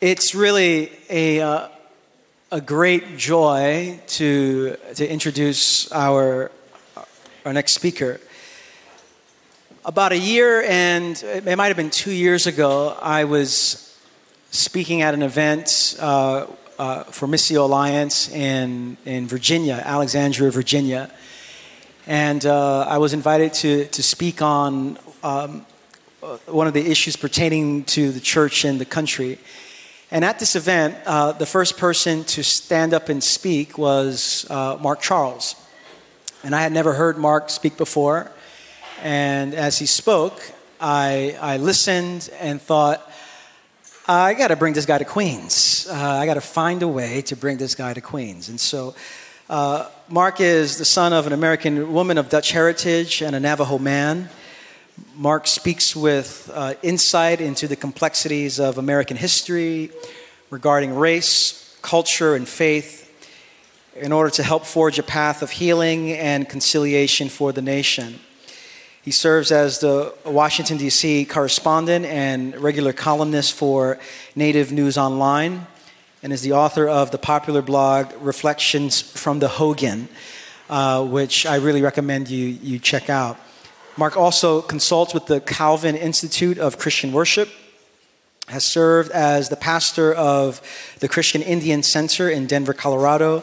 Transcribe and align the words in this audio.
It's 0.00 0.32
really 0.32 0.92
a, 1.10 1.40
uh, 1.40 1.68
a 2.52 2.60
great 2.60 3.16
joy 3.16 3.98
to, 4.06 4.76
to 4.94 5.10
introduce 5.10 5.90
our, 5.90 6.52
our 7.44 7.52
next 7.52 7.72
speaker. 7.72 8.20
About 9.84 10.12
a 10.12 10.16
year 10.16 10.62
and 10.62 11.20
it 11.20 11.56
might 11.56 11.66
have 11.66 11.76
been 11.76 11.90
two 11.90 12.12
years 12.12 12.46
ago, 12.46 12.96
I 13.02 13.24
was 13.24 13.98
speaking 14.52 15.02
at 15.02 15.14
an 15.14 15.22
event 15.22 15.96
uh, 15.98 16.46
uh, 16.78 17.02
for 17.02 17.26
Missio 17.26 17.62
Alliance 17.64 18.30
in, 18.30 18.98
in 19.04 19.26
Virginia, 19.26 19.82
Alexandria, 19.84 20.52
Virginia. 20.52 21.10
And 22.06 22.46
uh, 22.46 22.82
I 22.82 22.98
was 22.98 23.14
invited 23.14 23.52
to, 23.54 23.86
to 23.86 24.02
speak 24.04 24.42
on 24.42 24.96
um, 25.24 25.66
uh, 26.22 26.36
one 26.46 26.68
of 26.68 26.72
the 26.72 26.88
issues 26.88 27.16
pertaining 27.16 27.82
to 27.86 28.12
the 28.12 28.20
church 28.20 28.64
and 28.64 28.80
the 28.80 28.84
country. 28.84 29.40
And 30.10 30.24
at 30.24 30.38
this 30.38 30.56
event, 30.56 30.96
uh, 31.04 31.32
the 31.32 31.44
first 31.44 31.76
person 31.76 32.24
to 32.24 32.42
stand 32.42 32.94
up 32.94 33.10
and 33.10 33.22
speak 33.22 33.76
was 33.76 34.46
uh, 34.48 34.78
Mark 34.80 35.02
Charles. 35.02 35.54
And 36.42 36.54
I 36.54 36.62
had 36.62 36.72
never 36.72 36.94
heard 36.94 37.18
Mark 37.18 37.50
speak 37.50 37.76
before. 37.76 38.32
And 39.02 39.54
as 39.54 39.78
he 39.78 39.84
spoke, 39.84 40.40
I, 40.80 41.36
I 41.40 41.58
listened 41.58 42.30
and 42.40 42.60
thought, 42.60 43.06
I 44.06 44.32
got 44.32 44.48
to 44.48 44.56
bring 44.56 44.72
this 44.72 44.86
guy 44.86 44.96
to 44.96 45.04
Queens. 45.04 45.86
Uh, 45.90 45.94
I 45.94 46.24
got 46.24 46.34
to 46.34 46.40
find 46.40 46.82
a 46.82 46.88
way 46.88 47.20
to 47.22 47.36
bring 47.36 47.58
this 47.58 47.74
guy 47.74 47.92
to 47.92 48.00
Queens. 48.00 48.48
And 48.48 48.58
so, 48.58 48.94
uh, 49.50 49.90
Mark 50.08 50.40
is 50.40 50.78
the 50.78 50.86
son 50.86 51.12
of 51.12 51.26
an 51.26 51.34
American 51.34 51.92
woman 51.92 52.16
of 52.16 52.30
Dutch 52.30 52.52
heritage 52.52 53.20
and 53.20 53.36
a 53.36 53.40
Navajo 53.40 53.78
man. 53.78 54.30
Mark 55.14 55.46
speaks 55.46 55.96
with 55.96 56.50
uh, 56.52 56.74
insight 56.82 57.40
into 57.40 57.66
the 57.66 57.76
complexities 57.76 58.60
of 58.60 58.78
American 58.78 59.16
history 59.16 59.90
regarding 60.50 60.94
race, 60.94 61.76
culture, 61.82 62.34
and 62.34 62.48
faith 62.48 63.04
in 63.96 64.12
order 64.12 64.30
to 64.30 64.42
help 64.42 64.64
forge 64.64 64.98
a 64.98 65.02
path 65.02 65.42
of 65.42 65.50
healing 65.50 66.12
and 66.12 66.48
conciliation 66.48 67.28
for 67.28 67.52
the 67.52 67.62
nation. 67.62 68.20
He 69.02 69.10
serves 69.10 69.50
as 69.50 69.80
the 69.80 70.14
Washington, 70.24 70.76
D.C. 70.76 71.24
correspondent 71.24 72.04
and 72.04 72.56
regular 72.60 72.92
columnist 72.92 73.54
for 73.54 73.98
Native 74.36 74.70
News 74.70 74.98
Online 74.98 75.66
and 76.22 76.32
is 76.32 76.42
the 76.42 76.52
author 76.52 76.88
of 76.88 77.10
the 77.10 77.18
popular 77.18 77.62
blog 77.62 78.12
Reflections 78.20 79.00
from 79.00 79.38
the 79.38 79.48
Hogan, 79.48 80.08
uh, 80.68 81.04
which 81.04 81.46
I 81.46 81.56
really 81.56 81.82
recommend 81.82 82.28
you, 82.28 82.46
you 82.46 82.78
check 82.78 83.08
out. 83.08 83.38
Mark 83.98 84.16
also 84.16 84.62
consults 84.62 85.12
with 85.12 85.26
the 85.26 85.40
Calvin 85.40 85.96
Institute 85.96 86.56
of 86.56 86.78
Christian 86.78 87.12
Worship, 87.12 87.48
has 88.46 88.64
served 88.64 89.10
as 89.10 89.48
the 89.48 89.56
pastor 89.56 90.14
of 90.14 90.62
the 91.00 91.08
Christian 91.08 91.42
Indian 91.42 91.82
Center 91.82 92.30
in 92.30 92.46
Denver, 92.46 92.72
Colorado, 92.72 93.42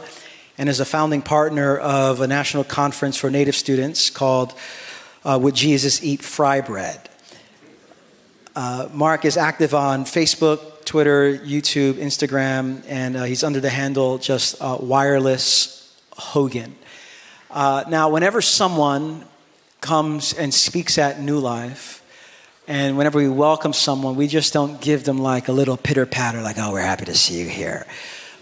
and 0.57 0.69
is 0.69 0.79
a 0.79 0.85
founding 0.85 1.21
partner 1.21 1.75
of 1.75 2.21
a 2.21 2.27
national 2.27 2.63
conference 2.63 3.17
for 3.17 3.29
Native 3.29 3.53
students 3.53 4.09
called 4.09 4.53
uh, 5.25 5.37
Would 5.41 5.55
Jesus 5.55 6.01
Eat 6.01 6.21
Fry 6.21 6.61
Bread? 6.61 7.09
Uh, 8.55 8.87
Mark 8.93 9.25
is 9.25 9.35
active 9.35 9.73
on 9.73 10.05
Facebook, 10.05 10.85
Twitter, 10.85 11.37
YouTube, 11.37 11.95
Instagram, 11.95 12.81
and 12.87 13.17
uh, 13.17 13.23
he's 13.25 13.43
under 13.43 13.59
the 13.59 13.69
handle 13.69 14.19
just 14.19 14.55
uh, 14.61 14.77
Wireless 14.79 15.93
Hogan. 16.13 16.77
Uh, 17.51 17.83
now, 17.89 18.07
whenever 18.07 18.41
someone 18.41 19.25
comes 19.85 20.33
and 20.33 20.51
speaks 20.51 20.97
at 20.97 21.21
New 21.21 21.37
Life, 21.37 22.01
and 22.67 22.97
whenever 22.97 23.19
we 23.19 23.29
welcome 23.29 23.71
someone, 23.71 24.15
we 24.15 24.25
just 24.25 24.51
don't 24.51 24.81
give 24.81 25.03
them 25.03 25.19
like 25.19 25.47
a 25.47 25.51
little 25.51 25.77
pitter 25.77 26.07
patter, 26.07 26.41
like, 26.41 26.57
oh, 26.57 26.71
we're 26.71 26.81
happy 26.81 27.05
to 27.05 27.13
see 27.13 27.39
you 27.39 27.47
here. 27.47 27.85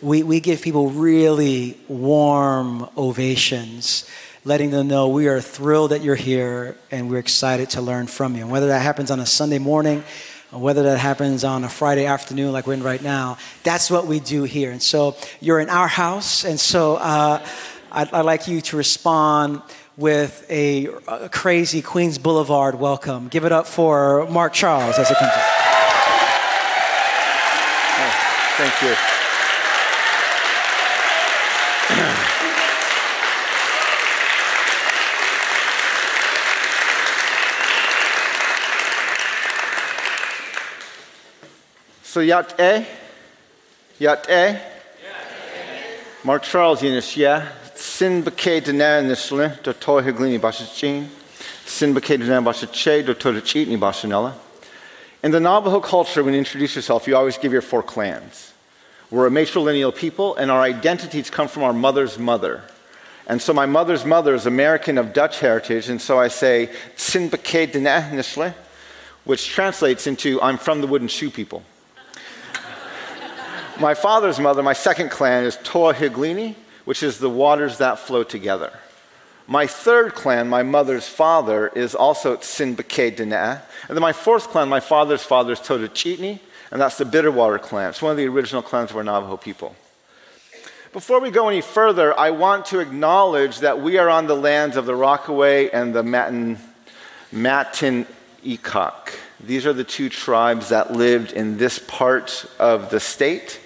We, 0.02 0.24
we 0.24 0.40
give 0.40 0.62
people 0.62 0.90
really 0.92 1.78
warm 1.90 2.88
ovations, 2.98 4.10
letting 4.46 4.72
them 4.72 4.88
know 4.88 5.10
we 5.10 5.28
are 5.28 5.42
thrilled 5.42 5.92
that 5.92 6.02
you're 6.02 6.16
here 6.16 6.78
and 6.92 7.10
we're 7.10 7.20
excited 7.20 7.72
to 7.72 7.82
learn 7.82 8.08
from 8.08 8.38
you. 8.38 8.44
And 8.44 8.52
whether 8.52 8.68
that 8.68 8.82
happens 8.82 9.12
on 9.12 9.20
a 9.20 9.26
Sunday 9.26 9.60
morning, 9.60 10.06
or 10.54 10.62
whether 10.62 10.84
that 10.84 10.98
happens 10.98 11.44
on 11.44 11.66
a 11.66 11.70
Friday 11.70 12.06
afternoon 12.06 12.54
like 12.54 12.68
we're 12.68 12.76
in 12.76 12.84
right 12.84 13.04
now, 13.04 13.38
that's 13.64 13.92
what 13.92 14.08
we 14.08 14.22
do 14.22 14.44
here. 14.44 14.72
And 14.72 14.82
so 14.82 15.18
you're 15.42 15.60
in 15.60 15.70
our 15.70 15.90
house, 15.90 16.46
and 16.46 16.58
so 16.58 16.96
uh, 16.96 17.46
I'd, 17.92 18.14
I'd 18.14 18.22
like 18.22 18.48
you 18.48 18.62
to 18.62 18.78
respond 18.78 19.62
with 19.98 20.46
a, 20.50 20.88
a, 21.08 21.30
crazy 21.30 21.82
Queens 21.82 22.18
Boulevard 22.18 22.76
welcome. 22.76 23.28
Give 23.28 23.44
it 23.46 23.52
up 23.52 23.68
for 23.68 24.26
Mark 24.30 24.54
Charles 24.54 24.98
as 24.98 25.12
it 25.12 25.18
comes 25.18 25.32
up. 25.32 25.38
Oh, 28.00 28.14
thank 28.58 28.82
you. 28.82 28.96
so 42.04 42.20
yat 42.20 42.60
e? 42.60 42.86
Yat 44.00 44.30
e? 44.30 44.58
Mark 46.24 46.44
Charles 46.44 46.82
Yunus, 46.82 47.18
yeah? 47.18 47.50
Sin 47.94 48.24
bake 48.24 48.64
dana 48.66 49.08
nisle 49.08 49.62
do 49.62 49.72
tohe 49.72 50.12
glini 50.12 50.40
bashin, 50.40 51.08
sin 51.64 51.94
bake 51.94 52.18
dana 52.18 52.42
bashe 52.42 53.06
do 53.06 53.14
to 53.14 53.30
cheatni 53.34 53.78
bashanella. 53.78 54.34
In 55.22 55.30
the 55.30 55.40
Navajo 55.40 55.80
culture, 55.80 56.24
when 56.24 56.34
you 56.34 56.40
introduce 56.40 56.76
yourself, 56.76 57.08
you 57.08 57.16
always 57.16 57.38
give 57.38 57.54
your 57.54 57.62
four 57.62 57.84
clans. 57.84 58.52
We're 59.12 59.28
a 59.28 59.30
matrilineal 59.30 59.96
people, 59.96 60.36
and 60.38 60.50
our 60.50 60.62
identities 60.62 61.30
come 61.30 61.48
from 61.48 61.62
our 61.62 61.72
mother's 61.72 62.18
mother. 62.18 62.64
And 63.28 63.40
so 63.40 63.54
my 63.54 63.68
mother's 63.68 64.06
mother 64.06 64.34
is 64.34 64.48
American 64.48 64.98
of 64.98 65.14
Dutch 65.14 65.40
heritage, 65.40 65.88
and 65.88 66.02
so 66.02 66.20
I 66.20 66.30
say 66.30 66.72
sin 66.96 67.30
bake 67.30 67.74
dana 67.74 68.10
nisle, 68.12 68.56
which 69.24 69.50
translates 69.50 70.08
into 70.08 70.42
I'm 70.42 70.58
from 70.58 70.82
the 70.82 70.88
wooden 70.88 71.10
shoe 71.10 71.30
people. 71.30 71.62
my 73.80 73.94
father's 73.94 74.40
mother, 74.40 74.64
my 74.64 74.74
second 74.74 75.12
clan, 75.12 75.44
is 75.44 75.60
Toa 75.64 75.94
Higlini, 75.94 76.56
which 76.86 77.04
is 77.04 77.20
the 77.20 77.30
waters 77.30 77.78
that 77.78 78.00
flow 78.00 78.24
together. 78.24 78.72
My 79.48 79.68
third 79.68 80.14
clan, 80.14 80.48
my 80.48 80.64
mother's 80.64 81.08
father, 81.08 81.68
is 81.68 81.96
also 81.96 82.38
Sinbake 82.38 83.18
Dana. 83.18 83.62
And 83.88 83.98
then 83.98 84.02
my 84.02 84.14
fourth 84.14 84.48
clan, 84.48 84.70
my 84.70 84.80
father's 84.80 85.24
father, 85.24 85.54
is 85.54 85.60
Totachitni, 85.60 86.40
and 86.72 86.82
that's 86.82 86.98
the 86.98 87.04
Bitterwater 87.04 87.62
clan. 87.62 87.90
It's 87.90 88.02
one 88.02 88.12
of 88.12 88.18
the 88.18 88.28
original 88.28 88.62
clans 88.62 88.92
of 88.92 88.98
our 88.98 89.04
Navajo 89.04 89.36
people. 89.36 89.76
Before 90.94 91.20
we 91.20 91.32
go 91.32 91.50
any 91.50 91.62
further, 91.62 92.18
I 92.18 92.30
want 92.30 92.68
to 92.68 92.80
acknowledge 92.80 93.60
that 93.60 93.82
we 93.82 93.98
are 93.98 94.10
on 94.10 94.28
the 94.28 94.36
lands 94.36 94.78
of 94.78 94.86
the 94.86 94.96
Rockaway 94.96 95.70
and 95.72 95.94
the 95.94 96.04
Matin, 96.04 96.58
Matin 97.32 98.06
Ikak. 98.46 99.18
These 99.40 99.66
are 99.66 99.74
the 99.74 99.84
two 99.84 100.08
tribes 100.08 100.70
that 100.70 100.94
lived 100.94 101.34
in 101.34 101.58
this 101.58 101.80
part 101.80 102.46
of 102.60 102.92
the 102.92 103.00
state. 103.00 103.60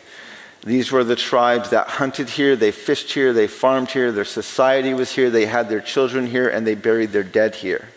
These 0.67 0.91
were 0.91 1.05
the 1.05 1.15
tribes 1.15 1.69
that 1.69 1.87
hunted 1.87 2.27
here, 2.27 2.57
they 2.57 2.71
fished 2.71 3.13
here, 3.13 3.31
they 3.31 3.47
farmed 3.47 3.89
here, 3.89 4.11
their 4.11 4.25
society 4.25 4.93
was 4.93 5.09
here, 5.09 5.29
they 5.29 5.45
had 5.45 5.69
their 5.69 5.79
children 5.79 6.27
here, 6.27 6.49
and 6.49 6.67
they 6.67 6.75
buried 6.75 7.13
their 7.13 7.23
dead 7.23 7.55
here. 7.55 7.87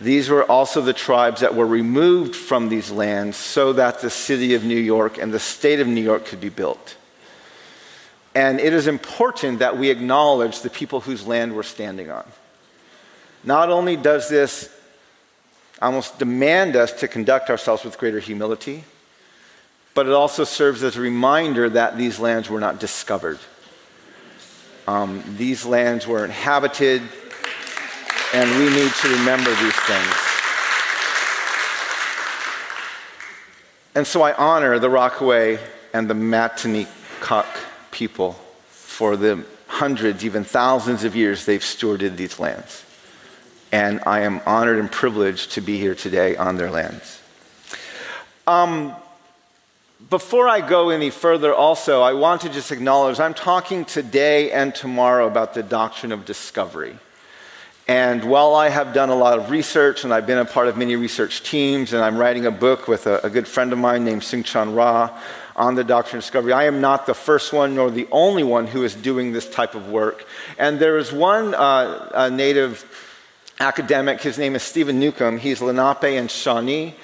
These 0.00 0.28
were 0.28 0.44
also 0.44 0.80
the 0.80 0.92
tribes 0.92 1.40
that 1.40 1.56
were 1.56 1.66
removed 1.66 2.36
from 2.36 2.68
these 2.68 2.92
lands 2.92 3.36
so 3.36 3.72
that 3.72 3.98
the 3.98 4.10
city 4.10 4.54
of 4.54 4.62
New 4.62 4.78
York 4.78 5.18
and 5.18 5.34
the 5.34 5.40
state 5.40 5.80
of 5.80 5.88
New 5.88 6.00
York 6.00 6.24
could 6.24 6.40
be 6.40 6.50
built. 6.50 6.96
And 8.32 8.60
it 8.60 8.72
is 8.72 8.86
important 8.86 9.58
that 9.58 9.76
we 9.76 9.90
acknowledge 9.90 10.60
the 10.60 10.70
people 10.70 11.00
whose 11.00 11.26
land 11.26 11.52
we're 11.52 11.64
standing 11.64 12.12
on. 12.12 12.30
Not 13.42 13.70
only 13.70 13.96
does 13.96 14.28
this 14.28 14.72
almost 15.80 16.20
demand 16.20 16.76
us 16.76 16.92
to 17.00 17.08
conduct 17.08 17.50
ourselves 17.50 17.82
with 17.82 17.98
greater 17.98 18.20
humility, 18.20 18.84
but 19.94 20.06
it 20.06 20.12
also 20.12 20.44
serves 20.44 20.82
as 20.82 20.96
a 20.96 21.00
reminder 21.00 21.68
that 21.70 21.96
these 21.96 22.18
lands 22.18 22.48
were 22.48 22.60
not 22.60 22.80
discovered. 22.80 23.38
Um, 24.88 25.22
these 25.36 25.64
lands 25.64 26.06
were 26.06 26.24
inhabited, 26.24 27.02
and 28.34 28.50
we 28.58 28.70
need 28.70 28.90
to 28.90 29.08
remember 29.08 29.50
these 29.50 29.76
things. 29.80 30.14
And 33.94 34.06
so 34.06 34.22
I 34.22 34.32
honor 34.34 34.78
the 34.78 34.88
Rockaway 34.88 35.58
and 35.92 36.08
the 36.08 36.14
Matinecock 36.14 37.46
people 37.90 38.32
for 38.70 39.16
the 39.16 39.44
hundreds, 39.66 40.24
even 40.24 40.44
thousands 40.44 41.04
of 41.04 41.14
years 41.14 41.44
they've 41.44 41.60
stewarded 41.60 42.16
these 42.16 42.38
lands. 42.38 42.84
And 43.70 44.00
I 44.06 44.20
am 44.20 44.40
honored 44.46 44.78
and 44.78 44.90
privileged 44.90 45.52
to 45.52 45.60
be 45.60 45.78
here 45.78 45.94
today 45.94 46.36
on 46.36 46.56
their 46.56 46.70
lands. 46.70 47.20
Um, 48.46 48.94
before 50.10 50.48
I 50.48 50.66
go 50.66 50.90
any 50.90 51.10
further, 51.10 51.54
also, 51.54 52.02
I 52.02 52.12
want 52.12 52.42
to 52.42 52.48
just 52.48 52.72
acknowledge 52.72 53.20
I'm 53.20 53.34
talking 53.34 53.84
today 53.84 54.50
and 54.50 54.74
tomorrow 54.74 55.26
about 55.26 55.54
the 55.54 55.62
doctrine 55.62 56.12
of 56.12 56.24
discovery. 56.24 56.98
And 57.88 58.24
while 58.24 58.54
I 58.54 58.68
have 58.68 58.94
done 58.94 59.10
a 59.10 59.14
lot 59.14 59.38
of 59.38 59.50
research 59.50 60.04
and 60.04 60.14
I've 60.14 60.26
been 60.26 60.38
a 60.38 60.44
part 60.44 60.68
of 60.68 60.76
many 60.76 60.96
research 60.96 61.42
teams, 61.42 61.92
and 61.92 62.02
I'm 62.02 62.16
writing 62.16 62.46
a 62.46 62.50
book 62.50 62.88
with 62.88 63.06
a, 63.06 63.20
a 63.24 63.30
good 63.30 63.48
friend 63.48 63.72
of 63.72 63.78
mine 63.78 64.04
named 64.04 64.22
Soong-Chan 64.22 64.74
Rah 64.74 65.10
on 65.56 65.74
the 65.74 65.84
doctrine 65.84 66.18
of 66.18 66.22
discovery, 66.22 66.52
I 66.52 66.64
am 66.64 66.80
not 66.80 67.06
the 67.06 67.14
first 67.14 67.52
one 67.52 67.74
nor 67.74 67.90
the 67.90 68.08
only 68.10 68.44
one 68.44 68.66
who 68.66 68.84
is 68.84 68.94
doing 68.94 69.32
this 69.32 69.48
type 69.48 69.74
of 69.74 69.90
work. 69.90 70.26
And 70.58 70.78
there 70.78 70.96
is 70.96 71.12
one 71.12 71.54
uh, 71.54 72.30
native 72.30 72.84
academic, 73.60 74.20
his 74.20 74.38
name 74.38 74.56
is 74.56 74.62
Steven 74.62 74.98
Newcomb. 74.98 75.38
He's 75.38 75.60
Lenape 75.60 76.04
and 76.04 76.30
Shawnee, 76.30 76.94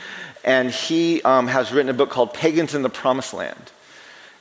and 0.44 0.70
he 0.70 1.22
um, 1.22 1.46
has 1.46 1.72
written 1.72 1.90
a 1.90 1.94
book 1.94 2.10
called 2.10 2.34
Pagans 2.34 2.74
in 2.74 2.82
the 2.82 2.90
Promised 2.90 3.34
Land. 3.34 3.72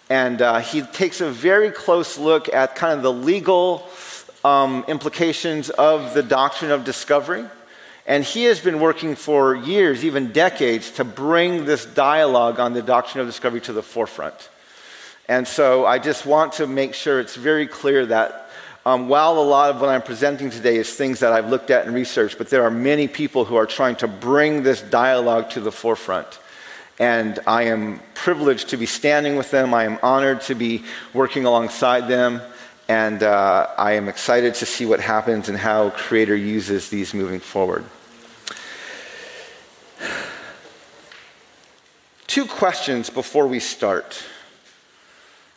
And 0.09 0.41
uh, 0.41 0.59
he 0.59 0.81
takes 0.81 1.19
a 1.21 1.29
very 1.29 1.71
close 1.71 2.17
look 2.17 2.53
at 2.53 2.75
kind 2.75 2.93
of 2.93 3.03
the 3.03 3.11
legal 3.11 3.87
um, 4.45 4.85
implications 4.87 5.69
of 5.69 6.13
the 6.13 6.23
doctrine 6.23 6.71
of 6.71 6.85
discovery. 6.85 7.45
And 8.05 8.23
he 8.23 8.45
has 8.45 8.61
been 8.61 8.79
working 8.79 9.15
for 9.15 9.53
years, 9.53 10.05
even 10.05 10.31
decades, 10.31 10.91
to 10.91 11.03
bring 11.03 11.65
this 11.65 11.85
dialogue 11.85 12.57
on 12.57 12.73
the 12.73 12.81
doctrine 12.81 13.19
of 13.21 13.27
discovery 13.27 13.59
to 13.61 13.73
the 13.73 13.83
forefront. 13.83 14.49
And 15.27 15.45
so 15.45 15.85
I 15.85 15.99
just 15.99 16.25
want 16.25 16.53
to 16.53 16.67
make 16.67 16.93
sure 16.93 17.19
it's 17.19 17.35
very 17.35 17.67
clear 17.67 18.05
that 18.05 18.46
um, 18.87 19.09
while 19.09 19.37
a 19.37 19.43
lot 19.43 19.69
of 19.69 19.81
what 19.81 19.89
I'm 19.89 20.01
presenting 20.01 20.49
today 20.49 20.77
is 20.77 20.93
things 20.93 21.19
that 21.19 21.33
I've 21.33 21.49
looked 21.49 21.71
at 21.71 21.85
and 21.85 21.93
researched, 21.93 22.37
but 22.37 22.49
there 22.49 22.63
are 22.63 22.71
many 22.71 23.09
people 23.09 23.43
who 23.43 23.57
are 23.57 23.65
trying 23.65 23.97
to 23.97 24.07
bring 24.07 24.63
this 24.63 24.81
dialogue 24.81 25.49
to 25.51 25.59
the 25.59 25.73
forefront. 25.73 26.39
And 26.97 27.37
I 27.45 27.63
am 27.63 27.99
privileged 28.13 28.69
to 28.69 28.77
be 28.77 28.85
standing 28.85 29.35
with 29.35 29.51
them. 29.51 29.73
I 29.73 29.83
am 29.83 29.99
honored 30.01 30.39
to 30.43 30.55
be 30.55 30.85
working 31.13 31.43
alongside 31.43 32.07
them. 32.07 32.41
And 32.87 33.23
uh, 33.23 33.67
I 33.77 33.91
am 33.95 34.07
excited 34.07 34.53
to 34.55 34.65
see 34.65 34.85
what 34.85 35.01
happens 35.01 35.49
and 35.49 35.57
how 35.57 35.89
Creator 35.89 36.37
uses 36.37 36.89
these 36.89 37.13
moving 37.13 37.41
forward. 37.41 37.83
Two 42.27 42.45
questions 42.45 43.09
before 43.09 43.47
we 43.47 43.59
start. 43.59 44.23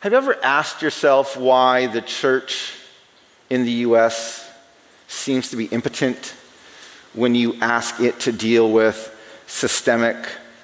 Have 0.01 0.11
you 0.11 0.17
ever 0.17 0.37
asked 0.43 0.81
yourself 0.81 1.37
why 1.37 1.87
the 1.87 2.01
church 2.01 2.73
in 3.51 3.65
the 3.65 3.71
US 3.87 4.49
seems 5.09 5.49
to 5.49 5.57
be 5.57 5.65
impotent 5.65 6.33
when 7.13 7.35
you 7.35 7.57
ask 7.59 7.99
it 7.99 8.21
to 8.21 8.31
deal 8.31 8.71
with 8.71 9.13
systemic, 9.45 10.15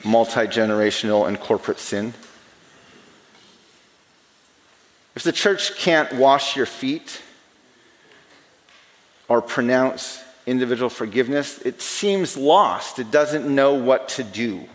multi 0.06 0.48
generational, 0.48 1.28
and 1.28 1.38
corporate 1.38 1.80
sin? 1.80 2.14
If 5.18 5.24
the 5.24 5.34
church 5.34 5.76
can't 5.76 6.14
wash 6.14 6.56
your 6.56 6.66
feet 6.66 7.22
or 9.28 9.42
pronounce 9.42 10.24
individual 10.46 10.90
forgiveness, 10.90 11.60
it 11.60 11.82
seems 11.82 12.38
lost. 12.38 13.00
It 13.00 13.12
doesn't 13.12 13.54
know 13.54 13.74
what 13.74 14.08
to 14.10 14.24
do. 14.24 14.70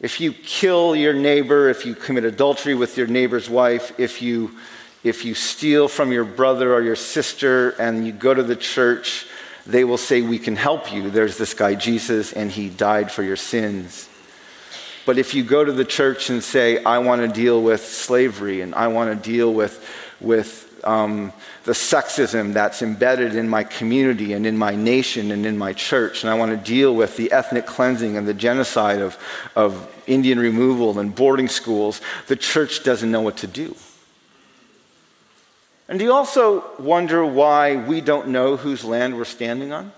If 0.00 0.20
you 0.20 0.32
kill 0.32 0.96
your 0.96 1.12
neighbor, 1.12 1.68
if 1.68 1.86
you 1.86 1.94
commit 1.94 2.24
adultery 2.24 2.74
with 2.74 2.96
your 2.96 3.06
neighbor's 3.06 3.48
wife, 3.48 3.92
if 4.00 4.20
you, 4.20 4.50
if 5.04 5.24
you 5.24 5.34
steal 5.34 5.88
from 5.88 6.12
your 6.12 6.24
brother 6.24 6.74
or 6.74 6.82
your 6.82 6.96
sister 6.96 7.70
and 7.70 8.06
you 8.06 8.12
go 8.12 8.34
to 8.34 8.42
the 8.42 8.56
church, 8.56 9.26
they 9.66 9.84
will 9.84 9.98
say, 9.98 10.22
We 10.22 10.38
can 10.38 10.56
help 10.56 10.92
you. 10.92 11.10
There's 11.10 11.38
this 11.38 11.54
guy, 11.54 11.74
Jesus, 11.74 12.32
and 12.32 12.50
he 12.50 12.68
died 12.68 13.12
for 13.12 13.22
your 13.22 13.36
sins. 13.36 14.08
But 15.06 15.16
if 15.16 15.32
you 15.32 15.42
go 15.42 15.64
to 15.64 15.72
the 15.72 15.84
church 15.84 16.28
and 16.28 16.42
say, 16.44 16.82
I 16.84 16.98
want 16.98 17.22
to 17.22 17.28
deal 17.28 17.62
with 17.62 17.82
slavery 17.82 18.60
and 18.60 18.74
I 18.74 18.88
want 18.88 19.10
to 19.10 19.30
deal 19.30 19.54
with, 19.54 19.82
with 20.20 20.68
um, 20.84 21.32
the 21.64 21.72
sexism 21.72 22.52
that's 22.52 22.82
embedded 22.82 23.34
in 23.34 23.48
my 23.48 23.64
community 23.64 24.34
and 24.34 24.46
in 24.46 24.58
my 24.58 24.74
nation 24.74 25.30
and 25.30 25.46
in 25.46 25.56
my 25.56 25.72
church, 25.72 26.22
and 26.22 26.30
I 26.30 26.34
want 26.34 26.50
to 26.50 26.58
deal 26.58 26.94
with 26.94 27.16
the 27.16 27.32
ethnic 27.32 27.64
cleansing 27.64 28.18
and 28.18 28.28
the 28.28 28.34
genocide 28.34 29.00
of, 29.00 29.16
of 29.56 29.90
Indian 30.06 30.38
removal 30.38 30.98
and 30.98 31.14
boarding 31.14 31.48
schools, 31.48 32.02
the 32.26 32.36
church 32.36 32.84
doesn't 32.84 33.10
know 33.10 33.22
what 33.22 33.38
to 33.38 33.46
do. 33.46 33.74
And 35.88 35.98
do 35.98 36.04
you 36.04 36.12
also 36.12 36.64
wonder 36.78 37.24
why 37.24 37.76
we 37.76 38.02
don't 38.02 38.28
know 38.28 38.56
whose 38.56 38.84
land 38.84 39.16
we're 39.16 39.24
standing 39.24 39.72
on? 39.72 39.90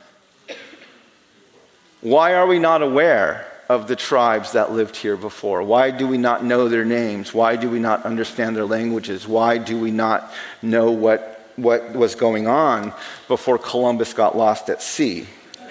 Why 2.00 2.34
are 2.34 2.46
we 2.46 2.60
not 2.60 2.80
aware 2.80 3.46
of 3.68 3.88
the 3.88 3.96
tribes 3.96 4.52
that 4.52 4.70
lived 4.70 4.94
here 4.94 5.16
before? 5.16 5.64
Why 5.64 5.90
do 5.90 6.06
we 6.06 6.16
not 6.16 6.44
know 6.44 6.68
their 6.68 6.84
names? 6.84 7.34
Why 7.34 7.56
do 7.56 7.68
we 7.68 7.80
not 7.80 8.04
understand 8.04 8.56
their 8.56 8.64
languages? 8.64 9.26
Why 9.26 9.58
do 9.58 9.78
we 9.78 9.90
not 9.90 10.32
know 10.62 10.92
what, 10.92 11.44
what 11.56 11.92
was 11.92 12.14
going 12.14 12.46
on 12.46 12.92
before 13.26 13.58
Columbus 13.58 14.12
got 14.12 14.36
lost 14.36 14.70
at 14.70 14.80
sea? 14.82 15.26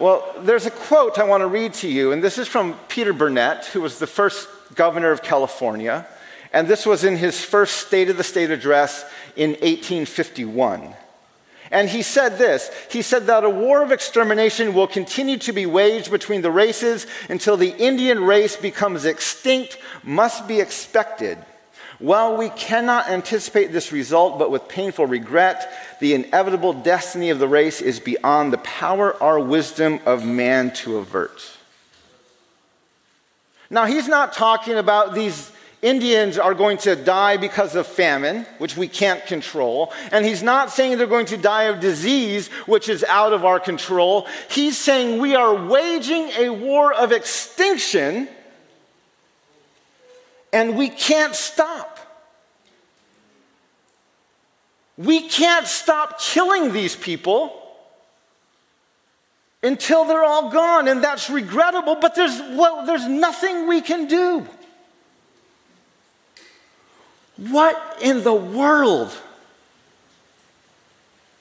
well, 0.00 0.34
there's 0.40 0.64
a 0.64 0.70
quote 0.70 1.18
I 1.18 1.24
want 1.24 1.42
to 1.42 1.48
read 1.48 1.74
to 1.74 1.88
you, 1.88 2.12
and 2.12 2.24
this 2.24 2.38
is 2.38 2.48
from 2.48 2.78
Peter 2.88 3.12
Burnett, 3.12 3.66
who 3.66 3.82
was 3.82 3.98
the 3.98 4.06
first 4.06 4.48
governor 4.74 5.10
of 5.12 5.22
California. 5.22 6.06
And 6.54 6.68
this 6.68 6.86
was 6.86 7.02
in 7.02 7.16
his 7.16 7.44
first 7.44 7.84
State 7.84 8.08
of 8.08 8.16
the 8.16 8.22
State 8.22 8.52
address 8.52 9.04
in 9.34 9.50
1851. 9.50 10.94
And 11.72 11.88
he 11.88 12.02
said 12.02 12.38
this 12.38 12.70
He 12.88 13.02
said 13.02 13.26
that 13.26 13.42
a 13.42 13.50
war 13.50 13.82
of 13.82 13.90
extermination 13.90 14.72
will 14.72 14.86
continue 14.86 15.36
to 15.38 15.52
be 15.52 15.66
waged 15.66 16.12
between 16.12 16.42
the 16.42 16.52
races 16.52 17.08
until 17.28 17.56
the 17.56 17.76
Indian 17.76 18.22
race 18.22 18.54
becomes 18.54 19.04
extinct, 19.04 19.78
must 20.04 20.46
be 20.46 20.60
expected. 20.60 21.38
While 21.98 22.36
we 22.36 22.50
cannot 22.50 23.08
anticipate 23.08 23.72
this 23.72 23.90
result, 23.90 24.38
but 24.38 24.52
with 24.52 24.68
painful 24.68 25.06
regret, 25.06 25.98
the 26.00 26.14
inevitable 26.14 26.72
destiny 26.72 27.30
of 27.30 27.40
the 27.40 27.48
race 27.48 27.80
is 27.80 27.98
beyond 27.98 28.52
the 28.52 28.58
power 28.58 29.10
or 29.10 29.40
wisdom 29.40 29.98
of 30.06 30.24
man 30.24 30.72
to 30.74 30.98
avert. 30.98 31.50
Now, 33.70 33.86
he's 33.86 34.06
not 34.06 34.34
talking 34.34 34.74
about 34.74 35.14
these 35.14 35.50
Indians 35.84 36.38
are 36.38 36.54
going 36.54 36.78
to 36.78 36.96
die 36.96 37.36
because 37.36 37.76
of 37.76 37.86
famine, 37.86 38.46
which 38.56 38.74
we 38.74 38.88
can't 38.88 39.24
control. 39.26 39.92
And 40.12 40.24
he's 40.24 40.42
not 40.42 40.70
saying 40.70 40.96
they're 40.96 41.06
going 41.06 41.26
to 41.26 41.36
die 41.36 41.64
of 41.64 41.78
disease, 41.78 42.48
which 42.64 42.88
is 42.88 43.04
out 43.04 43.34
of 43.34 43.44
our 43.44 43.60
control. 43.60 44.26
He's 44.48 44.78
saying 44.78 45.20
we 45.20 45.34
are 45.34 45.54
waging 45.54 46.30
a 46.38 46.48
war 46.48 46.94
of 46.94 47.12
extinction 47.12 48.28
and 50.54 50.74
we 50.74 50.88
can't 50.88 51.34
stop. 51.34 51.98
We 54.96 55.28
can't 55.28 55.66
stop 55.66 56.18
killing 56.18 56.72
these 56.72 56.96
people 56.96 57.60
until 59.62 60.06
they're 60.06 60.24
all 60.24 60.48
gone. 60.50 60.88
And 60.88 61.04
that's 61.04 61.28
regrettable, 61.28 61.96
but 61.96 62.14
there's, 62.14 62.38
well, 62.56 62.86
there's 62.86 63.06
nothing 63.06 63.68
we 63.68 63.82
can 63.82 64.06
do. 64.06 64.48
What 67.36 67.98
in 68.00 68.22
the 68.22 68.34
world 68.34 69.16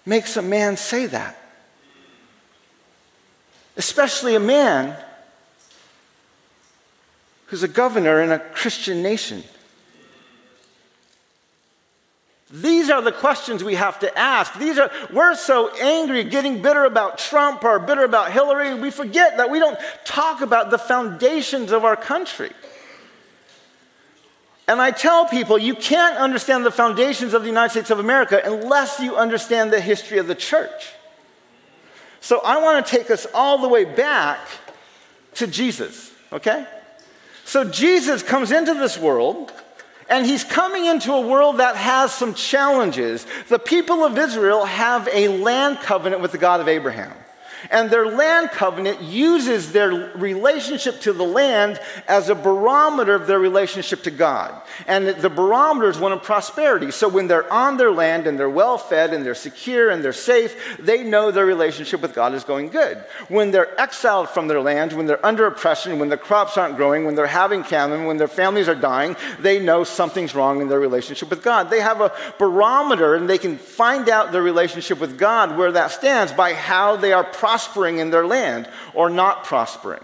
makes 0.06 0.38
a 0.38 0.42
man 0.42 0.78
say 0.78 1.06
that? 1.06 1.40
Especially 3.78 4.36
a 4.36 4.40
man 4.40 4.96
who's 7.48 7.64
a 7.64 7.68
governor 7.68 8.22
in 8.22 8.32
a 8.32 8.40
Christian 8.40 9.04
nation. 9.04 9.44
These 12.50 12.92
are 12.92 13.02
the 13.02 13.12
questions 13.12 13.64
we 13.64 13.74
have 13.76 14.00
to 14.00 14.18
ask. 14.18 14.60
These 14.60 14.78
are 14.78 14.92
we're 15.12 15.34
so 15.34 15.74
angry 15.76 16.24
getting 16.24 16.62
bitter 16.62 16.86
about 16.86 17.18
Trump 17.18 17.64
or 17.64 17.80
bitter 17.80 18.04
about 18.04 18.32
Hillary, 18.32 18.76
we 18.76 18.92
forget 18.92 19.38
that 19.38 19.50
we 19.50 19.58
don't 19.58 19.78
talk 20.06 20.42
about 20.42 20.70
the 20.70 20.78
foundations 20.78 21.72
of 21.72 21.84
our 21.84 21.96
country. 21.96 22.52
And 24.68 24.82
I 24.82 24.92
tell 24.92 25.26
people 25.26 25.58
you 25.58 25.76
can't 25.76 26.18
understand 26.18 26.66
the 26.66 26.72
foundations 26.72 27.34
of 27.34 27.42
the 27.42 27.50
United 27.50 27.72
States 27.72 27.90
of 27.90 28.00
America 28.00 28.42
unless 28.44 29.00
you 29.00 29.16
understand 29.16 29.74
the 29.74 29.82
history 29.82 30.20
of 30.20 30.28
the 30.28 30.36
church. 30.36 30.94
So 32.22 32.40
I 32.40 32.62
want 32.62 32.86
to 32.86 32.98
take 32.98 33.12
us 33.12 33.28
all 33.34 33.58
the 33.58 33.68
way 33.68 33.84
back 33.84 34.40
to 35.36 35.48
Jesus, 35.48 36.12
okay? 36.32 36.66
So 37.44 37.66
Jesus 37.66 38.24
comes 38.24 38.52
into 38.52 38.74
this 38.74 38.98
world, 38.98 39.52
and 40.10 40.26
he's 40.26 40.46
coming 40.46 40.86
into 40.86 41.12
a 41.12 41.20
world 41.20 41.58
that 41.58 41.76
has 41.76 42.14
some 42.14 42.34
challenges. 42.34 43.26
The 43.50 43.60
people 43.60 44.06
of 44.06 44.18
Israel 44.18 44.64
have 44.64 45.10
a 45.12 45.28
land 45.28 45.80
covenant 45.80 46.22
with 46.22 46.32
the 46.32 46.38
God 46.38 46.62
of 46.62 46.70
Abraham. 46.70 47.14
And 47.70 47.90
their 47.90 48.08
land 48.08 48.52
covenant 48.52 49.02
uses 49.02 49.72
their 49.72 49.92
relationship 50.16 51.02
to 51.02 51.14
the 51.14 51.24
land 51.24 51.80
as 52.08 52.30
a 52.30 52.36
barometer 52.36 53.14
of 53.16 53.28
their 53.28 53.40
relationship 53.40 54.04
to 54.04 54.12
God. 54.12 54.63
And 54.88 55.08
the 55.08 55.30
barometer 55.30 55.90
is 55.90 55.98
one 55.98 56.12
of 56.12 56.24
prosperity. 56.24 56.92
So 56.92 57.08
when 57.08 57.28
they're 57.28 57.52
on 57.52 57.78
their 57.78 57.92
land 57.92 58.28
and 58.28 58.38
they're 58.38 58.50
well 58.50 58.78
fed 58.78 59.14
and 59.14 59.26
they're 59.26 59.36
secure 59.36 59.90
and 59.90 60.04
they're 60.04 60.14
safe, 60.14 60.78
they 60.80 61.04
know 61.04 61.32
their 61.32 61.46
relationship 61.46 62.02
with 62.02 62.14
God 62.14 62.34
is 62.34 62.44
going 62.44 62.70
good. 62.70 62.98
When 63.28 63.52
they're 63.52 63.80
exiled 63.80 64.30
from 64.30 64.48
their 64.48 64.62
land, 64.62 64.94
when 64.94 65.06
they're 65.06 65.26
under 65.26 65.46
oppression, 65.46 66.00
when 66.00 66.10
the 66.10 66.18
crops 66.18 66.58
aren't 66.58 66.76
growing, 66.76 67.06
when 67.06 67.16
they're 67.16 67.28
having 67.28 67.64
famine, 67.64 68.06
when 68.06 68.18
their 68.18 68.28
families 68.28 68.68
are 68.68 68.76
dying, 68.76 69.16
they 69.40 69.60
know 69.60 69.84
something's 69.84 70.36
wrong 70.36 70.62
in 70.62 70.70
their 70.70 70.80
relationship 70.80 71.30
with 71.30 71.44
God. 71.44 71.70
They 71.70 71.82
have 71.82 72.02
a 72.02 72.12
barometer 72.40 73.16
and 73.16 73.30
they 73.30 73.38
can 73.38 73.58
find 73.58 74.10
out 74.10 74.32
their 74.32 74.44
relationship 74.44 75.00
with 75.00 75.18
God, 75.18 75.58
where 75.58 75.72
that 75.72 75.92
stands, 75.92 76.34
by 76.34 76.54
how 76.54 76.96
they 76.96 77.14
are 77.14 77.24
prospering 77.24 78.00
in 78.00 78.10
their 78.10 78.26
land 78.26 78.70
or 78.94 79.10
not 79.10 79.44
prospering. 79.44 80.04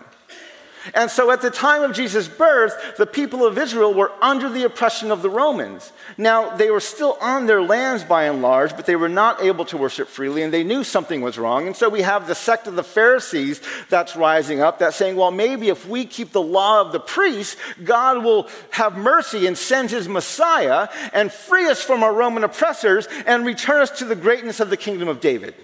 And 0.94 1.12
so 1.12 1.32
at 1.32 1.42
the 1.42 1.50
time 1.50 1.84
of 1.84 1.94
Jesus' 1.94 2.28
birth, 2.28 2.96
the 2.98 3.06
people 3.06 3.46
of 3.46 3.58
Israel 3.58 3.94
were 3.94 4.12
under 4.22 4.50
the 4.50 4.64
oppression 4.64 5.12
of 5.12 5.22
the 5.22 5.30
Romans. 5.30 5.92
Now, 6.18 6.56
they 6.56 6.72
were 6.72 6.80
still 6.80 7.18
on 7.22 7.46
their 7.46 7.62
lands 7.62 8.04
by 8.04 8.24
and 8.24 8.42
large, 8.42 8.76
but 8.76 8.86
they 8.86 8.96
were 8.96 9.10
not 9.10 9.42
able 9.42 9.66
to 9.66 9.78
worship 9.78 10.08
freely, 10.08 10.42
and 10.42 10.54
they 10.54 10.64
knew 10.64 10.84
something 10.84 11.22
was 11.22 11.38
wrong. 11.38 11.68
And 11.68 11.76
so 11.76 11.90
we 11.90 12.02
have 12.02 12.28
the 12.28 12.36
sect 12.36 12.68
of 12.68 12.76
the 12.76 12.84
Pharisees 12.84 13.62
that's 13.90 14.16
rising 14.16 14.62
up 14.62 14.80
that's 14.80 14.96
saying, 14.96 15.16
well, 15.16 15.32
maybe 15.32 15.70
if 15.70 15.88
we 15.88 16.06
keep 16.06 16.32
the 16.32 16.42
law 16.42 16.82
of 16.82 16.92
the 16.92 17.00
priests, 17.00 17.58
God 17.84 18.24
will 18.24 18.48
have 18.72 18.98
mercy 18.98 19.48
and 19.48 19.58
send 19.58 19.92
his 19.92 20.08
Messiah 20.08 20.88
and 21.14 21.32
free 21.32 21.68
us 21.68 21.82
from 21.82 22.04
our 22.04 22.14
Roman 22.14 22.44
oppressors 22.44 23.08
and 23.26 23.46
return 23.46 23.82
us 23.82 23.92
to 24.00 24.06
the 24.06 24.16
greatness 24.16 24.60
of 24.60 24.70
the 24.70 24.78
kingdom 24.78 25.08
of 25.08 25.20
David. 25.20 25.56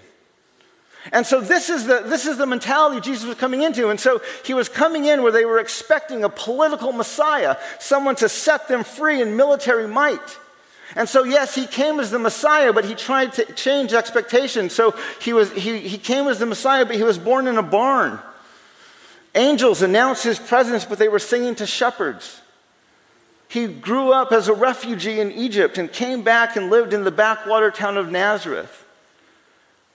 And 1.12 1.26
so 1.26 1.40
this 1.40 1.70
is, 1.70 1.86
the, 1.86 2.02
this 2.04 2.26
is 2.26 2.36
the 2.36 2.46
mentality 2.46 3.00
Jesus 3.00 3.26
was 3.26 3.36
coming 3.36 3.62
into. 3.62 3.90
And 3.90 4.00
so 4.00 4.20
he 4.44 4.54
was 4.54 4.68
coming 4.68 5.04
in 5.04 5.22
where 5.22 5.32
they 5.32 5.44
were 5.44 5.58
expecting 5.58 6.24
a 6.24 6.28
political 6.28 6.92
Messiah, 6.92 7.56
someone 7.78 8.16
to 8.16 8.28
set 8.28 8.68
them 8.68 8.84
free 8.84 9.22
in 9.22 9.36
military 9.36 9.86
might. 9.86 10.38
And 10.94 11.08
so, 11.08 11.24
yes, 11.24 11.54
he 11.54 11.66
came 11.66 12.00
as 12.00 12.10
the 12.10 12.18
Messiah, 12.18 12.72
but 12.72 12.84
he 12.84 12.94
tried 12.94 13.32
to 13.34 13.52
change 13.52 13.92
expectations. 13.92 14.74
So 14.74 14.94
he, 15.20 15.32
was, 15.32 15.52
he, 15.52 15.78
he 15.80 15.98
came 15.98 16.28
as 16.28 16.38
the 16.38 16.46
Messiah, 16.46 16.86
but 16.86 16.96
he 16.96 17.02
was 17.02 17.18
born 17.18 17.46
in 17.48 17.58
a 17.58 17.62
barn. 17.62 18.18
Angels 19.34 19.82
announced 19.82 20.24
his 20.24 20.38
presence, 20.38 20.84
but 20.84 20.98
they 20.98 21.08
were 21.08 21.18
singing 21.18 21.54
to 21.56 21.66
shepherds. 21.66 22.40
He 23.48 23.66
grew 23.66 24.12
up 24.12 24.32
as 24.32 24.48
a 24.48 24.54
refugee 24.54 25.20
in 25.20 25.30
Egypt 25.32 25.76
and 25.76 25.92
came 25.92 26.22
back 26.22 26.56
and 26.56 26.70
lived 26.70 26.92
in 26.92 27.04
the 27.04 27.10
backwater 27.10 27.70
town 27.70 27.96
of 27.96 28.10
Nazareth. 28.10 28.85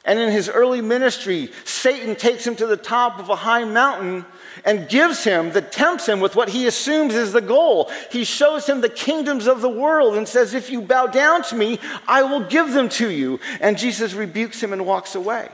And 0.03 0.17
in 0.17 0.31
his 0.31 0.49
early 0.49 0.81
ministry, 0.81 1.51
Satan 1.63 2.15
takes 2.15 2.45
him 2.45 2.55
to 2.55 2.65
the 2.65 2.77
top 2.77 3.19
of 3.19 3.29
a 3.29 3.35
high 3.35 3.65
mountain 3.65 4.25
and 4.65 4.89
gives 4.89 5.23
him, 5.23 5.51
that 5.51 5.71
tempts 5.71 6.07
him 6.07 6.19
with 6.19 6.35
what 6.35 6.49
he 6.49 6.65
assumes 6.65 7.13
is 7.13 7.33
the 7.33 7.41
goal. 7.41 7.91
He 8.11 8.23
shows 8.23 8.67
him 8.67 8.81
the 8.81 8.89
kingdoms 8.89 9.47
of 9.47 9.61
the 9.61 9.69
world 9.69 10.15
and 10.15 10.27
says, 10.27 10.55
If 10.55 10.71
you 10.71 10.81
bow 10.81 11.07
down 11.07 11.43
to 11.43 11.55
me, 11.55 11.79
I 12.07 12.23
will 12.23 12.41
give 12.41 12.73
them 12.73 12.89
to 12.89 13.09
you. 13.09 13.39
And 13.59 13.77
Jesus 13.77 14.13
rebukes 14.13 14.61
him 14.61 14.73
and 14.73 14.85
walks 14.87 15.13
away. 15.13 15.49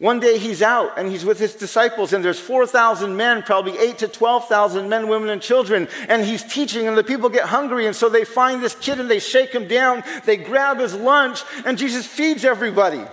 One 0.00 0.18
day 0.18 0.38
he's 0.38 0.62
out 0.62 0.94
and 0.96 1.10
he's 1.10 1.26
with 1.26 1.38
his 1.38 1.54
disciples, 1.54 2.14
and 2.14 2.24
there's 2.24 2.40
4,000 2.40 3.14
men, 3.14 3.42
probably 3.42 3.76
8 3.78 3.98
to 3.98 4.08
12,000 4.08 4.88
men, 4.88 5.08
women, 5.08 5.28
and 5.28 5.42
children, 5.42 5.88
and 6.08 6.24
he's 6.24 6.42
teaching, 6.42 6.88
and 6.88 6.96
the 6.96 7.04
people 7.04 7.28
get 7.28 7.44
hungry, 7.44 7.86
and 7.86 7.94
so 7.94 8.08
they 8.08 8.24
find 8.24 8.62
this 8.62 8.74
kid 8.74 8.98
and 8.98 9.10
they 9.10 9.18
shake 9.18 9.50
him 9.50 9.68
down, 9.68 10.02
they 10.24 10.38
grab 10.38 10.78
his 10.78 10.94
lunch, 10.94 11.42
and 11.66 11.76
Jesus 11.76 12.06
feeds 12.06 12.46
everybody. 12.46 13.04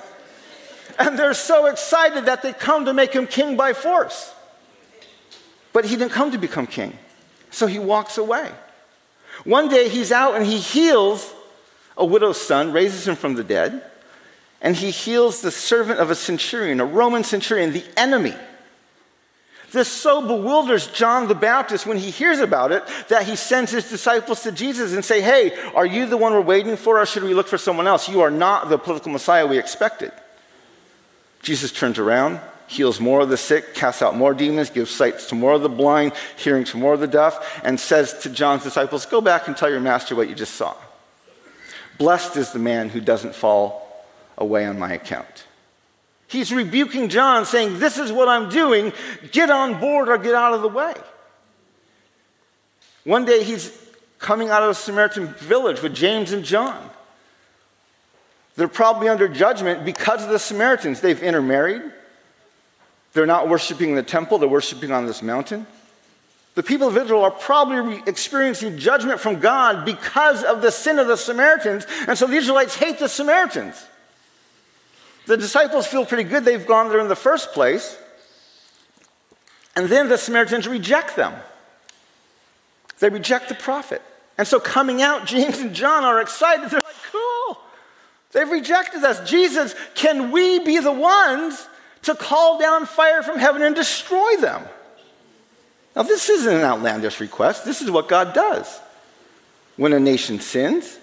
And 0.98 1.20
they're 1.20 1.34
so 1.34 1.66
excited 1.66 2.24
that 2.28 2.42
they 2.42 2.54
come 2.54 2.86
to 2.86 2.94
make 2.94 3.12
him 3.12 3.28
king 3.28 3.58
by 3.58 3.74
force. 3.74 4.34
But 5.74 5.84
he 5.84 5.98
didn't 5.98 6.14
come 6.14 6.32
to 6.32 6.38
become 6.38 6.68
king, 6.68 6.98
so 7.52 7.68
he 7.68 7.80
walks 7.80 8.18
away. 8.18 8.50
One 9.44 9.68
day 9.68 9.90
he's 9.90 10.14
out 10.14 10.36
and 10.36 10.46
he 10.46 10.58
heals 10.58 11.34
a 11.98 12.06
widow's 12.06 12.40
son, 12.40 12.72
raises 12.72 13.06
him 13.06 13.18
from 13.18 13.34
the 13.34 13.44
dead 13.44 13.84
and 14.62 14.76
he 14.76 14.92
heals 14.92 15.42
the 15.42 15.52
servant 15.52 16.00
of 16.00 16.10
a 16.10 16.16
centurion, 16.16 16.80
a 16.80 16.86
Roman 16.86 17.24
centurion, 17.24 17.74
the 17.74 17.86
enemy. 17.96 18.36
This 19.72 19.90
so 19.90 20.22
bewilders 20.22 20.88
John 20.88 21.28
the 21.28 21.36
Baptist 21.36 21.86
when 21.86 21.98
he 21.98 22.10
hears 22.10 22.40
about 22.40 22.72
it 22.72 22.84
that 23.10 23.24
he 23.24 23.36
sends 23.36 23.70
his 23.70 23.90
disciples 23.90 24.44
to 24.44 24.52
Jesus 24.52 24.94
and 24.94 25.04
say, 25.04 25.20
"Hey, 25.20 25.58
are 25.76 25.86
you 25.86 26.06
the 26.06 26.16
one 26.16 26.34
we're 26.34 26.42
waiting 26.42 26.78
for 26.78 27.00
or 27.00 27.06
should 27.06 27.24
we 27.24 27.34
look 27.34 27.50
for 27.50 27.58
someone 27.58 27.86
else? 27.86 28.08
You 28.08 28.22
are 28.22 28.32
not 28.32 28.70
the 28.70 28.78
political 28.78 29.12
Messiah 29.12 29.46
we 29.46 29.58
expected." 29.58 30.12
Jesus 31.42 31.72
turns 31.72 32.00
around, 32.00 32.40
heals 32.68 33.00
more 33.00 33.20
of 33.20 33.30
the 33.30 33.38
sick, 33.38 33.76
casts 33.76 34.02
out 34.02 34.16
more 34.16 34.34
demons, 34.34 34.70
gives 34.70 34.90
sight 34.90 35.20
to 35.20 35.36
more 35.36 35.54
of 35.54 35.62
the 35.62 35.70
blind, 35.70 36.14
hearing 36.38 36.64
to 36.66 36.78
more 36.78 36.94
of 36.94 37.02
the 37.02 37.08
deaf, 37.08 37.60
and 37.64 37.78
says 37.78 38.14
to 38.20 38.30
John's 38.30 38.64
disciples, 38.64 39.06
"Go 39.06 39.20
back 39.20 39.48
and 39.48 39.56
tell 39.56 39.70
your 39.70 39.82
master 39.82 40.16
what 40.16 40.30
you 40.30 40.36
just 40.36 40.56
saw." 40.56 40.74
Blessed 41.98 42.38
is 42.38 42.52
the 42.52 42.60
man 42.60 42.90
who 42.90 43.02
doesn't 43.02 43.36
fall 43.36 43.87
away 44.38 44.66
on 44.66 44.78
my 44.78 44.94
account. 44.94 45.46
He's 46.28 46.54
rebuking 46.54 47.10
John, 47.10 47.46
saying, 47.46 47.80
This 47.80 47.98
is 47.98 48.12
what 48.12 48.28
I'm 48.28 48.50
doing. 48.50 48.92
Get 49.32 49.50
on 49.50 49.80
board 49.80 50.10
or 50.10 50.18
get 50.18 50.36
out 50.36 50.54
of 50.54 50.62
the 50.62 50.68
way. 50.68 50.94
One 53.06 53.24
day 53.24 53.44
he's 53.44 53.72
coming 54.20 54.50
out 54.50 54.64
of 54.64 54.70
a 54.70 54.76
Samaritan 54.76 55.28
village 55.28 55.82
with 55.82 55.96
James 55.96 56.34
and 56.34 56.44
John. 56.44 56.90
They're 58.58 58.68
probably 58.68 59.08
under 59.08 59.28
judgment 59.28 59.86
because 59.86 60.24
of 60.24 60.30
the 60.30 60.40
Samaritans. 60.40 61.00
They've 61.00 61.22
intermarried. 61.22 61.84
They're 63.14 63.26
not 63.26 63.48
worshiping 63.48 63.92
in 63.92 63.96
the 63.96 64.04
temple, 64.04 64.38
they're 64.38 64.50
worshiping 64.50 64.92
on 64.92 65.06
this 65.06 65.22
mountain. 65.22 65.66
The 66.56 66.64
people 66.64 66.88
of 66.88 66.98
Israel 66.98 67.24
are 67.24 67.32
probably 67.32 68.02
experiencing 68.08 68.80
judgment 68.80 69.20
from 69.20 69.40
God 69.40 69.86
because 69.86 70.44
of 70.44 70.64
the 70.64 70.72
sin 70.72 70.98
of 70.98 71.08
the 71.08 71.16
Samaritans, 71.16 71.86
and 72.08 72.18
so 72.18 72.26
the 72.26 72.36
Israelites 72.36 72.76
hate 72.76 72.98
the 72.98 73.08
Samaritans. 73.08 73.86
The 75.28 75.38
disciples 75.38 75.86
feel 75.86 76.06
pretty 76.06 76.24
good 76.24 76.46
they've 76.46 76.66
gone 76.66 76.90
there 76.90 77.00
in 77.00 77.10
the 77.10 77.16
first 77.16 77.52
place. 77.52 77.98
And 79.76 79.88
then 79.88 80.10
the 80.10 80.18
Samaritans 80.18 80.68
reject 80.68 81.16
them. 81.16 81.34
They 83.00 83.10
reject 83.10 83.50
the 83.50 83.56
prophet. 83.56 84.02
And 84.38 84.48
so 84.48 84.60
coming 84.60 85.02
out, 85.02 85.26
James 85.28 85.60
and 85.60 85.76
John 85.76 86.04
are 86.04 86.22
excited. 86.22 86.70
They're 86.70 86.80
like, 86.84 86.96
cool. 87.12 87.58
They've 88.32 88.50
rejected 88.50 89.04
us. 89.04 89.30
Jesus, 89.30 89.76
can 89.96 90.32
we 90.32 90.60
be 90.60 90.80
the 90.80 90.92
ones 90.92 91.68
to 92.04 92.16
call 92.16 92.58
down 92.58 92.86
fire 92.86 93.22
from 93.22 93.38
heaven 93.38 93.62
and 93.62 93.76
destroy 93.76 94.38
them? 94.38 94.64
Now, 95.96 96.04
this 96.04 96.30
isn't 96.30 96.54
an 96.56 96.64
outlandish 96.64 97.20
request. 97.20 97.66
This 97.66 97.82
is 97.82 97.92
what 97.92 98.08
God 98.08 98.34
does. 98.34 98.80
When 99.76 99.94
a 99.94 100.00
nation 100.00 100.40
sins, 100.40 101.00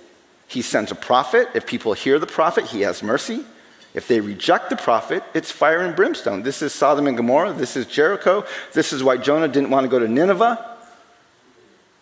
he 0.49 0.62
sends 0.62 0.93
a 0.93 0.95
prophet. 0.95 1.49
If 1.54 1.66
people 1.66 1.93
hear 1.93 2.19
the 2.19 2.26
prophet, 2.26 2.66
he 2.66 2.83
has 2.83 3.02
mercy. 3.02 3.45
If 3.94 4.08
they 4.08 4.20
reject 4.20 4.70
the 4.70 4.76
prophet, 4.76 5.22
it's 5.34 5.52
fire 5.52 5.80
and 5.80 5.94
brimstone. 5.94 6.42
This 6.42 6.62
is 6.62 6.74
Sodom 6.74 7.06
and 7.06 7.16
Gomorrah. 7.16 7.52
This 7.52 7.76
is 7.76 7.86
Jericho. 7.86 8.44
This 8.72 8.92
is 8.92 9.04
why 9.04 9.16
Jonah 9.16 9.46
didn't 9.46 9.70
want 9.70 9.84
to 9.84 9.88
go 9.88 10.00
to 10.00 10.08
Nineveh. 10.08 10.72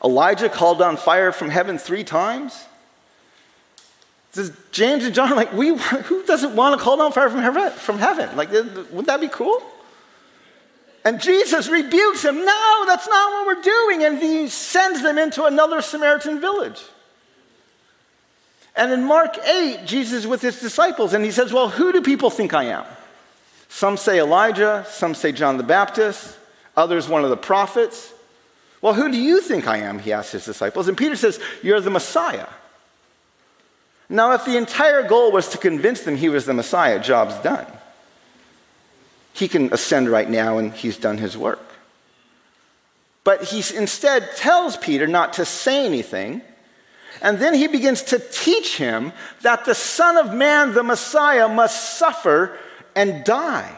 Elijah 0.02 0.48
called 0.48 0.78
down 0.78 0.96
fire 0.96 1.32
from 1.32 1.50
heaven 1.50 1.76
three 1.76 2.02
times. 2.02 2.64
This 4.32 4.48
is 4.48 4.56
James 4.72 5.04
and 5.04 5.14
John 5.14 5.36
like, 5.36 5.52
we, 5.52 5.76
who 5.76 6.24
doesn't 6.24 6.56
want 6.56 6.78
to 6.78 6.82
call 6.82 6.96
down 6.96 7.12
fire 7.12 7.28
from 7.28 7.40
heaven? 7.40 7.70
From 7.72 7.98
heaven? 7.98 8.34
Like, 8.36 8.50
wouldn't 8.50 9.06
that 9.06 9.20
be 9.20 9.28
cool? 9.28 9.62
And 11.04 11.20
Jesus 11.20 11.68
rebukes 11.68 12.24
him. 12.24 12.36
No, 12.36 12.84
that's 12.86 13.08
not 13.08 13.32
what 13.32 13.46
we're 13.46 13.62
doing. 13.62 14.04
And 14.04 14.18
he 14.18 14.48
sends 14.48 15.02
them 15.02 15.18
into 15.18 15.44
another 15.44 15.82
Samaritan 15.82 16.40
village. 16.40 16.80
And 18.74 18.92
in 18.92 19.04
Mark 19.04 19.36
8, 19.38 19.84
Jesus 19.84 20.26
with 20.26 20.40
his 20.40 20.60
disciples 20.60 21.12
and 21.12 21.24
he 21.24 21.30
says, 21.30 21.52
Well, 21.52 21.68
who 21.68 21.92
do 21.92 22.00
people 22.00 22.30
think 22.30 22.54
I 22.54 22.64
am? 22.64 22.84
Some 23.68 23.96
say 23.96 24.18
Elijah, 24.18 24.86
some 24.88 25.14
say 25.14 25.32
John 25.32 25.56
the 25.56 25.62
Baptist, 25.62 26.38
others 26.76 27.08
one 27.08 27.24
of 27.24 27.30
the 27.30 27.36
prophets. 27.36 28.12
Well, 28.80 28.94
who 28.94 29.10
do 29.10 29.18
you 29.18 29.40
think 29.40 29.66
I 29.66 29.78
am? 29.78 29.98
He 29.98 30.12
asks 30.12 30.32
his 30.32 30.44
disciples. 30.44 30.88
And 30.88 30.96
Peter 30.96 31.16
says, 31.16 31.38
You're 31.62 31.80
the 31.80 31.90
Messiah. 31.90 32.48
Now, 34.08 34.32
if 34.32 34.44
the 34.44 34.58
entire 34.58 35.02
goal 35.06 35.32
was 35.32 35.48
to 35.50 35.58
convince 35.58 36.02
them 36.02 36.16
he 36.16 36.28
was 36.28 36.44
the 36.44 36.52
Messiah, 36.52 36.98
job's 36.98 37.36
done. 37.38 37.66
He 39.32 39.48
can 39.48 39.72
ascend 39.72 40.10
right 40.10 40.28
now 40.28 40.58
and 40.58 40.72
he's 40.72 40.98
done 40.98 41.16
his 41.16 41.36
work. 41.36 41.64
But 43.24 43.44
he 43.44 43.62
instead 43.74 44.36
tells 44.36 44.76
Peter 44.76 45.06
not 45.06 45.34
to 45.34 45.44
say 45.44 45.86
anything 45.86 46.42
and 47.20 47.38
then 47.38 47.54
he 47.54 47.66
begins 47.66 48.02
to 48.04 48.18
teach 48.18 48.76
him 48.76 49.12
that 49.42 49.64
the 49.64 49.74
Son 49.74 50.16
of 50.16 50.32
Man, 50.32 50.72
the 50.72 50.82
Messiah, 50.82 51.48
must 51.48 51.98
suffer 51.98 52.58
and 52.94 53.24
die. 53.24 53.76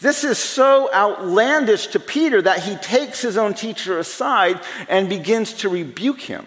This 0.00 0.24
is 0.24 0.38
so 0.38 0.92
outlandish 0.92 1.88
to 1.88 2.00
Peter 2.00 2.42
that 2.42 2.64
he 2.64 2.74
takes 2.76 3.20
his 3.22 3.36
own 3.36 3.54
teacher 3.54 3.98
aside 3.98 4.60
and 4.88 5.08
begins 5.08 5.52
to 5.54 5.68
rebuke 5.68 6.20
him. 6.20 6.46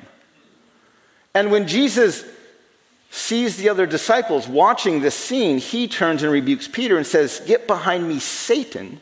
And 1.33 1.51
when 1.51 1.67
Jesus 1.67 2.25
sees 3.11 3.55
the 3.55 3.69
other 3.69 3.85
disciples 3.85 4.45
watching 4.45 4.99
this 4.99 5.15
scene, 5.15 5.57
he 5.57 5.87
turns 5.87 6.21
and 6.21 6.31
rebukes 6.31 6.67
Peter 6.67 6.97
and 6.97 7.07
says, 7.07 7.41
Get 7.47 7.65
behind 7.65 8.07
me, 8.07 8.19
Satan. 8.19 8.99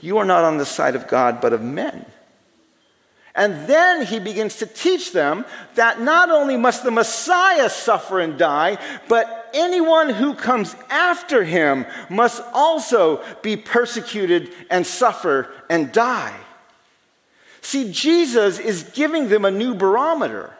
You 0.00 0.18
are 0.18 0.24
not 0.24 0.44
on 0.44 0.56
the 0.56 0.64
side 0.64 0.96
of 0.96 1.06
God, 1.06 1.40
but 1.42 1.52
of 1.52 1.60
men. 1.60 2.06
And 3.36 3.68
then 3.68 4.06
he 4.06 4.18
begins 4.18 4.56
to 4.56 4.66
teach 4.66 5.12
them 5.12 5.44
that 5.74 6.00
not 6.00 6.30
only 6.30 6.56
must 6.56 6.84
the 6.84 6.90
Messiah 6.90 7.68
suffer 7.68 8.18
and 8.18 8.38
die, 8.38 8.78
but 9.08 9.50
anyone 9.52 10.08
who 10.08 10.32
comes 10.32 10.74
after 10.88 11.44
him 11.44 11.84
must 12.08 12.42
also 12.54 13.22
be 13.42 13.58
persecuted 13.58 14.52
and 14.70 14.86
suffer 14.86 15.50
and 15.68 15.92
die. 15.92 16.34
See, 17.60 17.92
Jesus 17.92 18.58
is 18.58 18.84
giving 18.94 19.28
them 19.28 19.44
a 19.44 19.50
new 19.50 19.74
barometer. 19.74 20.54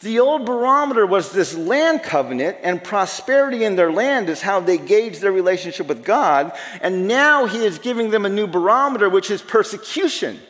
The 0.00 0.18
old 0.18 0.44
barometer 0.44 1.06
was 1.06 1.32
this 1.32 1.54
land 1.54 2.02
covenant, 2.02 2.58
and 2.62 2.82
prosperity 2.82 3.64
in 3.64 3.76
their 3.76 3.92
land 3.92 4.28
is 4.28 4.42
how 4.42 4.60
they 4.60 4.78
gauge 4.78 5.20
their 5.20 5.32
relationship 5.32 5.86
with 5.86 6.04
God. 6.04 6.52
And 6.82 7.06
now 7.06 7.46
he 7.46 7.64
is 7.64 7.78
giving 7.78 8.10
them 8.10 8.26
a 8.26 8.30
new 8.30 8.46
barometer, 8.46 9.08
which 9.08 9.30
is 9.30 9.40
persecution. 9.40 10.40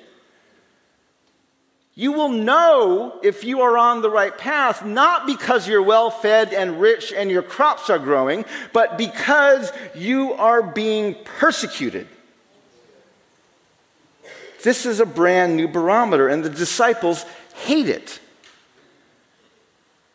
You 2.01 2.13
will 2.13 2.31
know 2.31 3.21
if 3.23 3.45
you 3.45 3.61
are 3.61 3.77
on 3.77 4.01
the 4.01 4.09
right 4.09 4.37
path, 4.39 4.87
not 4.87 5.27
because 5.27 5.69
you're 5.69 5.83
well 5.83 6.11
fed 6.11 6.55
and 6.55 6.81
rich 6.81 7.13
and 7.13 7.31
your 7.31 7.43
crops 7.43 7.91
are 7.91 7.99
growing, 7.99 8.47
but 8.73 8.97
because 8.97 9.71
you 9.95 10.33
are 10.33 10.63
being 10.63 11.15
persecuted. 11.25 12.09
This 14.65 14.87
is 14.87 14.99
a 14.99 15.05
brand 15.05 15.59
new 15.59 15.69
barometer, 15.69 16.29
and 16.29 16.43
the 16.43 16.49
disciples 16.49 17.27
hate 17.55 17.91
it. 17.91 18.19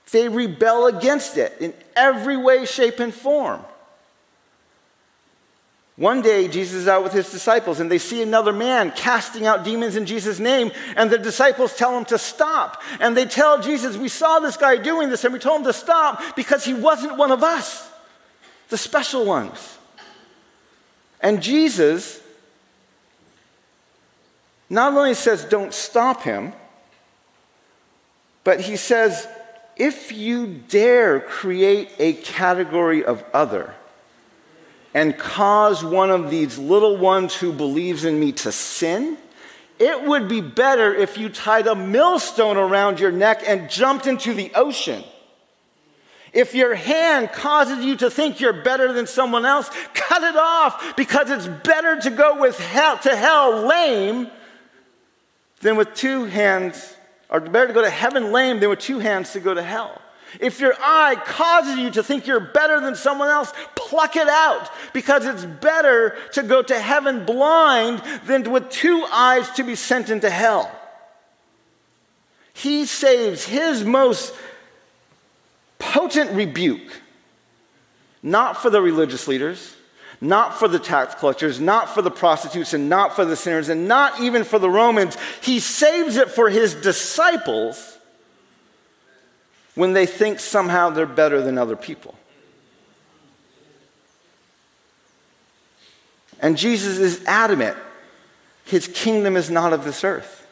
They 0.09 0.27
rebel 0.27 0.87
against 0.87 1.37
it 1.37 1.55
in 1.59 1.71
every 1.95 2.35
way, 2.35 2.65
shape, 2.65 2.99
and 2.99 3.13
form. 3.13 3.63
One 5.97 6.21
day, 6.21 6.49
Jesus 6.49 6.75
is 6.75 6.87
out 6.89 7.03
with 7.03 7.13
his 7.13 7.31
disciples, 7.31 7.79
and 7.79 7.89
they 7.89 7.99
see 7.99 8.21
another 8.21 8.51
man 8.51 8.91
casting 8.91 9.45
out 9.45 9.63
demons 9.63 9.95
in 9.95 10.05
Jesus' 10.05 10.39
name, 10.39 10.71
and 10.97 11.09
the 11.09 11.17
disciples 11.17 11.75
tell 11.75 11.97
him 11.97 12.03
to 12.05 12.17
stop. 12.17 12.81
And 12.99 13.15
they 13.15 13.25
tell 13.25 13.61
Jesus, 13.61 13.95
We 13.95 14.09
saw 14.09 14.39
this 14.39 14.57
guy 14.57 14.75
doing 14.75 15.09
this, 15.09 15.23
and 15.23 15.33
we 15.33 15.39
told 15.39 15.61
him 15.61 15.67
to 15.67 15.73
stop 15.73 16.21
because 16.35 16.65
he 16.65 16.73
wasn't 16.73 17.17
one 17.17 17.31
of 17.31 17.43
us, 17.43 17.89
the 18.67 18.77
special 18.77 19.25
ones. 19.25 19.77
And 21.21 21.41
Jesus 21.41 22.21
not 24.69 24.93
only 24.93 25.13
says, 25.13 25.45
Don't 25.45 25.73
stop 25.73 26.23
him, 26.23 26.51
but 28.43 28.59
he 28.59 28.75
says, 28.75 29.29
If 29.77 30.11
you 30.11 30.47
dare 30.67 31.21
create 31.21 31.91
a 31.99 32.13
category 32.13 33.05
of 33.05 33.23
other, 33.33 33.73
and 34.95 35.17
cause 35.17 35.83
one 35.83 36.09
of 36.09 36.29
these 36.29 36.57
little 36.57 36.95
ones 36.95 37.35
who 37.35 37.51
believes 37.51 38.05
in 38.05 38.17
me 38.17 38.31
to 38.31 38.49
sin, 38.49 39.17
it 39.77 40.01
would 40.07 40.29
be 40.29 40.39
better 40.39 40.95
if 40.95 41.17
you 41.17 41.27
tied 41.27 41.67
a 41.67 41.75
millstone 41.75 42.55
around 42.55 42.97
your 42.97 43.11
neck 43.11 43.43
and 43.45 43.69
jumped 43.69 44.07
into 44.07 44.33
the 44.33 44.53
ocean. 44.55 45.03
If 46.31 46.55
your 46.55 46.75
hand 46.75 47.33
causes 47.33 47.83
you 47.83 47.97
to 47.97 48.09
think 48.09 48.39
you're 48.39 48.63
better 48.63 48.93
than 48.93 49.05
someone 49.05 49.45
else, 49.45 49.69
cut 49.93 50.23
it 50.23 50.37
off 50.37 50.95
because 50.95 51.29
it's 51.29 51.47
better 51.65 51.99
to 51.99 52.09
go 52.09 52.39
with 52.39 52.57
hell, 52.57 52.97
to 52.99 53.13
hell 53.17 53.67
lame 53.67 54.31
than 55.59 55.75
with 55.75 55.93
two 55.93 56.23
hands, 56.23 56.95
or 57.29 57.41
better 57.41 57.67
to 57.67 57.73
go 57.73 57.81
to 57.81 57.89
heaven 57.89 58.31
lame 58.31 58.61
than 58.61 58.69
with 58.69 58.79
two 58.79 58.99
hands 58.99 59.33
to 59.33 59.41
go 59.41 59.53
to 59.53 59.61
hell. 59.61 60.01
If 60.39 60.59
your 60.59 60.73
eye 60.79 61.15
causes 61.25 61.77
you 61.77 61.91
to 61.91 62.03
think 62.03 62.27
you're 62.27 62.39
better 62.39 62.79
than 62.79 62.95
someone 62.95 63.29
else, 63.29 63.53
pluck 63.75 64.15
it 64.15 64.27
out 64.27 64.69
because 64.93 65.25
it's 65.25 65.45
better 65.45 66.15
to 66.33 66.43
go 66.43 66.61
to 66.61 66.79
heaven 66.79 67.25
blind 67.25 68.01
than 68.25 68.49
with 68.51 68.69
two 68.69 69.05
eyes 69.11 69.49
to 69.51 69.63
be 69.63 69.75
sent 69.75 70.09
into 70.09 70.29
hell. 70.29 70.71
He 72.53 72.85
saves 72.85 73.45
his 73.45 73.83
most 73.83 74.33
potent 75.77 76.31
rebuke, 76.31 77.01
not 78.23 78.61
for 78.61 78.69
the 78.69 78.81
religious 78.81 79.27
leaders, 79.27 79.75
not 80.21 80.57
for 80.57 80.67
the 80.67 80.79
tax 80.79 81.15
collectors, 81.15 81.59
not 81.59 81.93
for 81.93 82.01
the 82.01 82.11
prostitutes, 82.11 82.73
and 82.73 82.89
not 82.89 83.15
for 83.15 83.25
the 83.25 83.35
sinners, 83.35 83.69
and 83.69 83.87
not 83.87 84.19
even 84.21 84.43
for 84.43 84.59
the 84.59 84.69
Romans. 84.69 85.17
He 85.41 85.59
saves 85.59 86.15
it 86.15 86.29
for 86.29 86.49
his 86.49 86.73
disciples 86.73 87.94
when 89.75 89.93
they 89.93 90.05
think 90.05 90.39
somehow 90.39 90.89
they're 90.89 91.05
better 91.05 91.41
than 91.41 91.57
other 91.57 91.75
people. 91.75 92.15
And 96.41 96.57
Jesus 96.57 96.97
is 96.97 97.23
adamant 97.25 97.77
his 98.65 98.87
kingdom 98.87 99.37
is 99.37 99.49
not 99.49 99.73
of 99.73 99.83
this 99.83 100.03
earth. 100.03 100.47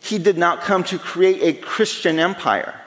He 0.00 0.18
did 0.18 0.38
not 0.38 0.62
come 0.62 0.82
to 0.84 0.98
create 0.98 1.42
a 1.42 1.60
Christian 1.60 2.18
empire. 2.18 2.80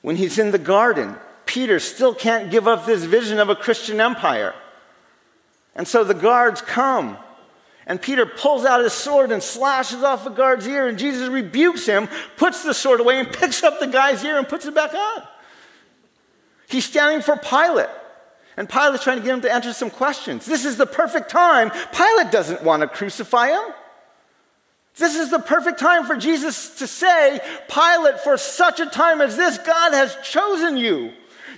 When 0.00 0.16
he's 0.16 0.38
in 0.38 0.50
the 0.50 0.58
garden, 0.58 1.16
Peter 1.44 1.78
still 1.78 2.14
can't 2.14 2.50
give 2.50 2.66
up 2.66 2.86
this 2.86 3.04
vision 3.04 3.38
of 3.38 3.50
a 3.50 3.54
Christian 3.54 4.00
empire. 4.00 4.54
And 5.76 5.86
so 5.86 6.04
the 6.04 6.14
guards 6.14 6.62
come 6.62 7.18
and 7.86 8.00
Peter 8.00 8.26
pulls 8.26 8.64
out 8.64 8.82
his 8.82 8.92
sword 8.92 9.32
and 9.32 9.42
slashes 9.42 10.02
off 10.02 10.24
the 10.24 10.30
guard's 10.30 10.66
ear, 10.66 10.86
and 10.86 10.98
Jesus 10.98 11.28
rebukes 11.28 11.86
him, 11.86 12.08
puts 12.36 12.62
the 12.62 12.74
sword 12.74 13.00
away, 13.00 13.18
and 13.18 13.32
picks 13.32 13.62
up 13.62 13.80
the 13.80 13.86
guy's 13.86 14.24
ear 14.24 14.38
and 14.38 14.48
puts 14.48 14.66
it 14.66 14.74
back 14.74 14.94
on. 14.94 15.22
He's 16.68 16.84
standing 16.84 17.20
for 17.20 17.36
Pilate. 17.36 17.88
And 18.56 18.68
Pilate's 18.68 19.02
trying 19.02 19.18
to 19.18 19.24
get 19.24 19.32
him 19.32 19.40
to 19.42 19.52
answer 19.52 19.72
some 19.72 19.90
questions. 19.90 20.44
This 20.44 20.64
is 20.64 20.76
the 20.76 20.86
perfect 20.86 21.30
time. 21.30 21.70
Pilate 21.92 22.30
doesn't 22.30 22.62
want 22.62 22.82
to 22.82 22.88
crucify 22.88 23.48
him. 23.48 23.74
This 24.96 25.16
is 25.16 25.30
the 25.30 25.38
perfect 25.38 25.78
time 25.78 26.04
for 26.04 26.16
Jesus 26.16 26.76
to 26.76 26.86
say, 26.86 27.40
Pilate, 27.68 28.20
for 28.20 28.36
such 28.36 28.78
a 28.78 28.86
time 28.86 29.22
as 29.22 29.36
this, 29.38 29.56
God 29.58 29.94
has 29.94 30.16
chosen 30.22 30.76
you. 30.76 31.12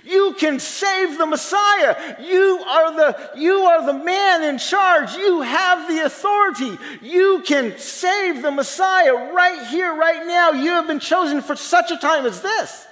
You 0.05 0.35
can 0.37 0.59
save 0.59 1.17
the 1.17 1.25
Messiah. 1.25 2.15
You 2.21 2.59
are 2.59 2.95
the, 2.95 3.31
you 3.35 3.53
are 3.53 3.85
the 3.85 4.03
man 4.03 4.43
in 4.43 4.59
charge. 4.59 5.13
You 5.15 5.41
have 5.41 5.87
the 5.87 6.05
authority. 6.05 6.77
You 7.01 7.41
can 7.45 7.77
save 7.77 8.43
the 8.43 8.51
Messiah 8.51 9.33
right 9.33 9.67
here, 9.67 9.93
right 9.95 10.25
now. 10.27 10.51
You 10.51 10.71
have 10.71 10.87
been 10.87 10.99
chosen 10.99 11.41
for 11.41 11.55
such 11.55 11.89
a 11.89 11.97
time 11.97 12.25
as 12.25 12.41
this. 12.41 12.85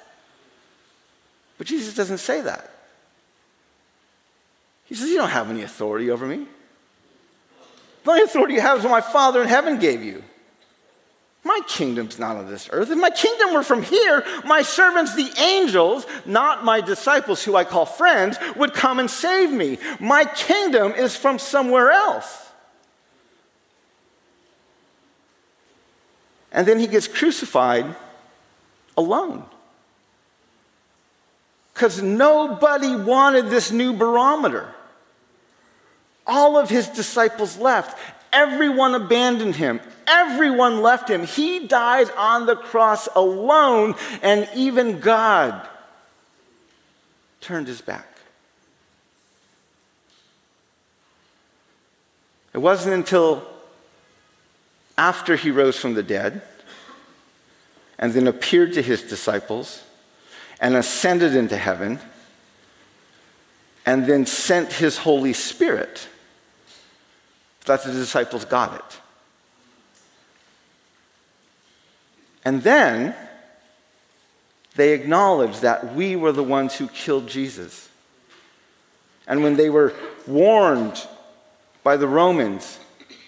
But 1.57 1.67
Jesus 1.67 1.95
doesn't 1.95 2.17
say 2.17 2.41
that. 2.41 2.71
He 4.85 4.95
says, 4.95 5.09
You 5.09 5.17
don't 5.17 5.29
have 5.29 5.49
any 5.49 5.61
authority 5.61 6.09
over 6.09 6.25
me. 6.25 6.47
The 8.03 8.11
only 8.11 8.23
authority 8.23 8.55
you 8.55 8.61
have 8.61 8.79
is 8.79 8.83
what 8.83 8.91
my 8.91 9.01
Father 9.01 9.41
in 9.41 9.47
heaven 9.47 9.79
gave 9.79 10.03
you. 10.03 10.23
My 11.43 11.59
kingdom's 11.67 12.17
not 12.17 12.37
of 12.37 12.47
this 12.47 12.69
earth. 12.71 12.89
If 12.89 12.97
my 12.97 13.09
kingdom 13.09 13.53
were 13.53 13.63
from 13.63 13.83
here, 13.83 14.25
my 14.45 14.61
servants, 14.61 15.13
the 15.13 15.29
angels, 15.37 16.05
not 16.25 16.63
my 16.63 16.79
disciples, 16.79 17.43
who 17.43 17.55
I 17.55 17.65
call 17.65 17.85
friends, 17.85 18.37
would 18.55 18.73
come 18.73 18.99
and 18.99 19.11
save 19.11 19.51
me. 19.51 19.77
My 19.99 20.23
kingdom 20.23 20.93
is 20.93 21.17
from 21.17 21.39
somewhere 21.39 21.91
else. 21.91 22.39
And 26.53 26.65
then 26.65 26.79
he 26.79 26.87
gets 26.87 27.07
crucified 27.09 27.93
alone. 28.95 29.43
Because 31.73 32.01
nobody 32.01 32.95
wanted 32.95 33.49
this 33.49 33.71
new 33.71 33.91
barometer. 33.91 34.73
All 36.25 36.57
of 36.57 36.69
his 36.69 36.87
disciples 36.87 37.57
left. 37.57 37.97
Everyone 38.33 38.95
abandoned 38.95 39.55
him. 39.55 39.79
Everyone 40.07 40.81
left 40.81 41.09
him. 41.09 41.25
He 41.25 41.67
died 41.67 42.09
on 42.17 42.45
the 42.45 42.55
cross 42.55 43.07
alone, 43.15 43.95
and 44.21 44.49
even 44.55 44.99
God 44.99 45.67
turned 47.39 47.67
his 47.67 47.81
back. 47.81 48.07
It 52.53 52.57
wasn't 52.59 52.95
until 52.95 53.47
after 54.97 55.35
he 55.35 55.51
rose 55.51 55.77
from 55.77 55.95
the 55.95 56.03
dead 56.03 56.41
and 57.97 58.13
then 58.13 58.27
appeared 58.27 58.73
to 58.73 58.81
his 58.81 59.01
disciples 59.01 59.83
and 60.59 60.75
ascended 60.75 61.35
into 61.35 61.57
heaven 61.57 61.99
and 63.85 64.05
then 64.05 64.25
sent 64.25 64.71
his 64.71 64.97
Holy 64.97 65.33
Spirit 65.33 66.07
that 67.63 67.83
the 67.83 67.91
disciples 67.91 68.45
got 68.45 68.75
it. 68.75 68.99
And 72.45 72.61
then 72.61 73.15
they 74.75 74.93
acknowledged 74.93 75.61
that 75.61 75.95
we 75.95 76.15
were 76.15 76.31
the 76.31 76.43
ones 76.43 76.75
who 76.75 76.87
killed 76.87 77.27
Jesus. 77.27 77.89
And 79.27 79.43
when 79.43 79.55
they 79.55 79.69
were 79.69 79.93
warned 80.27 81.07
by 81.83 81.97
the 81.97 82.07
Romans 82.07 82.79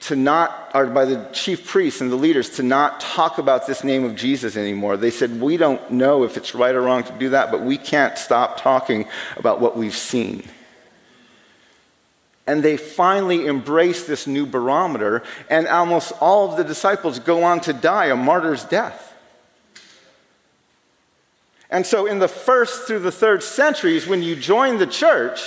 to 0.02 0.15
not, 0.15 0.71
or 0.76 0.86
by 0.88 1.06
the 1.06 1.28
chief 1.32 1.65
priests 1.65 2.02
and 2.02 2.12
the 2.12 2.15
leaders, 2.15 2.52
to 2.52 2.63
not 2.63 3.00
talk 3.00 3.38
about 3.38 3.65
this 3.65 3.84
name 3.84 4.04
of 4.04 4.15
Jesus 4.15 4.56
anymore. 4.56 4.98
They 4.98 5.10
said, 5.10 5.41
We 5.41 5.58
don't 5.58 5.89
know 5.89 6.24
if 6.24 6.38
it's 6.38 6.54
right 6.54 6.76
or 6.76 6.82
wrong 6.82 7.04
to 7.06 7.13
do 7.13 7.30
that, 7.30 7.50
but 7.50 7.62
we 7.62 7.78
can't 7.78 8.17
stop 8.17 8.62
talking 8.62 9.06
about 9.36 9.62
what 9.62 9.76
we've 9.76 9.95
seen. 9.95 10.43
And 12.47 12.62
they 12.62 12.77
finally 12.77 13.47
embrace 13.47 14.05
this 14.05 14.27
new 14.27 14.45
barometer, 14.45 15.23
and 15.49 15.67
almost 15.67 16.13
all 16.21 16.49
of 16.49 16.58
the 16.58 16.63
disciples 16.63 17.19
go 17.19 17.43
on 17.43 17.60
to 17.62 17.73
die 17.73 18.05
a 18.05 18.15
martyr's 18.15 18.63
death. 18.63 19.13
And 21.69 21.86
so, 21.86 22.05
in 22.05 22.19
the 22.19 22.27
first 22.27 22.88
through 22.88 22.99
the 22.99 23.12
third 23.12 23.41
centuries, 23.41 24.05
when 24.05 24.21
you 24.21 24.36
join 24.36 24.77
the 24.77 24.88
church, 24.88 25.41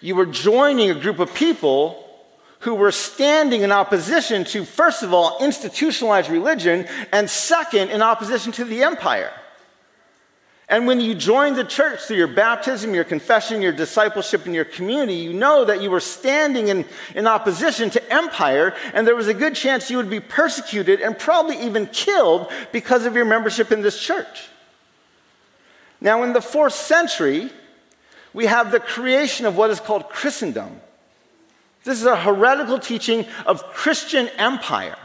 you 0.00 0.14
were 0.14 0.26
joining 0.26 0.90
a 0.90 0.94
group 0.94 1.18
of 1.18 1.34
people 1.34 2.06
who 2.60 2.74
were 2.74 2.92
standing 2.92 3.62
in 3.62 3.72
opposition 3.72 4.44
to, 4.44 4.64
first 4.64 5.02
of 5.02 5.12
all, 5.12 5.38
institutionalized 5.40 6.30
religion, 6.30 6.86
and 7.12 7.28
second, 7.28 7.90
in 7.90 8.02
opposition 8.02 8.52
to 8.52 8.64
the 8.64 8.82
empire. 8.82 9.32
And 10.70 10.86
when 10.86 11.00
you 11.00 11.16
join 11.16 11.54
the 11.54 11.64
church 11.64 12.02
through 12.02 12.18
your 12.18 12.28
baptism, 12.28 12.94
your 12.94 13.02
confession, 13.02 13.60
your 13.60 13.72
discipleship, 13.72 14.46
and 14.46 14.54
your 14.54 14.64
community, 14.64 15.14
you 15.14 15.32
know 15.32 15.64
that 15.64 15.82
you 15.82 15.90
were 15.90 15.98
standing 15.98 16.68
in, 16.68 16.84
in 17.16 17.26
opposition 17.26 17.90
to 17.90 18.12
empire, 18.12 18.72
and 18.94 19.04
there 19.04 19.16
was 19.16 19.26
a 19.26 19.34
good 19.34 19.56
chance 19.56 19.90
you 19.90 19.96
would 19.96 20.08
be 20.08 20.20
persecuted 20.20 21.00
and 21.00 21.18
probably 21.18 21.60
even 21.60 21.88
killed 21.88 22.52
because 22.70 23.04
of 23.04 23.16
your 23.16 23.24
membership 23.24 23.72
in 23.72 23.82
this 23.82 24.00
church. 24.00 24.46
Now, 26.00 26.22
in 26.22 26.32
the 26.32 26.40
fourth 26.40 26.74
century, 26.74 27.50
we 28.32 28.46
have 28.46 28.70
the 28.70 28.80
creation 28.80 29.46
of 29.46 29.56
what 29.56 29.70
is 29.70 29.80
called 29.80 30.08
Christendom. 30.08 30.80
This 31.82 31.98
is 31.98 32.06
a 32.06 32.16
heretical 32.16 32.78
teaching 32.78 33.26
of 33.44 33.64
Christian 33.64 34.28
empire. 34.38 34.96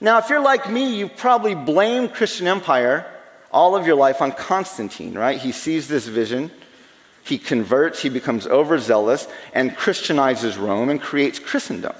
Now, 0.00 0.18
if 0.18 0.30
you're 0.30 0.40
like 0.40 0.70
me, 0.70 0.94
you've 0.94 1.16
probably 1.16 1.56
blamed 1.56 2.14
Christian 2.14 2.46
empire 2.46 3.04
all 3.50 3.76
of 3.76 3.86
your 3.86 3.96
life 3.96 4.22
on 4.22 4.32
Constantine, 4.32 5.14
right? 5.14 5.38
He 5.38 5.52
sees 5.52 5.88
this 5.88 6.06
vision, 6.06 6.50
he 7.22 7.38
converts, 7.38 8.02
he 8.02 8.08
becomes 8.08 8.46
overzealous, 8.46 9.28
and 9.52 9.76
Christianizes 9.76 10.56
Rome 10.58 10.88
and 10.88 11.00
creates 11.00 11.38
Christendom. 11.38 11.94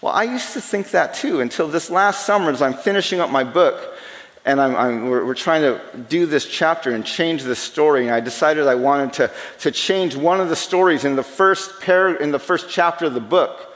Well, 0.00 0.12
I 0.12 0.24
used 0.24 0.52
to 0.52 0.60
think 0.60 0.90
that 0.90 1.14
too 1.14 1.40
until 1.40 1.68
this 1.68 1.88
last 1.88 2.26
summer 2.26 2.50
as 2.50 2.60
I'm 2.60 2.74
finishing 2.74 3.20
up 3.20 3.30
my 3.30 3.44
book 3.44 3.96
and 4.44 4.60
I'm, 4.60 4.76
I'm, 4.76 5.08
we're, 5.08 5.24
we're, 5.24 5.34
trying 5.34 5.62
to 5.62 5.80
do 6.10 6.26
this 6.26 6.44
chapter 6.44 6.90
and 6.94 7.04
change 7.04 7.42
the 7.42 7.56
story. 7.56 8.06
And 8.06 8.14
I 8.14 8.20
decided 8.20 8.66
I 8.66 8.74
wanted 8.74 9.14
to, 9.14 9.30
to 9.60 9.70
change 9.70 10.14
one 10.14 10.40
of 10.40 10.50
the 10.50 10.56
stories 10.56 11.06
in 11.06 11.16
the 11.16 11.22
first 11.22 11.80
par- 11.80 12.16
in 12.16 12.30
the 12.30 12.38
first 12.38 12.68
chapter 12.68 13.06
of 13.06 13.14
the 13.14 13.20
book. 13.20 13.74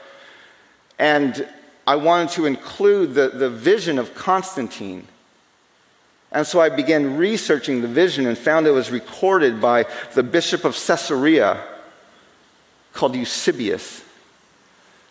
And 0.99 1.47
I 1.87 1.95
wanted 1.95 2.29
to 2.33 2.45
include 2.45 3.15
the, 3.15 3.29
the 3.29 3.49
vision 3.49 3.97
of 3.97 4.13
Constantine. 4.13 5.07
And 6.31 6.45
so 6.45 6.61
I 6.61 6.69
began 6.69 7.17
researching 7.17 7.81
the 7.81 7.87
vision 7.87 8.27
and 8.27 8.37
found 8.37 8.67
it 8.67 8.71
was 8.71 8.91
recorded 8.91 9.59
by 9.59 9.85
the 10.13 10.23
bishop 10.23 10.63
of 10.63 10.75
Caesarea 10.75 11.63
called 12.93 13.15
Eusebius, 13.15 14.03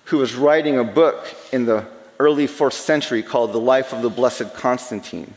who 0.05 0.19
was 0.19 0.35
writing 0.35 0.79
a 0.79 0.85
book 0.85 1.35
in 1.53 1.67
the 1.67 1.85
early 2.19 2.47
fourth 2.47 2.75
century 2.75 3.23
called 3.23 3.53
The 3.53 3.61
Life 3.61 3.93
of 3.93 4.03
the 4.03 4.11
Blessed 4.11 4.55
Constantine. 4.55 5.35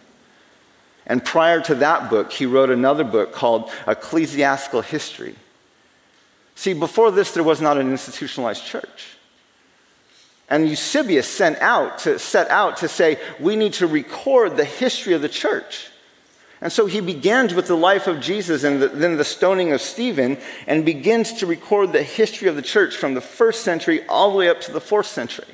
And 1.07 1.23
prior 1.25 1.61
to 1.61 1.75
that 1.75 2.09
book, 2.09 2.31
he 2.31 2.45
wrote 2.45 2.69
another 2.69 3.03
book 3.03 3.33
called 3.33 3.71
Ecclesiastical 3.87 4.81
History. 4.81 5.35
See, 6.55 6.73
before 6.73 7.09
this, 7.09 7.31
there 7.31 7.43
was 7.43 7.59
not 7.59 7.77
an 7.77 7.89
institutionalized 7.89 8.65
church. 8.65 9.17
And 10.51 10.67
Eusebius 10.67 11.27
sent 11.27 11.59
out 11.59 11.99
to, 11.99 12.19
set 12.19 12.51
out 12.51 12.75
to 12.77 12.89
say, 12.89 13.17
we 13.39 13.55
need 13.55 13.71
to 13.75 13.87
record 13.87 14.57
the 14.57 14.65
history 14.65 15.13
of 15.13 15.21
the 15.21 15.29
church. 15.29 15.87
And 16.59 16.73
so 16.73 16.87
he 16.87 16.99
begins 16.99 17.53
with 17.53 17.67
the 17.67 17.77
life 17.77 18.05
of 18.05 18.19
Jesus 18.19 18.65
and 18.65 18.81
the, 18.81 18.89
then 18.89 19.15
the 19.15 19.23
stoning 19.23 19.71
of 19.71 19.79
Stephen 19.79 20.37
and 20.67 20.83
begins 20.83 21.31
to 21.35 21.45
record 21.45 21.93
the 21.93 22.03
history 22.03 22.49
of 22.49 22.57
the 22.57 22.61
church 22.61 22.97
from 22.97 23.13
the 23.13 23.21
first 23.21 23.63
century 23.63 24.05
all 24.07 24.29
the 24.29 24.37
way 24.37 24.49
up 24.49 24.59
to 24.61 24.73
the 24.73 24.81
fourth 24.81 25.07
century. 25.07 25.47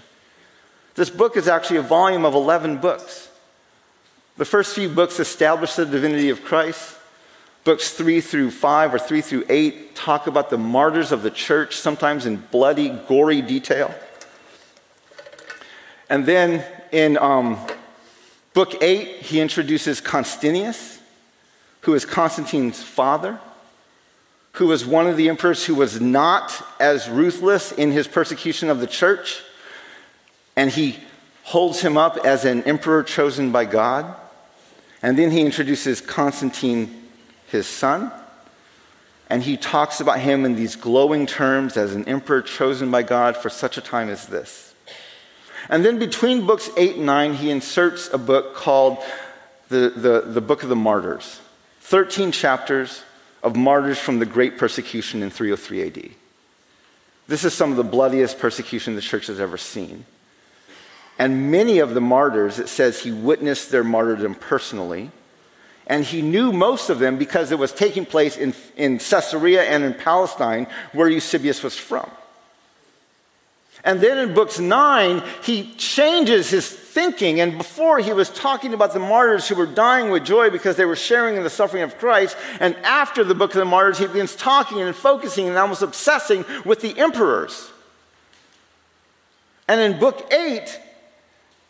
This 0.95 1.12
book 1.12 1.38
is 1.38 1.47
actually 1.47 1.77
a 1.77 1.83
volume 1.83 2.25
of 2.25 2.33
11 2.33 2.79
books. 2.79 3.29
The 4.38 4.45
first 4.45 4.73
few 4.73 4.89
books 4.89 5.19
establish 5.19 5.75
the 5.75 5.86
divinity 5.86 6.31
of 6.31 6.43
Christ. 6.43 6.97
Books 7.65 7.91
three 7.91 8.19
through 8.19 8.49
five 8.49 8.95
or 8.95 8.99
three 8.99 9.21
through 9.21 9.45
eight 9.47 9.95
talk 9.95 10.25
about 10.25 10.49
the 10.49 10.57
martyrs 10.57 11.12
of 11.12 11.21
the 11.21 11.29
church, 11.29 11.75
sometimes 11.75 12.25
in 12.25 12.38
bloody, 12.38 12.89
gory 13.07 13.43
detail. 13.43 13.93
And 16.09 16.25
then 16.25 16.63
in 16.91 17.17
um, 17.17 17.59
book 18.53 18.81
eight, 18.81 19.21
he 19.21 19.39
introduces 19.39 20.01
Constantinius, 20.01 20.99
who 21.81 21.93
is 21.93 22.05
Constantine's 22.05 22.81
father, 22.81 23.39
who 24.53 24.67
was 24.67 24.85
one 24.85 25.07
of 25.07 25.17
the 25.17 25.29
emperors 25.29 25.65
who 25.65 25.75
was 25.75 26.01
not 26.01 26.65
as 26.79 27.09
ruthless 27.09 27.71
in 27.71 27.91
his 27.91 28.07
persecution 28.07 28.69
of 28.69 28.79
the 28.79 28.87
church. 28.87 29.43
And 30.55 30.71
he 30.71 30.97
holds 31.43 31.81
him 31.81 31.97
up 31.97 32.17
as 32.25 32.43
an 32.45 32.63
emperor 32.63 33.03
chosen 33.03 33.51
by 33.51 33.65
God. 33.65 34.15
And 35.01 35.17
then 35.17 35.29
he 35.29 35.41
introduces 35.41 36.01
Constantine, 36.01 37.07
his 37.47 37.67
son, 37.67 38.11
and 39.29 39.43
he 39.43 39.57
talks 39.57 39.99
about 39.99 40.19
him 40.19 40.45
in 40.45 40.55
these 40.55 40.75
glowing 40.75 41.25
terms 41.25 41.77
as 41.77 41.93
an 41.93 42.05
emperor 42.05 42.41
chosen 42.41 42.89
by 42.89 43.03
God 43.03 43.37
for 43.37 43.49
such 43.49 43.77
a 43.77 43.81
time 43.81 44.09
as 44.09 44.25
this. 44.25 44.66
And 45.69 45.84
then 45.84 45.99
between 45.99 46.45
books 46.45 46.69
8 46.77 46.97
and 46.97 47.06
9, 47.06 47.34
he 47.34 47.49
inserts 47.49 48.10
a 48.12 48.17
book 48.17 48.56
called 48.56 48.99
the, 49.69 49.89
the, 49.89 50.21
the 50.21 50.41
Book 50.41 50.63
of 50.63 50.69
the 50.69 50.75
Martyrs 50.75 51.41
13 51.82 52.32
chapters 52.32 53.03
of 53.43 53.56
martyrs 53.56 53.97
from 53.97 54.19
the 54.19 54.25
great 54.25 54.58
persecution 54.58 55.23
in 55.23 55.30
303 55.30 55.88
AD. 55.88 56.10
This 57.27 57.43
is 57.43 57.53
some 57.53 57.71
of 57.71 57.77
the 57.77 57.84
bloodiest 57.84 58.39
persecution 58.39 58.95
the 58.95 59.01
church 59.01 59.27
has 59.27 59.39
ever 59.39 59.58
seen. 59.58 60.06
And 61.19 61.51
many 61.51 61.80
of 61.80 61.93
the 61.93 62.01
martyrs, 62.01 62.60
it 62.60 62.69
says 62.69 62.99
he 62.99 63.12
witnessed 63.12 63.71
their 63.71 63.84
martyrdom 63.84 64.36
personally. 64.36 65.12
And 65.88 66.03
he 66.03 66.21
knew 66.21 66.51
most 66.51 66.89
of 66.89 66.99
them 66.99 67.17
because 67.17 67.51
it 67.51 67.60
was 67.60 67.71
taking 67.71 68.06
place 68.06 68.38
in, 68.38 68.53
in 68.75 68.99
Caesarea 68.99 69.63
and 69.63 69.84
in 69.84 69.93
Palestine, 69.93 70.67
where 70.91 71.08
Eusebius 71.08 71.63
was 71.63 71.77
from. 71.77 72.10
And 73.83 74.01
then 74.01 74.17
in 74.17 74.33
books 74.33 74.59
nine, 74.59 75.23
he 75.43 75.73
changes 75.75 76.49
his 76.49 76.67
thinking. 76.67 77.39
And 77.39 77.57
before 77.57 77.99
he 77.99 78.11
was 78.11 78.29
talking 78.29 78.73
about 78.73 78.93
the 78.93 78.99
martyrs 78.99 79.47
who 79.47 79.55
were 79.55 79.65
dying 79.65 80.09
with 80.09 80.25
joy 80.25 80.49
because 80.49 80.75
they 80.75 80.85
were 80.85 80.95
sharing 80.95 81.35
in 81.35 81.43
the 81.43 81.49
suffering 81.49 81.83
of 81.83 81.97
Christ. 81.97 82.35
And 82.59 82.75
after 82.77 83.23
the 83.23 83.35
book 83.35 83.51
of 83.51 83.59
the 83.59 83.65
martyrs, 83.65 83.99
he 83.99 84.07
begins 84.07 84.35
talking 84.35 84.81
and 84.81 84.95
focusing 84.95 85.47
and 85.47 85.57
almost 85.57 85.81
obsessing 85.81 86.43
with 86.65 86.81
the 86.81 86.97
emperors. 86.97 87.71
And 89.67 89.79
in 89.79 89.99
book 89.99 90.31
eight, 90.33 90.79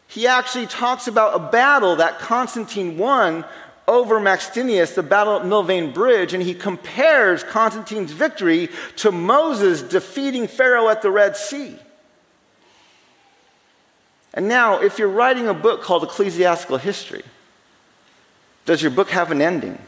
he 0.08 0.28
actually 0.28 0.68
talks 0.68 1.08
about 1.08 1.36
a 1.36 1.52
battle 1.52 1.98
that 1.98 2.20
Constantine 2.20 2.98
won 2.98 3.44
over 3.88 4.20
Maxentius, 4.20 4.96
the 4.96 5.04
battle 5.04 5.38
at 5.38 5.44
Milvian 5.44 5.94
Bridge, 5.94 6.34
and 6.34 6.44
he 6.44 6.54
compares 6.54 7.44
Constantine's 7.44 8.12
victory 8.12 8.70
to 8.98 9.12
Moses 9.12 9.82
defeating 9.82 10.48
Pharaoh 10.48 10.90
at 10.90 11.02
the 11.02 11.12
Red 11.12 11.38
Sea. 11.38 11.78
And 14.38 14.48
now, 14.48 14.80
if 14.82 15.00
you're 15.00 15.10
writing 15.10 15.48
a 15.48 15.54
book 15.56 15.82
called 15.82 16.04
Ecclesiastical 16.04 16.78
History, 16.78 17.24
does 18.66 18.84
your 18.84 18.92
book 18.92 19.10
have 19.10 19.32
an 19.32 19.42
ending? 19.42 19.80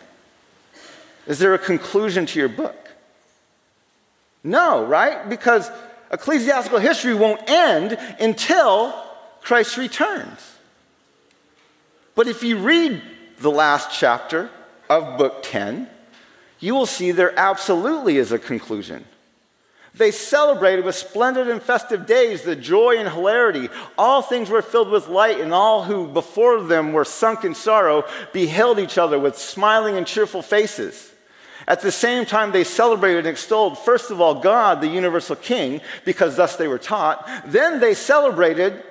Is 1.27 1.37
there 1.37 1.53
a 1.53 1.59
conclusion 1.59 2.25
to 2.25 2.39
your 2.39 2.49
book? 2.49 2.89
No, 4.43 4.83
right? 4.83 5.29
Because 5.29 5.69
ecclesiastical 6.11 6.79
history 6.79 7.13
won't 7.13 7.47
end 7.47 7.95
until 8.19 8.91
Christ 9.41 9.77
returns. 9.77 10.39
But 12.15 12.27
if 12.27 12.41
you 12.41 12.57
read 12.57 13.03
the 13.37 13.51
last 13.51 13.91
chapter 13.91 14.49
of 14.89 15.19
book 15.19 15.43
10, 15.43 15.87
you 16.59 16.73
will 16.73 16.87
see 16.87 17.11
there 17.11 17.37
absolutely 17.37 18.17
is 18.17 18.31
a 18.31 18.39
conclusion. 18.39 19.05
They 19.95 20.11
celebrated 20.11 20.85
with 20.85 20.95
splendid 20.95 21.47
and 21.47 21.61
festive 21.61 22.05
days 22.05 22.43
the 22.43 22.55
joy 22.55 22.97
and 22.97 23.09
hilarity. 23.09 23.69
All 23.97 24.21
things 24.21 24.49
were 24.49 24.61
filled 24.61 24.89
with 24.89 25.07
light, 25.07 25.39
and 25.39 25.53
all 25.53 25.83
who 25.83 26.07
before 26.07 26.61
them 26.61 26.93
were 26.93 27.05
sunk 27.05 27.43
in 27.43 27.55
sorrow 27.55 28.05
beheld 28.31 28.79
each 28.79 28.97
other 28.97 29.17
with 29.17 29.37
smiling 29.37 29.97
and 29.97 30.05
cheerful 30.05 30.41
faces. 30.41 31.11
At 31.67 31.81
the 31.81 31.91
same 31.91 32.25
time, 32.25 32.51
they 32.51 32.63
celebrated 32.63 33.19
and 33.19 33.27
extolled, 33.27 33.77
first 33.77 34.09
of 34.09 34.21
all, 34.21 34.35
God, 34.35 34.81
the 34.81 34.87
universal 34.87 35.35
King, 35.35 35.81
because 36.05 36.35
thus 36.35 36.55
they 36.55 36.67
were 36.67 36.79
taught. 36.79 37.27
Then 37.45 37.79
they 37.79 37.93
celebrated 37.93 38.83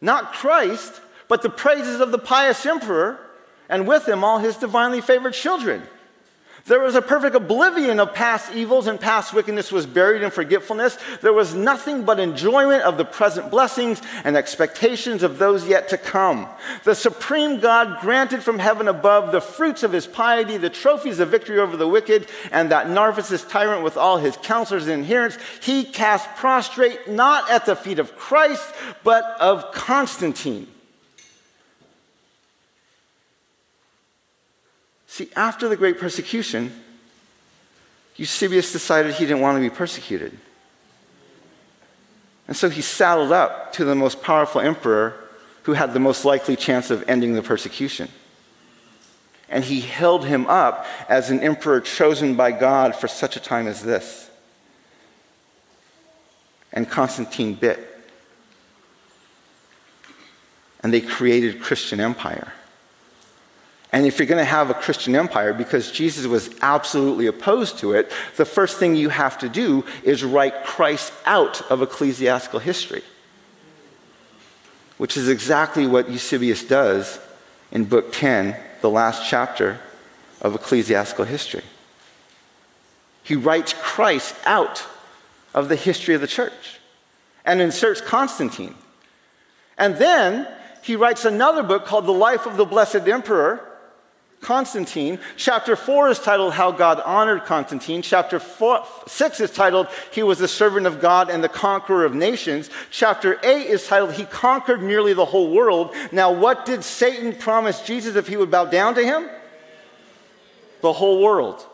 not 0.00 0.32
Christ, 0.32 1.00
but 1.28 1.42
the 1.42 1.50
praises 1.50 2.00
of 2.00 2.12
the 2.12 2.18
pious 2.18 2.66
emperor, 2.66 3.18
and 3.68 3.86
with 3.86 4.08
him 4.08 4.24
all 4.24 4.38
his 4.38 4.56
divinely 4.56 5.00
favored 5.00 5.32
children. 5.32 5.82
There 6.66 6.80
was 6.80 6.94
a 6.94 7.02
perfect 7.02 7.34
oblivion 7.34 8.00
of 8.00 8.14
past 8.14 8.52
evils 8.54 8.86
and 8.86 9.00
past 9.00 9.32
wickedness 9.32 9.72
was 9.72 9.86
buried 9.86 10.22
in 10.22 10.30
forgetfulness. 10.30 10.98
There 11.20 11.32
was 11.32 11.54
nothing 11.54 12.04
but 12.04 12.20
enjoyment 12.20 12.82
of 12.82 12.96
the 12.96 13.04
present 13.04 13.50
blessings 13.50 14.00
and 14.24 14.36
expectations 14.36 15.22
of 15.22 15.38
those 15.38 15.66
yet 15.66 15.88
to 15.88 15.98
come. 15.98 16.48
The 16.84 16.94
supreme 16.94 17.60
God 17.60 18.00
granted 18.00 18.42
from 18.42 18.58
heaven 18.58 18.88
above 18.88 19.32
the 19.32 19.40
fruits 19.40 19.82
of 19.82 19.92
his 19.92 20.06
piety, 20.06 20.56
the 20.56 20.70
trophies 20.70 21.20
of 21.20 21.28
victory 21.30 21.58
over 21.58 21.76
the 21.76 21.88
wicked, 21.88 22.28
and 22.52 22.70
that 22.70 22.88
Narcissus 22.88 23.44
tyrant 23.44 23.82
with 23.82 23.96
all 23.96 24.18
his 24.18 24.36
counselors 24.36 24.86
and 24.86 25.02
adherents, 25.02 25.38
he 25.62 25.84
cast 25.84 26.28
prostrate 26.36 27.08
not 27.08 27.50
at 27.50 27.66
the 27.66 27.76
feet 27.76 27.98
of 27.98 28.16
Christ, 28.16 28.74
but 29.02 29.24
of 29.40 29.72
Constantine. 29.72 30.66
See, 35.20 35.28
after 35.36 35.68
the 35.68 35.76
great 35.76 35.98
persecution, 35.98 36.72
Eusebius 38.16 38.72
decided 38.72 39.12
he 39.12 39.26
didn't 39.26 39.42
want 39.42 39.56
to 39.56 39.60
be 39.60 39.68
persecuted. 39.68 40.34
And 42.48 42.56
so 42.56 42.70
he 42.70 42.80
saddled 42.80 43.30
up 43.30 43.74
to 43.74 43.84
the 43.84 43.94
most 43.94 44.22
powerful 44.22 44.62
emperor 44.62 45.14
who 45.64 45.74
had 45.74 45.92
the 45.92 46.00
most 46.00 46.24
likely 46.24 46.56
chance 46.56 46.90
of 46.90 47.06
ending 47.06 47.34
the 47.34 47.42
persecution. 47.42 48.08
And 49.50 49.62
he 49.62 49.82
held 49.82 50.24
him 50.24 50.46
up 50.46 50.86
as 51.06 51.28
an 51.28 51.40
emperor 51.40 51.82
chosen 51.82 52.34
by 52.34 52.52
God 52.52 52.96
for 52.96 53.06
such 53.06 53.36
a 53.36 53.40
time 53.40 53.66
as 53.66 53.82
this. 53.82 54.30
And 56.72 56.88
Constantine 56.88 57.52
bit. 57.52 57.86
And 60.82 60.94
they 60.94 61.02
created 61.02 61.60
Christian 61.60 62.00
empire. 62.00 62.54
And 63.92 64.06
if 64.06 64.18
you're 64.18 64.26
going 64.26 64.38
to 64.38 64.44
have 64.44 64.70
a 64.70 64.74
Christian 64.74 65.16
empire, 65.16 65.52
because 65.52 65.90
Jesus 65.90 66.26
was 66.26 66.50
absolutely 66.62 67.26
opposed 67.26 67.78
to 67.78 67.92
it, 67.92 68.12
the 68.36 68.44
first 68.44 68.78
thing 68.78 68.94
you 68.94 69.08
have 69.08 69.38
to 69.38 69.48
do 69.48 69.84
is 70.04 70.22
write 70.22 70.64
Christ 70.64 71.12
out 71.26 71.68
of 71.70 71.82
ecclesiastical 71.82 72.60
history, 72.60 73.02
which 74.96 75.16
is 75.16 75.28
exactly 75.28 75.86
what 75.86 76.08
Eusebius 76.08 76.62
does 76.62 77.18
in 77.72 77.84
Book 77.84 78.12
10, 78.12 78.56
the 78.80 78.90
last 78.90 79.28
chapter 79.28 79.80
of 80.40 80.54
ecclesiastical 80.54 81.24
history. 81.24 81.64
He 83.24 83.34
writes 83.34 83.74
Christ 83.80 84.36
out 84.44 84.86
of 85.52 85.68
the 85.68 85.76
history 85.76 86.14
of 86.14 86.20
the 86.20 86.26
church 86.26 86.78
and 87.44 87.60
inserts 87.60 88.00
Constantine. 88.00 88.74
And 89.76 89.96
then 89.96 90.46
he 90.82 90.94
writes 90.94 91.24
another 91.24 91.62
book 91.62 91.86
called 91.86 92.06
The 92.06 92.12
Life 92.12 92.46
of 92.46 92.56
the 92.56 92.64
Blessed 92.64 93.08
Emperor 93.08 93.66
Constantine. 94.40 95.18
Chapter 95.36 95.76
4 95.76 96.08
is 96.10 96.18
titled 96.18 96.54
How 96.54 96.72
God 96.72 97.00
Honored 97.00 97.44
Constantine. 97.44 98.00
Chapter 98.00 98.38
four, 98.38 98.84
6 99.06 99.40
is 99.40 99.50
titled 99.50 99.86
He 100.12 100.22
was 100.22 100.38
the 100.38 100.48
servant 100.48 100.86
of 100.86 101.00
God 101.00 101.28
and 101.28 101.44
the 101.44 101.48
conqueror 101.48 102.06
of 102.06 102.14
nations. 102.14 102.70
Chapter 102.90 103.38
8 103.42 103.66
is 103.66 103.86
titled 103.86 104.12
He 104.12 104.24
conquered 104.24 104.82
nearly 104.82 105.12
the 105.12 105.26
whole 105.26 105.52
world. 105.52 105.94
Now, 106.10 106.32
what 106.32 106.64
did 106.64 106.84
Satan 106.84 107.34
promise 107.34 107.82
Jesus 107.82 108.16
if 108.16 108.28
he 108.28 108.36
would 108.38 108.50
bow 108.50 108.64
down 108.64 108.94
to 108.94 109.04
him? 109.04 109.28
The 110.80 110.92
whole 110.94 111.22
world. 111.22 111.66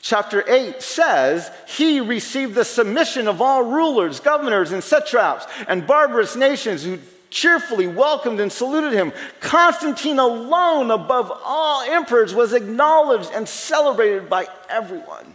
Chapter 0.00 0.44
8 0.46 0.82
says, 0.82 1.50
He 1.66 2.00
received 2.00 2.54
the 2.54 2.64
submission 2.64 3.28
of 3.28 3.42
all 3.42 3.62
rulers, 3.62 4.20
governors, 4.20 4.72
and 4.72 4.82
satraps, 4.82 5.46
and 5.66 5.86
barbarous 5.86 6.36
nations 6.36 6.84
who 6.84 6.98
cheerfully 7.34 7.88
welcomed 7.88 8.38
and 8.38 8.50
saluted 8.50 8.92
him. 8.92 9.12
Constantine 9.40 10.20
alone, 10.20 10.92
above 10.92 11.32
all 11.44 11.82
emperors, 11.82 12.32
was 12.32 12.52
acknowledged 12.52 13.30
and 13.34 13.46
celebrated 13.48 14.30
by 14.30 14.46
everyone. 14.70 15.26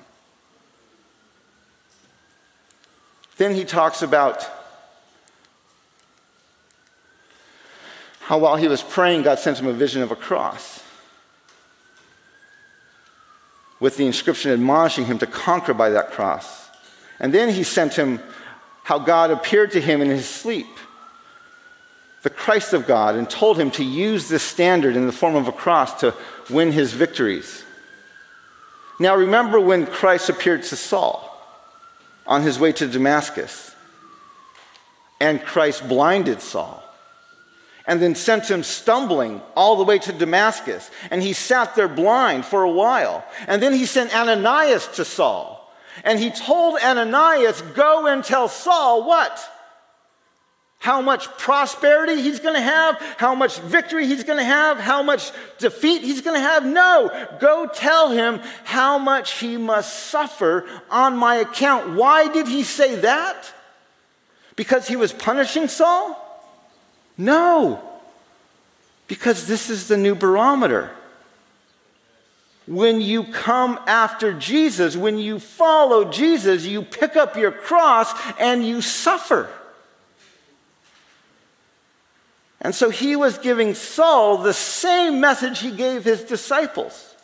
Then 3.36 3.54
he 3.54 3.66
talks 3.66 4.02
about 4.02 4.48
how 8.22 8.38
while 8.38 8.56
he 8.56 8.70
was 8.70 8.82
praying, 8.82 9.24
God 9.24 9.40
sent 9.40 9.60
him 9.60 9.68
a 9.68 9.74
vision 9.74 10.02
of 10.02 10.12
a 10.12 10.16
cross 10.16 10.82
with 13.82 13.98
the 13.98 14.06
inscription 14.06 14.52
admonishing 14.52 15.06
him 15.06 15.20
to 15.20 15.28
conquer 15.28 15.74
by 15.74 15.90
that 15.90 16.12
cross. 16.12 16.70
And 17.20 17.34
then 17.34 17.50
he 17.54 17.64
sent 17.64 17.94
him 17.94 18.22
how 18.84 19.00
God 19.00 19.32
appeared 19.32 19.72
to 19.72 19.82
him 19.82 20.02
in 20.02 20.10
his 20.10 20.28
sleep 20.28 20.68
the 22.22 22.30
Christ 22.30 22.74
of 22.74 22.86
God 22.86 23.16
and 23.16 23.30
told 23.30 23.58
him 23.58 23.72
to 23.72 23.84
use 23.84 24.28
this 24.28 24.44
standard 24.44 24.96
in 24.96 25.06
the 25.06 25.12
form 25.12 25.36
of 25.36 25.48
a 25.48 25.54
cross 25.54 26.02
to 26.02 26.14
win 26.50 26.72
his 26.72 26.94
victories. 26.94 27.64
Now, 29.00 29.16
remember 29.16 29.60
when 29.60 29.86
Christ 29.86 30.30
appeared 30.30 30.64
to 30.64 30.76
Saul 30.76 31.26
on 32.28 32.42
his 32.42 32.60
way 32.60 32.74
to 32.74 32.88
Damascus, 32.88 33.74
and 35.22 35.44
Christ 35.44 35.88
blinded 35.88 36.42
Saul, 36.42 36.84
and 37.88 38.02
then 38.02 38.14
sent 38.14 38.52
him 38.52 38.64
stumbling 38.64 39.42
all 39.56 39.78
the 39.78 39.84
way 39.84 40.00
to 40.00 40.12
Damascus, 40.12 40.92
and 41.10 41.24
he 41.24 41.34
sat 41.34 41.76
there 41.76 41.88
blind 41.88 42.46
for 42.46 42.64
a 42.64 42.72
while. 42.72 43.26
And 43.48 43.64
then 43.64 43.74
he 43.74 43.86
sent 43.86 44.16
Ananias 44.16 44.88
to 44.96 45.06
Saul, 45.06 45.74
and 46.04 46.20
he 46.20 46.30
told 46.30 46.78
Ananias, 46.80 47.62
Go 47.74 48.06
and 48.06 48.24
tell 48.24 48.50
Saul 48.50 49.06
what? 49.06 49.42
How 50.80 51.02
much 51.02 51.28
prosperity 51.38 52.22
he's 52.22 52.40
going 52.40 52.56
to 52.56 52.62
have, 52.62 52.96
how 53.18 53.36
much 53.36 53.60
victory 53.60 54.08
he's 54.08 54.24
going 54.24 54.40
to 54.40 54.46
have, 54.46 54.80
how 54.80 55.04
much 55.04 55.32
defeat 55.58 56.02
he's 56.04 56.22
going 56.22 56.38
to 56.38 56.42
have. 56.42 56.66
No, 56.66 57.28
go 57.40 57.68
tell 57.68 58.12
him 58.12 58.40
how 58.64 58.98
much 58.98 59.40
he 59.40 59.58
must 59.58 60.08
suffer 60.08 60.66
on 60.90 61.18
my 61.18 61.36
account. 61.36 61.96
Why 61.96 62.32
did 62.32 62.48
he 62.48 62.64
say 62.64 62.96
that? 62.96 63.54
Because 64.56 64.88
he 64.88 64.96
was 64.96 65.12
punishing 65.12 65.68
Saul? 65.68 66.18
No, 67.18 67.84
because 69.08 69.48
this 69.48 69.70
is 69.70 69.90
the 69.90 69.98
new 69.98 70.16
barometer. 70.16 70.92
When 72.68 73.02
you 73.02 73.26
come 73.26 73.80
after 73.86 74.32
Jesus, 74.32 74.96
when 74.96 75.18
you 75.18 75.40
follow 75.40 76.10
Jesus, 76.10 76.66
you 76.66 76.84
pick 76.84 77.18
up 77.18 77.36
your 77.36 77.52
cross 77.52 78.14
and 78.40 78.66
you 78.66 78.82
suffer. 78.82 79.50
And 82.62 82.76
so 82.76 82.90
he 82.90 83.16
was 83.16 83.38
giving 83.38 83.74
Saul 83.74 84.38
the 84.38 84.54
same 84.54 85.22
message 85.22 85.60
he 85.60 85.72
gave 85.72 86.04
his 86.04 86.24
disciples. 86.24 87.16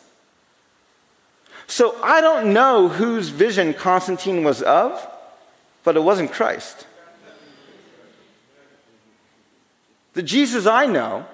So 1.66 2.00
I 2.02 2.20
don't 2.20 2.52
know 2.52 2.88
whose 2.88 3.28
vision 3.28 3.74
Constantine 3.74 4.44
was 4.44 4.62
of, 4.62 5.06
but 5.84 5.96
it 5.96 6.02
wasn't 6.02 6.32
Christ. 6.32 6.86
The 10.14 10.22
Jesus 10.22 10.66
I 10.66 10.86
know 10.86 11.26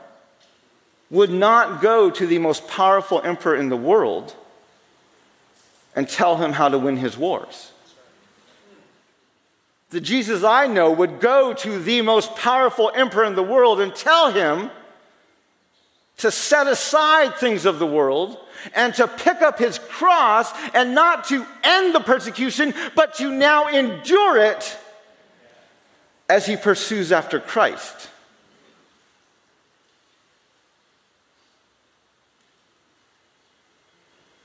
would 1.10 1.30
not 1.30 1.80
go 1.80 2.10
to 2.10 2.26
the 2.26 2.38
most 2.38 2.66
powerful 2.66 3.20
emperor 3.22 3.54
in 3.54 3.68
the 3.68 3.76
world 3.76 4.34
and 5.94 6.08
tell 6.08 6.38
him 6.38 6.52
how 6.52 6.68
to 6.68 6.78
win 6.78 6.96
his 6.96 7.16
wars 7.16 7.71
the 9.92 10.00
Jesus 10.00 10.42
I 10.42 10.66
know 10.66 10.90
would 10.90 11.20
go 11.20 11.52
to 11.52 11.78
the 11.78 12.00
most 12.00 12.34
powerful 12.34 12.90
emperor 12.94 13.24
in 13.24 13.34
the 13.34 13.42
world 13.42 13.80
and 13.80 13.94
tell 13.94 14.32
him 14.32 14.70
to 16.16 16.30
set 16.30 16.66
aside 16.66 17.36
things 17.36 17.66
of 17.66 17.78
the 17.78 17.86
world 17.86 18.38
and 18.74 18.94
to 18.94 19.06
pick 19.06 19.42
up 19.42 19.58
his 19.58 19.78
cross 19.78 20.50
and 20.72 20.94
not 20.94 21.28
to 21.28 21.44
end 21.62 21.94
the 21.94 22.00
persecution, 22.00 22.72
but 22.94 23.14
to 23.16 23.30
now 23.30 23.68
endure 23.68 24.38
it 24.38 24.78
as 26.28 26.46
he 26.46 26.56
pursues 26.56 27.12
after 27.12 27.38
Christ. 27.38 28.08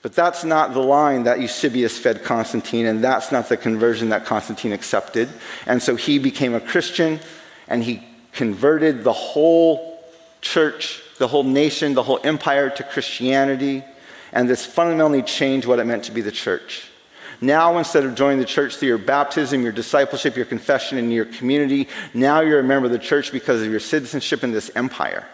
But 0.07 0.15
that's 0.15 0.45
not 0.45 0.73
the 0.73 0.79
line 0.79 1.23
that 1.23 1.41
Eusebius 1.41 1.97
fed 1.97 2.23
Constantine, 2.23 2.85
and 2.85 3.03
that's 3.03 3.29
not 3.29 3.49
the 3.49 3.57
conversion 3.57 4.07
that 4.07 4.23
Constantine 4.23 4.71
accepted. 4.71 5.27
And 5.65 5.83
so 5.83 5.97
he 5.97 6.17
became 6.17 6.53
a 6.53 6.61
Christian, 6.61 7.19
and 7.67 7.83
he 7.83 8.07
converted 8.31 9.03
the 9.03 9.11
whole 9.11 10.01
church, 10.39 11.03
the 11.17 11.27
whole 11.27 11.43
nation, 11.43 11.93
the 11.93 12.03
whole 12.03 12.21
empire 12.23 12.69
to 12.69 12.83
Christianity. 12.83 13.83
And 14.31 14.49
this 14.49 14.65
fundamentally 14.65 15.23
changed 15.23 15.67
what 15.67 15.77
it 15.77 15.83
meant 15.83 16.05
to 16.05 16.13
be 16.13 16.21
the 16.21 16.31
church. 16.31 16.87
Now, 17.41 17.77
instead 17.77 18.05
of 18.05 18.15
joining 18.15 18.39
the 18.39 18.45
church 18.45 18.77
through 18.77 18.87
your 18.87 18.97
baptism, 18.97 19.61
your 19.61 19.73
discipleship, 19.73 20.37
your 20.37 20.45
confession, 20.45 20.99
and 20.99 21.11
your 21.11 21.25
community, 21.25 21.89
now 22.13 22.39
you're 22.39 22.61
a 22.61 22.63
member 22.63 22.85
of 22.85 22.93
the 22.93 22.97
church 22.97 23.33
because 23.33 23.61
of 23.61 23.69
your 23.69 23.81
citizenship 23.81 24.45
in 24.45 24.53
this 24.53 24.71
empire. 24.73 25.27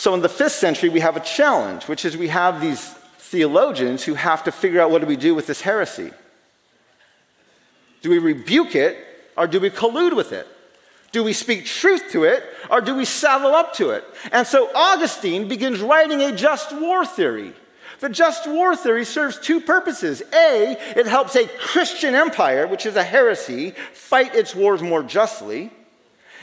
So 0.00 0.14
in 0.14 0.22
the 0.22 0.30
fifth 0.30 0.52
century, 0.52 0.88
we 0.88 1.00
have 1.00 1.18
a 1.18 1.20
challenge, 1.20 1.84
which 1.84 2.06
is 2.06 2.16
we 2.16 2.28
have 2.28 2.62
these 2.62 2.82
theologians 3.18 4.02
who 4.02 4.14
have 4.14 4.44
to 4.44 4.50
figure 4.50 4.80
out 4.80 4.90
what 4.90 5.02
do 5.02 5.06
we 5.06 5.14
do 5.14 5.34
with 5.34 5.46
this 5.46 5.60
heresy. 5.60 6.10
Do 8.00 8.08
we 8.08 8.16
rebuke 8.16 8.74
it 8.74 8.96
or 9.36 9.46
do 9.46 9.60
we 9.60 9.68
collude 9.68 10.16
with 10.16 10.32
it? 10.32 10.46
Do 11.12 11.22
we 11.22 11.34
speak 11.34 11.66
truth 11.66 12.04
to 12.12 12.24
it 12.24 12.42
or 12.70 12.80
do 12.80 12.94
we 12.94 13.04
saddle 13.04 13.54
up 13.54 13.74
to 13.74 13.90
it? 13.90 14.02
And 14.32 14.46
so 14.46 14.70
Augustine 14.74 15.48
begins 15.48 15.80
writing 15.80 16.22
a 16.22 16.34
just 16.34 16.74
war 16.80 17.04
theory. 17.04 17.52
The 17.98 18.08
just 18.08 18.48
war 18.48 18.74
theory 18.76 19.04
serves 19.04 19.38
two 19.38 19.60
purposes. 19.60 20.22
A, 20.32 20.78
it 20.96 21.04
helps 21.08 21.36
a 21.36 21.46
Christian 21.46 22.14
empire, 22.14 22.66
which 22.66 22.86
is 22.86 22.96
a 22.96 23.02
heresy, 23.04 23.72
fight 23.92 24.34
its 24.34 24.54
wars 24.54 24.80
more 24.80 25.02
justly. 25.02 25.70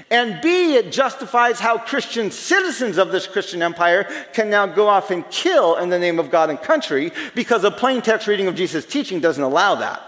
And 0.10 0.42
B, 0.42 0.76
it 0.76 0.92
justifies 0.92 1.60
how 1.60 1.78
Christian 1.78 2.32
citizens 2.32 2.98
of 2.98 3.12
this 3.12 3.28
Christian 3.28 3.62
empire 3.62 4.08
can 4.34 4.50
now 4.50 4.66
go 4.66 4.88
off 4.88 5.12
and 5.12 5.30
kill 5.30 5.76
in 5.76 5.90
the 5.90 6.00
name 6.00 6.20
of 6.20 6.30
God 6.30 6.50
and 6.50 6.62
country 6.62 7.12
because 7.36 7.64
a 7.64 7.72
plain 7.72 8.02
text 8.02 8.28
reading 8.28 8.48
of 8.48 8.56
Jesus' 8.56 8.86
teaching 8.86 9.20
doesn't 9.20 9.44
allow 9.44 9.76
that. 9.76 10.02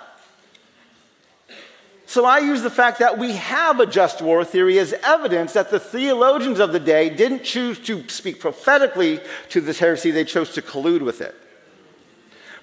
So 2.06 2.26
I 2.26 2.40
use 2.40 2.64
the 2.64 2.72
fact 2.72 3.00
that 3.00 3.20
we 3.20 3.34
have 3.34 3.80
a 3.80 3.86
just 3.86 4.22
war 4.22 4.44
theory 4.44 4.80
as 4.80 4.94
evidence 4.94 5.54
that 5.54 5.70
the 5.70 5.80
theologians 5.80 6.60
of 6.60 6.72
the 6.72 6.80
day 6.80 7.10
didn't 7.10 7.44
choose 7.44 7.78
to 7.82 8.08
speak 8.10 8.40
prophetically 8.40 9.20
to 9.50 9.62
this 9.62 9.78
heresy, 9.78 10.10
they 10.10 10.24
chose 10.24 10.54
to 10.54 10.62
collude 10.64 11.02
with 11.02 11.22
it. 11.22 11.36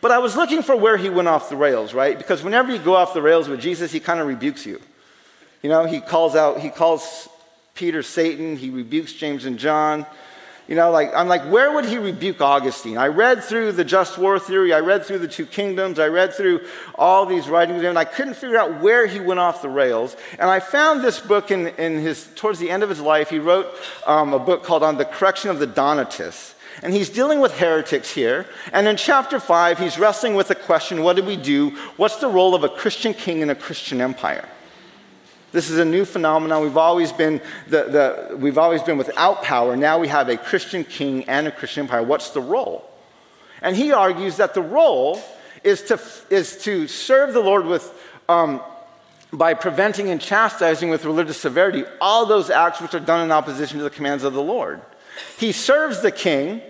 But 0.01 0.11
I 0.11 0.19
was 0.19 0.37
looking 0.37 0.63
for 0.63 0.75
where 0.75 0.97
he 0.97 1.09
went 1.09 1.29
off 1.29 1.49
the 1.49 1.57
rails, 1.57 1.95
right? 1.95 2.19
Because 2.19 2.43
whenever 2.43 2.73
you 2.73 2.79
go 2.79 2.97
off 2.97 3.15
the 3.15 3.23
rails 3.23 3.49
with 3.49 3.61
Jesus, 3.61 3.93
he 3.93 4.01
kind 4.01 4.19
of 4.19 4.27
rebukes 4.27 4.67
you. 4.67 4.81
You 5.63 5.71
know, 5.71 5.85
he 5.85 6.01
calls 6.01 6.37
out, 6.37 6.61
he 6.61 6.71
calls 6.71 7.29
Peter 7.75 8.03
Satan, 8.03 8.57
he 8.57 8.71
rebukes 8.71 9.13
James 9.13 9.45
and 9.45 9.59
John. 9.59 10.07
You 10.69 10.75
know, 10.75 10.91
like, 10.91 11.15
I'm 11.15 11.29
like, 11.29 11.45
where 11.45 11.73
would 11.73 11.85
he 11.85 11.97
rebuke 11.97 12.41
Augustine? 12.41 12.99
I 12.99 13.07
read 13.07 13.45
through 13.45 13.73
the 13.73 13.85
just 13.85 14.19
war 14.19 14.41
theory, 14.41 14.73
I 14.73 14.81
read 14.81 15.05
through 15.05 15.21
the 15.21 15.29
two 15.29 15.47
kingdoms, 15.47 16.01
I 16.01 16.09
read 16.09 16.35
through 16.35 16.67
all 16.97 17.25
these 17.25 17.49
writings, 17.49 17.85
and 17.85 17.97
I 17.97 18.05
couldn't 18.05 18.35
figure 18.35 18.59
out 18.59 18.81
where 18.81 19.07
he 19.07 19.21
went 19.21 19.39
off 19.39 19.63
the 19.63 19.69
rails. 19.69 20.17
And 20.41 20.51
I 20.51 20.59
found 20.59 21.03
this 21.03 21.21
book 21.21 21.53
in, 21.53 21.69
in 21.69 22.01
his, 22.01 22.29
towards 22.35 22.59
the 22.59 22.69
end 22.69 22.83
of 22.83 22.89
his 22.89 23.01
life. 23.01 23.31
He 23.31 23.39
wrote 23.39 23.69
um, 24.07 24.33
a 24.33 24.41
book 24.41 24.65
called 24.65 24.83
On 24.83 24.97
the 24.97 25.05
Correction 25.05 25.51
of 25.51 25.61
the 25.61 25.69
Donatists. 25.69 26.55
And 26.83 26.93
he's 26.93 27.09
dealing 27.09 27.41
with 27.41 27.57
heretics 27.57 28.13
here. 28.13 28.47
And 28.73 28.89
in 28.89 28.97
chapter 28.97 29.39
5, 29.39 29.79
he's 29.79 29.99
wrestling 29.99 30.35
with 30.35 30.49
the 30.49 30.57
question 30.57 31.03
what 31.03 31.17
do 31.17 31.23
we 31.23 31.37
do? 31.37 31.71
What's 31.97 32.17
the 32.17 32.29
role 32.29 32.57
of 32.57 32.65
a 32.65 32.69
Christian 32.69 33.15
king 33.15 33.41
in 33.41 33.51
a 33.51 33.55
Christian 33.55 34.01
empire? 34.01 34.49
This 35.57 35.71
is 35.71 35.79
a 35.79 35.87
new 35.87 36.05
phenomenon. 36.05 36.63
We've 36.63 36.77
always 36.77 37.13
been 37.13 37.41
the, 37.67 37.85
the, 38.29 38.37
we've 38.37 38.59
always 38.59 38.83
been 38.83 38.99
without 38.99 39.43
power. 39.43 39.75
Now 39.75 39.99
we 39.99 40.09
have 40.09 40.29
a 40.29 40.37
Christian 40.37 40.85
king 40.85 41.25
and 41.31 41.49
a 41.49 41.51
Christian 41.51 41.85
empire. 41.85 42.03
What's 42.03 42.29
the 42.29 42.43
role? 42.43 42.87
And 43.63 43.75
he 43.75 43.91
argues 43.91 44.37
that 44.37 44.53
the 44.53 44.61
role 44.61 45.19
is 45.65 45.81
to, 45.85 45.99
is 46.29 46.59
to 46.65 46.87
serve 46.87 47.33
the 47.33 47.41
Lord 47.41 47.65
with, 47.65 47.91
um, 48.29 48.61
by 49.33 49.55
preventing 49.55 50.11
and 50.11 50.21
chastising 50.21 50.91
with 50.91 51.07
religious 51.07 51.39
severity 51.39 51.85
all 52.03 52.27
those 52.27 52.51
acts 52.51 52.83
which 52.83 52.93
are 52.93 53.01
done 53.01 53.25
in 53.25 53.33
opposition 53.33 53.79
to 53.79 53.85
the 53.85 53.89
commands 53.89 54.25
of 54.25 54.35
the 54.35 54.43
Lord. 54.43 54.83
He 55.39 55.53
serves 55.53 56.03
the 56.03 56.13
king. 56.13 56.61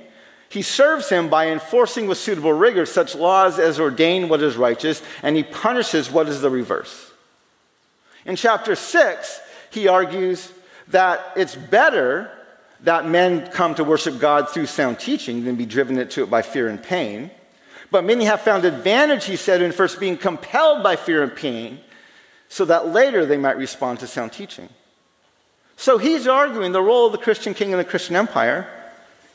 He 0.48 0.62
serves 0.62 1.08
him 1.08 1.28
by 1.28 1.48
enforcing 1.48 2.06
with 2.06 2.18
suitable 2.18 2.52
rigor 2.52 2.86
such 2.86 3.16
laws 3.16 3.58
as 3.58 3.80
ordain 3.80 4.28
what 4.28 4.44
is 4.44 4.56
righteous, 4.56 5.02
and 5.24 5.34
he 5.34 5.42
punishes 5.42 6.08
what 6.08 6.28
is 6.28 6.40
the 6.40 6.50
reverse. 6.50 7.05
In 8.26 8.36
chapter 8.36 8.74
6, 8.74 9.40
he 9.70 9.88
argues 9.88 10.52
that 10.88 11.32
it's 11.36 11.54
better 11.54 12.30
that 12.80 13.08
men 13.08 13.50
come 13.52 13.74
to 13.76 13.84
worship 13.84 14.18
God 14.18 14.50
through 14.50 14.66
sound 14.66 14.98
teaching 14.98 15.44
than 15.44 15.56
be 15.56 15.64
driven 15.64 15.98
into 15.98 16.22
it 16.22 16.30
by 16.30 16.42
fear 16.42 16.68
and 16.68 16.82
pain. 16.82 17.30
But 17.90 18.04
many 18.04 18.24
have 18.24 18.40
found 18.40 18.64
advantage, 18.64 19.24
he 19.24 19.36
said, 19.36 19.62
in 19.62 19.72
first 19.72 20.00
being 20.00 20.16
compelled 20.16 20.82
by 20.82 20.96
fear 20.96 21.22
and 21.22 21.34
pain, 21.34 21.80
so 22.48 22.64
that 22.64 22.88
later 22.88 23.24
they 23.24 23.36
might 23.36 23.56
respond 23.56 24.00
to 24.00 24.06
sound 24.06 24.32
teaching. 24.32 24.68
So 25.76 25.96
he's 25.98 26.26
arguing 26.26 26.72
the 26.72 26.82
role 26.82 27.06
of 27.06 27.12
the 27.12 27.18
Christian 27.18 27.54
king 27.54 27.70
in 27.70 27.78
the 27.78 27.84
Christian 27.84 28.16
empire 28.16 28.68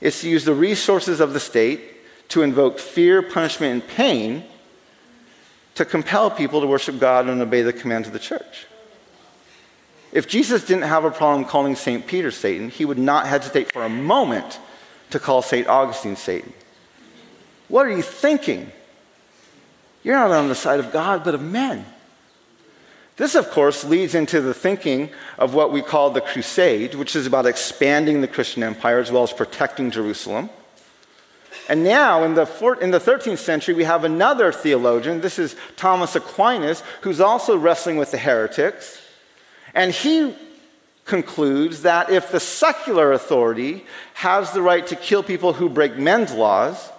is 0.01 0.19
to 0.21 0.30
use 0.30 0.43
the 0.43 0.54
resources 0.54 1.19
of 1.19 1.34
the 1.34 1.39
state 1.39 1.82
to 2.30 2.41
invoke 2.41 2.77
fear, 2.80 3.21
punishment, 3.21 3.71
and 3.84 3.88
pain 3.88 4.43
to 5.75 5.86
compel 5.86 6.30
people 6.30 6.62
to 6.62 6.67
worship 6.67 6.99
God 6.99 7.27
and 7.27 7.41
obey 7.41 7.62
the 7.62 7.73
commands 7.73 8.08
of 8.08 8.13
the 8.13 8.19
church. 8.19 8.65
If 10.12 10.28
Jesus 10.28 10.65
didn't 10.65 10.84
have 10.84 11.06
a 11.06 11.12
problem 11.12 11.45
calling 11.45 11.76
St. 11.76 12.06
Peter 12.06 12.32
Satan, 12.32 12.69
he 12.69 12.86
would 12.86 12.97
not 12.97 13.28
hesitate 13.28 13.71
for 13.71 13.84
a 13.84 13.89
moment 13.89 14.60
to 15.12 15.19
call 15.19 15.41
St. 15.41 15.67
Augustine 15.67 16.15
Satan. 16.15 16.54
What 17.67 17.86
are 17.86 17.91
you 17.91 18.02
thinking? 18.02 18.71
You're 20.04 20.15
not 20.15 20.32
on 20.32 20.50
the 20.50 20.56
side 20.56 20.80
of 20.80 20.91
God, 20.91 21.24
but 21.24 21.36
of 21.36 21.41
men. 21.41 21.86
This, 23.17 23.36
of 23.36 23.52
course, 23.52 23.84
leads 23.84 24.15
into 24.15 24.41
the 24.41 24.54
thinking 24.54 25.10
of 25.38 25.54
what 25.54 25.71
we 25.71 25.82
call 25.82 26.10
the 26.10 26.21
crusade, 26.21 26.95
which 26.95 27.15
is 27.15 27.28
about 27.28 27.45
expanding 27.45 28.21
the 28.21 28.28
Christian 28.28 28.63
empire 28.63 29.00
as 29.00 29.12
well 29.12 29.24
as 29.24 29.32
protecting 29.32 29.91
Jerusalem. 29.91 30.50
And 31.69 31.84
now, 31.84 32.24
in 32.24 32.34
the, 32.34 32.78
in 32.82 32.91
the 32.91 33.00
13th 33.00 33.38
century, 33.38 33.74
we 33.74 33.84
have 33.84 34.04
another 34.04 34.52
theologian. 34.52 35.21
This 35.21 35.39
is 35.39 35.56
Thomas 35.78 36.15
Aquinas, 36.15 36.82
who's 37.02 37.21
also 37.21 37.58
wrestling 37.58 37.97
with 37.97 38.12
the 38.12 38.17
heretics. 38.17 39.01
And 39.73 39.91
he 39.91 40.36
concludes 41.05 41.81
that 41.84 42.10
if 42.10 42.31
the 42.31 42.39
secular 42.39 43.12
authority 43.12 43.86
has 44.13 44.51
the 44.51 44.62
right 44.62 44.86
to 44.88 44.95
kill 44.95 45.23
people 45.23 45.53
who 45.53 45.69
break 45.69 45.97
men's 45.97 46.34
laws, 46.34 46.89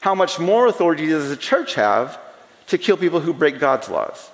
how 0.00 0.14
much 0.14 0.38
more 0.38 0.66
authority 0.66 1.06
does 1.06 1.28
the 1.28 1.36
church 1.36 1.74
have 1.74 2.18
to 2.68 2.78
kill 2.78 2.96
people 2.96 3.20
who 3.20 3.32
break 3.32 3.58
God's 3.58 3.88
laws? 3.88 4.30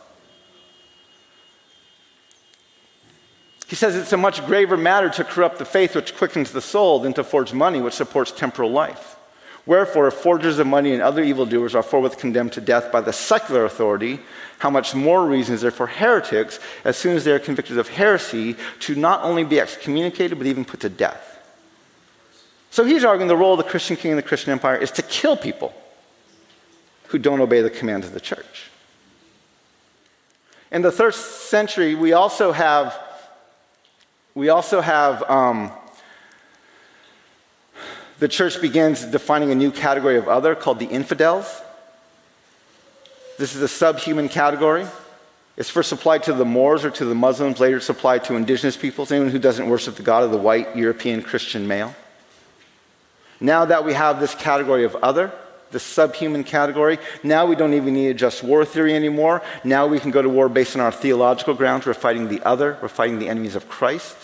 He 3.67 3.77
says 3.77 3.97
it's 3.97 4.13
a 4.13 4.17
much 4.17 4.45
graver 4.47 4.77
matter 4.77 5.09
to 5.09 5.25
corrupt 5.25 5.59
the 5.59 5.65
faith 5.65 5.95
which 5.95 6.17
quickens 6.17 6.53
the 6.53 6.61
soul 6.61 7.01
than 7.01 7.15
to 7.15 7.25
forge 7.25 7.53
money 7.53 7.81
which 7.81 7.95
supports 7.95 8.31
temporal 8.31 8.71
life. 8.71 9.14
Wherefore, 9.67 10.09
if 10.09 10.15
forgers 10.15 10.59
of 10.59 10.67
money 10.67 10.93
and 10.93 11.03
other 11.03 11.23
evildoers 11.23 11.75
are 11.75 11.83
forthwith 11.83 12.19
condemned 12.19 12.53
to 12.53 12.61
death 12.61 12.93
by 12.93 13.01
the 13.01 13.13
secular 13.13 13.65
authority, 13.65 14.21
how 14.59 14.69
much 14.69 14.95
more 14.95 15.27
reason 15.27 15.55
is 15.55 15.63
there 15.63 15.71
for 15.71 15.87
heretics, 15.87 16.61
as 16.85 16.97
soon 16.97 17.17
as 17.17 17.25
they 17.25 17.33
are 17.33 17.39
convicted 17.39 17.79
of 17.79 17.89
heresy, 17.89 18.57
to 18.81 18.95
not 18.95 19.23
only 19.23 19.43
be 19.45 19.59
excommunicated, 19.59 20.37
but 20.37 20.47
even 20.47 20.65
put 20.65 20.81
to 20.81 20.91
death? 20.91 21.31
So 22.71 22.85
he's 22.85 23.05
arguing 23.05 23.29
the 23.29 23.37
role 23.37 23.53
of 23.53 23.65
the 23.65 23.71
Christian 23.71 23.97
king 23.97 24.11
in 24.11 24.17
the 24.17 24.23
Christian 24.23 24.53
empire 24.53 24.77
is 24.77 24.91
to 24.93 25.03
kill 25.03 25.37
people 25.37 25.73
who 27.09 27.19
don't 27.19 27.41
obey 27.41 27.63
the 27.63 27.71
commands 27.71 28.07
of 28.07 28.13
the 28.13 28.21
church. 28.21 28.71
In 30.73 30.83
the 30.83 30.91
third 30.91 31.15
century, 31.15 31.95
we 31.95 32.13
also 32.13 32.51
have, 32.51 32.99
we 34.35 34.49
also 34.49 34.81
have 34.81 35.23
um, 35.31 35.71
the 38.19 38.29
church 38.29 38.61
begins 38.61 39.05
defining 39.05 39.51
a 39.51 39.55
new 39.55 39.71
category 39.71 40.17
of 40.17 40.29
other 40.29 40.55
called 40.55 40.79
the 40.79 40.87
infidels. 40.87 41.63
This 43.39 43.55
is 43.57 43.63
a 43.63 43.69
subhuman 43.69 44.29
category. 44.29 44.87
It's 45.57 45.71
first 45.71 45.93
applied 45.93 46.25
to 46.25 46.33
the 46.33 46.45
Moors 46.45 46.85
or 46.85 46.91
to 46.91 47.05
the 47.05 47.15
Muslims, 47.15 47.61
later 47.61 47.77
it's 47.77 47.89
applied 47.89 48.25
to 48.25 48.35
indigenous 48.35 48.77
peoples, 48.77 49.13
anyone 49.13 49.31
who 49.31 49.39
doesn't 49.39 49.69
worship 49.69 49.97
the 49.97 50.03
God 50.03 50.25
of 50.25 50.31
the 50.31 50.37
white 50.37 50.77
European 50.77 51.23
Christian 51.23 51.69
male. 51.69 51.95
Now 53.41 53.65
that 53.65 53.85
we 53.85 53.93
have 53.93 54.21
this 54.21 54.35
category 54.35 54.85
of 54.85 54.97
other, 54.97 55.33
the 55.71 55.81
subhuman 55.81 56.45
category, 56.45 56.99
now 57.23 57.47
we 57.47 57.57
don't 57.57 57.75
even 57.75 57.95
need 57.95 58.09
a 58.09 58.15
just 58.15 58.43
war 58.43 58.65
theory 58.65 58.95
anymore. 58.95 59.43
Now 59.65 59.87
we 59.87 59.99
can 59.99 60.11
go 60.11 60.23
to 60.23 60.29
war 60.29 60.49
based 60.49 60.77
on 60.77 60.81
our 60.81 60.93
theological 60.93 61.55
grounds. 61.55 61.87
We're 61.87 61.95
fighting 61.95 62.29
the 62.29 62.43
other, 62.43 62.79
we're 62.81 62.89
fighting 62.89 63.19
the 63.19 63.29
enemies 63.29 63.57
of 63.57 63.69
Christ. 63.69 64.17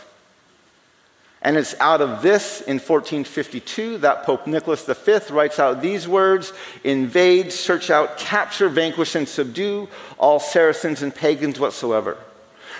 And 1.42 1.57
it's 1.57 1.74
out 1.81 2.03
of 2.03 2.20
this 2.20 2.61
in 2.61 2.76
1452 2.76 3.98
that 3.98 4.24
Pope 4.24 4.46
Nicholas 4.46 4.85
V 4.85 5.33
writes 5.33 5.59
out 5.59 5.81
these 5.81 6.07
words 6.07 6.53
invade, 6.85 7.50
search 7.50 7.90
out, 7.90 8.18
capture, 8.18 8.68
vanquish, 8.68 9.14
and 9.14 9.26
subdue 9.26 9.88
all 10.18 10.38
Saracens 10.38 11.03
and 11.03 11.14
pagans 11.14 11.59
whatsoever. 11.59 12.18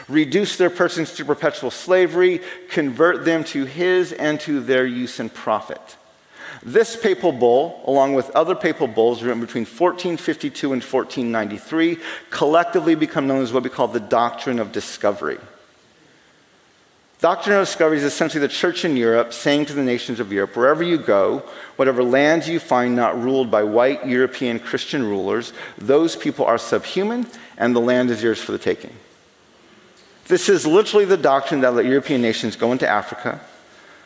Reduce 0.09 0.57
their 0.57 0.71
persons 0.71 1.15
to 1.15 1.25
perpetual 1.25 1.71
slavery, 1.71 2.41
convert 2.69 3.25
them 3.25 3.45
to 3.45 3.65
his 3.65 4.13
and 4.13 4.39
to 4.41 4.61
their 4.61 4.85
use 4.85 5.21
and 5.21 5.33
profit. 5.33 5.97
This 6.63 6.97
papal 6.97 7.33
bull, 7.33 7.83
along 7.87 8.15
with 8.15 8.29
other 8.31 8.55
papal 8.55 8.87
bulls 8.87 9.23
written 9.23 9.41
between 9.41 9.65
1452 9.65 10.73
and 10.75 10.83
1493, 10.83 11.97
collectively 12.29 12.95
become 12.95 13.27
known 13.27 13.43
as 13.43 13.53
what 13.53 13.63
we 13.63 13.71
call 13.71 13.89
the 13.89 14.01
doctrine 14.01 14.59
of 14.59 14.73
discovery. 14.73 15.39
Doctrine 17.21 17.57
of 17.57 17.67
Discovery 17.67 17.99
is 17.99 18.05
essentially 18.05 18.41
the 18.41 18.49
church 18.49 18.87
in 18.87 18.97
Europe 18.97 19.35
saying 19.35 19.67
to 19.67 19.75
the 19.75 19.83
nations 19.83 20.21
of 20.21 20.33
Europe, 20.33 20.57
wherever 20.57 20.83
you 20.83 20.97
go, 20.97 21.43
whatever 21.77 22.03
lands 22.03 22.49
you 22.49 22.59
find 22.59 22.97
not 22.97 23.21
ruled 23.21 23.51
by 23.51 23.63
white 23.63 24.07
European 24.07 24.59
Christian 24.59 25.05
rulers, 25.05 25.53
those 25.77 26.17
people 26.17 26.47
are 26.47 26.57
subhuman 26.57 27.27
and 27.59 27.77
the 27.77 27.81
land 27.81 28.09
is 28.11 28.23
yours 28.23 28.41
for 28.41 28.53
the 28.53 28.59
taking. 28.59 28.95
This 30.29 30.49
is 30.49 30.67
literally 30.67 31.05
the 31.05 31.19
doctrine 31.19 31.61
that 31.61 31.75
let 31.75 31.85
European 31.85 32.23
nations 32.23 32.57
go 32.57 32.73
into 32.73 32.89
Africa, 32.89 33.41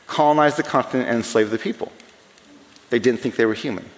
colonize 0.09 0.57
the 0.57 0.65
continent, 0.65 1.09
and 1.09 1.19
enslave 1.19 1.51
the 1.51 1.59
people. 1.59 1.93
They 2.91 2.99
didn't 2.99 3.21
think 3.21 3.37
they 3.37 3.47
were 3.47 3.55
human. 3.55 3.89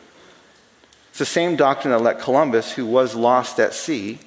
It's 1.08 1.20
the 1.20 1.24
same 1.24 1.56
doctrine 1.56 1.92
that 1.92 2.02
let 2.02 2.20
Columbus, 2.20 2.72
who 2.72 2.84
was 2.84 3.14
lost 3.14 3.58
at 3.60 3.72
sea, 3.72 4.18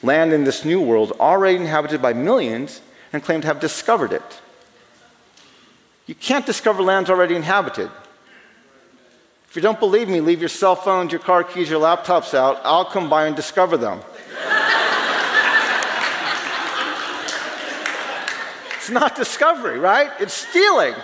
land 0.00 0.32
in 0.32 0.44
this 0.44 0.64
new 0.64 0.80
world 0.80 1.10
already 1.18 1.56
inhabited 1.56 2.00
by 2.00 2.12
millions 2.12 2.82
and 3.12 3.22
claim 3.22 3.40
to 3.40 3.46
have 3.46 3.60
discovered 3.60 4.12
it. 4.12 4.40
You 6.06 6.14
can't 6.14 6.44
discover 6.44 6.82
lands 6.82 7.10
already 7.10 7.36
inhabited. 7.36 7.90
If 9.48 9.56
you 9.56 9.62
don't 9.62 9.78
believe 9.78 10.08
me, 10.08 10.20
leave 10.20 10.40
your 10.40 10.48
cell 10.48 10.74
phones, 10.74 11.12
your 11.12 11.20
car 11.20 11.44
keys, 11.44 11.68
your 11.68 11.80
laptops 11.80 12.32
out. 12.32 12.60
I'll 12.64 12.86
come 12.86 13.10
by 13.10 13.26
and 13.26 13.36
discover 13.36 13.76
them. 13.76 14.00
it's 18.76 18.90
not 18.90 19.14
discovery, 19.14 19.78
right? 19.78 20.10
It's 20.18 20.32
stealing. 20.32 20.94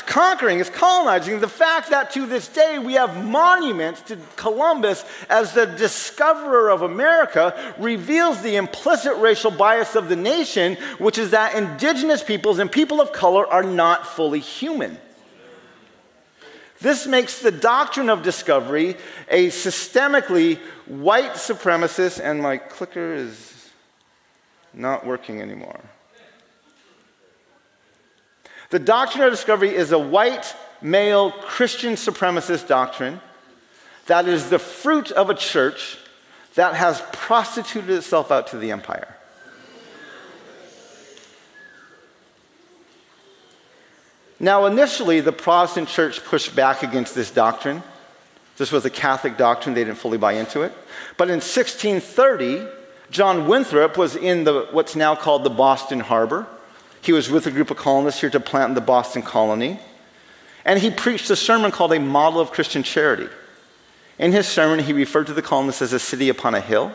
It's 0.00 0.10
conquering, 0.10 0.60
it's 0.60 0.70
colonizing. 0.70 1.40
The 1.40 1.48
fact 1.48 1.90
that 1.90 2.12
to 2.12 2.24
this 2.24 2.48
day 2.48 2.78
we 2.78 2.94
have 2.94 3.22
monuments 3.22 4.00
to 4.02 4.16
Columbus 4.36 5.04
as 5.28 5.52
the 5.52 5.66
discoverer 5.66 6.70
of 6.70 6.80
America 6.80 7.74
reveals 7.78 8.40
the 8.40 8.56
implicit 8.56 9.14
racial 9.18 9.50
bias 9.50 9.96
of 9.96 10.08
the 10.08 10.16
nation, 10.16 10.76
which 10.96 11.18
is 11.18 11.32
that 11.32 11.54
indigenous 11.54 12.22
peoples 12.22 12.60
and 12.60 12.72
people 12.72 13.02
of 13.02 13.12
color 13.12 13.46
are 13.46 13.62
not 13.62 14.06
fully 14.06 14.40
human. 14.40 14.96
This 16.80 17.06
makes 17.06 17.40
the 17.40 17.52
doctrine 17.52 18.08
of 18.08 18.22
discovery 18.22 18.96
a 19.28 19.48
systemically 19.48 20.56
white 20.86 21.34
supremacist, 21.34 22.18
and 22.24 22.40
my 22.40 22.56
clicker 22.56 23.12
is 23.12 23.68
not 24.72 25.04
working 25.04 25.42
anymore. 25.42 25.78
The 28.70 28.78
doctrine 28.78 29.24
of 29.24 29.32
discovery 29.32 29.74
is 29.74 29.92
a 29.92 29.98
white, 29.98 30.54
male, 30.80 31.32
Christian 31.32 31.94
supremacist 31.94 32.68
doctrine 32.68 33.20
that 34.06 34.26
is 34.26 34.50
the 34.50 34.58
fruit 34.58 35.10
of 35.12 35.30
a 35.30 35.34
church 35.34 35.98
that 36.54 36.74
has 36.74 37.02
prostituted 37.12 37.90
itself 37.90 38.30
out 38.30 38.48
to 38.48 38.58
the 38.58 38.72
empire. 38.72 39.16
Now, 44.40 44.66
initially, 44.66 45.20
the 45.20 45.32
Protestant 45.32 45.88
church 45.88 46.24
pushed 46.24 46.56
back 46.56 46.82
against 46.82 47.14
this 47.14 47.30
doctrine. 47.30 47.82
This 48.56 48.72
was 48.72 48.84
a 48.84 48.90
Catholic 48.90 49.36
doctrine, 49.36 49.74
they 49.74 49.84
didn't 49.84 49.98
fully 49.98 50.18
buy 50.18 50.32
into 50.32 50.62
it. 50.62 50.72
But 51.16 51.28
in 51.28 51.36
1630, 51.36 52.66
John 53.10 53.46
Winthrop 53.46 53.98
was 53.98 54.16
in 54.16 54.44
the, 54.44 54.66
what's 54.70 54.96
now 54.96 55.14
called 55.14 55.44
the 55.44 55.50
Boston 55.50 56.00
Harbor. 56.00 56.46
He 57.02 57.12
was 57.12 57.30
with 57.30 57.46
a 57.46 57.50
group 57.50 57.70
of 57.70 57.76
colonists 57.76 58.20
here 58.20 58.30
to 58.30 58.40
plant 58.40 58.74
the 58.74 58.80
Boston 58.80 59.22
colony. 59.22 59.80
And 60.64 60.78
he 60.78 60.90
preached 60.90 61.30
a 61.30 61.36
sermon 61.36 61.70
called 61.70 61.92
A 61.92 62.00
Model 62.00 62.40
of 62.40 62.50
Christian 62.50 62.82
Charity. 62.82 63.28
In 64.18 64.32
his 64.32 64.46
sermon, 64.46 64.84
he 64.84 64.92
referred 64.92 65.26
to 65.28 65.32
the 65.32 65.42
colonists 65.42 65.80
as 65.80 65.94
a 65.94 65.98
city 65.98 66.28
upon 66.28 66.54
a 66.54 66.60
hill. 66.60 66.92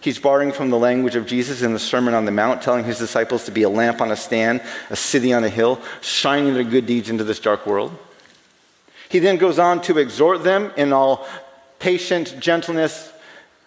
He's 0.00 0.18
borrowing 0.18 0.52
from 0.52 0.68
the 0.68 0.78
language 0.78 1.16
of 1.16 1.26
Jesus 1.26 1.62
in 1.62 1.72
the 1.72 1.78
Sermon 1.78 2.12
on 2.12 2.26
the 2.26 2.32
Mount, 2.32 2.60
telling 2.60 2.84
his 2.84 2.98
disciples 2.98 3.44
to 3.44 3.50
be 3.50 3.62
a 3.62 3.70
lamp 3.70 4.02
on 4.02 4.10
a 4.10 4.16
stand, 4.16 4.60
a 4.90 4.96
city 4.96 5.32
on 5.32 5.44
a 5.44 5.48
hill, 5.48 5.80
shining 6.02 6.52
their 6.52 6.64
good 6.64 6.84
deeds 6.84 7.08
into 7.08 7.24
this 7.24 7.38
dark 7.38 7.66
world. 7.66 7.96
He 9.08 9.18
then 9.18 9.38
goes 9.38 9.58
on 9.58 9.80
to 9.82 9.96
exhort 9.98 10.42
them 10.42 10.72
in 10.76 10.92
all 10.92 11.26
patient 11.78 12.38
gentleness 12.38 13.13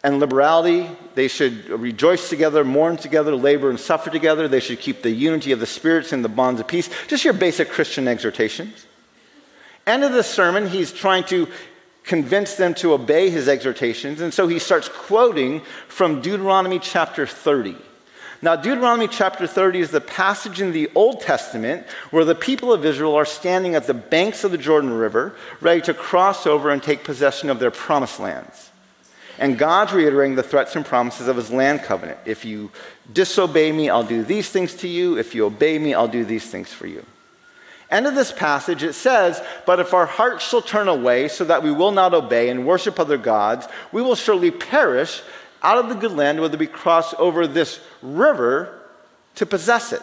and 0.08 0.22
liberality. 0.22 0.90
They 1.16 1.28
should 1.28 1.70
rejoice 1.70 2.30
together, 2.30 2.64
mourn 2.64 2.96
together, 2.96 3.36
labor 3.36 3.70
and 3.70 3.78
suffer 3.78 4.10
together. 4.10 4.48
They 4.48 4.62
should 4.62 4.80
keep 4.80 5.02
the 5.02 5.12
unity 5.12 5.52
of 5.52 5.60
the 5.60 5.66
spirits 5.66 6.14
and 6.14 6.24
the 6.24 6.30
bonds 6.30 6.62
of 6.62 6.68
peace. 6.68 6.90
Just 7.10 7.26
your 7.26 7.34
basic 7.34 7.70
Christian 7.70 8.08
exhortations. 8.08 8.86
End 9.86 10.06
of 10.06 10.14
the 10.14 10.24
sermon, 10.24 10.68
he's 10.68 10.94
trying 10.94 11.26
to 11.26 11.50
convince 12.06 12.56
them 12.56 12.74
to 12.76 12.94
obey 12.94 13.30
his 13.30 13.50
exhortations, 13.50 14.22
and 14.22 14.34
so 14.34 14.48
he 14.48 14.60
starts 14.60 14.88
quoting 14.88 15.62
from 15.90 16.22
Deuteronomy 16.22 16.80
chapter 16.80 17.28
30. 17.28 17.76
Now, 18.42 18.56
Deuteronomy 18.56 19.10
chapter 19.10 19.46
30 19.46 19.82
is 19.82 19.92
the 19.92 20.00
passage 20.00 20.62
in 20.62 20.72
the 20.72 20.90
Old 20.96 21.20
Testament 21.20 21.86
where 22.12 22.24
the 22.24 22.36
people 22.36 22.72
of 22.72 22.86
Israel 22.86 23.16
are 23.16 23.26
standing 23.26 23.76
at 23.76 23.88
the 23.88 23.94
banks 23.94 24.46
of 24.46 24.52
the 24.52 24.58
Jordan 24.58 24.94
River, 24.94 25.36
ready 25.60 25.82
to 25.82 25.94
cross 25.94 26.48
over 26.48 26.70
and 26.70 26.82
take 26.82 27.04
possession 27.04 27.50
of 27.50 27.60
their 27.60 27.72
promised 27.72 28.22
lands. 28.22 28.67
And 29.40 29.58
God's 29.58 29.94
reiterating 29.94 30.36
the 30.36 30.44
threats 30.44 30.76
and 30.76 30.86
promises 30.86 31.28
of 31.28 31.36
his 31.36 31.52
land 31.52 31.84
covenant. 31.84 32.20
If 32.26 32.44
you 32.44 32.72
disobey 33.14 33.72
me, 33.72 33.90
I'll 33.90 34.04
do 34.04 34.24
these 34.24 34.50
things 34.50 34.74
to 34.76 34.88
you. 34.88 35.18
If 35.18 35.36
you 35.36 35.46
obey 35.46 35.78
me, 35.78 35.94
I'll 35.94 36.08
do 36.08 36.26
these 36.26 36.50
things 36.50 36.74
for 36.74 36.88
you. 36.88 37.06
End 37.90 38.06
of 38.06 38.16
this 38.16 38.32
passage, 38.32 38.84
it 38.84 38.94
says, 38.94 39.42
But 39.66 39.80
if 39.80 39.94
our 39.94 40.06
hearts 40.06 40.48
shall 40.48 40.62
turn 40.62 40.88
away 40.88 41.30
so 41.30 41.46
that 41.46 41.64
we 41.64 41.72
will 41.72 41.92
not 41.92 42.14
obey 42.14 42.50
and 42.50 42.68
worship 42.68 43.00
other 43.00 43.18
gods, 43.18 43.68
we 43.92 44.02
will 44.02 44.16
surely 44.16 44.52
perish 44.52 45.22
out 45.64 45.78
of 45.78 45.90
the 45.90 45.96
good 45.96 46.12
land 46.12 46.42
whether 46.42 46.58
we 46.58 46.68
cross 46.68 47.14
over 47.18 47.48
this 47.48 47.80
river 48.02 48.82
to 49.36 49.46
possess 49.46 49.94
it. 49.94 50.02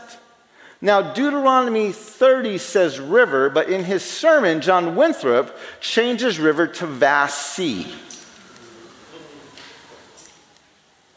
Now, 0.80 1.00
Deuteronomy 1.14 1.92
30 1.92 2.58
says 2.58 3.00
river, 3.00 3.50
but 3.50 3.68
in 3.68 3.84
his 3.84 4.04
sermon, 4.04 4.60
John 4.60 4.96
Winthrop 4.96 5.56
changes 5.80 6.38
river 6.38 6.66
to 6.66 6.86
vast 6.86 7.54
sea. 7.54 7.86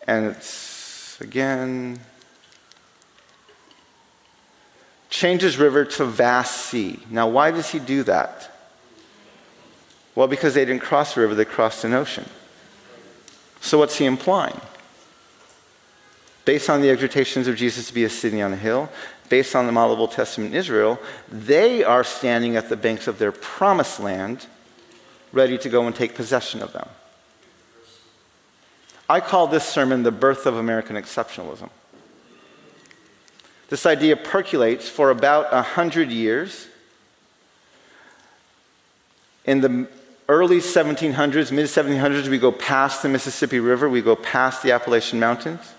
And 0.08 0.28
it's 0.28 1.20
again, 1.20 2.00
changes 5.10 5.58
river 5.58 5.86
to 5.86 6.06
vast 6.06 6.68
sea. 6.68 7.00
Now, 7.10 7.28
why 7.28 7.52
does 7.52 7.70
he 7.70 7.80
do 7.80 8.04
that? 8.04 8.52
Well, 10.16 10.28
because 10.28 10.54
they 10.54 10.66
didn't 10.66 10.82
cross 10.82 11.14
the 11.14 11.22
river, 11.22 11.36
they 11.36 11.46
crossed 11.46 11.84
an 11.84 11.94
ocean. 11.94 12.26
So, 13.62 13.78
what's 13.78 13.98
he 13.98 14.06
implying? 14.06 14.60
Based 16.46 16.70
on 16.70 16.82
the 16.82 16.90
exhortations 16.90 17.48
of 17.48 17.56
Jesus 17.56 17.88
to 17.88 17.94
be 17.94 18.04
a 18.04 18.10
city 18.10 18.42
on 18.42 18.54
a 18.54 18.56
hill, 18.56 18.90
based 19.30 19.56
on 19.56 19.66
the 19.66 19.72
model 19.72 19.94
of 19.94 20.00
Old 20.00 20.12
Testament 20.12 20.56
Israel, 20.56 21.00
they 21.30 21.84
are 21.84 22.04
standing 22.04 22.56
at 22.56 22.70
the 22.70 22.78
banks 22.78 23.08
of 23.08 23.20
their 23.20 23.32
promised 23.32 24.00
land, 24.00 24.48
ready 25.34 25.58
to 25.58 25.70
go 25.70 25.86
and 25.86 25.96
take 25.96 26.16
possession 26.16 26.62
of 26.62 26.72
them. 26.72 26.88
I 29.10 29.20
call 29.22 29.48
this 29.48 29.66
sermon 29.66 30.04
the 30.04 30.12
birth 30.12 30.46
of 30.46 30.58
American 30.58 30.96
exceptionalism. 30.96 31.70
This 33.70 33.86
idea 33.86 34.16
percolates 34.16 34.88
for 34.88 35.10
about 35.10 35.52
100 35.52 36.12
years. 36.12 36.68
In 39.46 39.62
the 39.62 39.88
early 40.28 40.60
1700s, 40.60 41.52
mid 41.52 41.68
1700s, 41.68 42.28
we 42.28 42.38
go 42.38 42.52
past 42.52 43.02
the 43.02 43.10
Mississippi 43.10 43.60
River, 43.60 43.90
we 43.90 44.02
go 44.02 44.16
past 44.16 44.64
the 44.64 44.72
Appalachian 44.72 45.20
Mountains. 45.20 45.74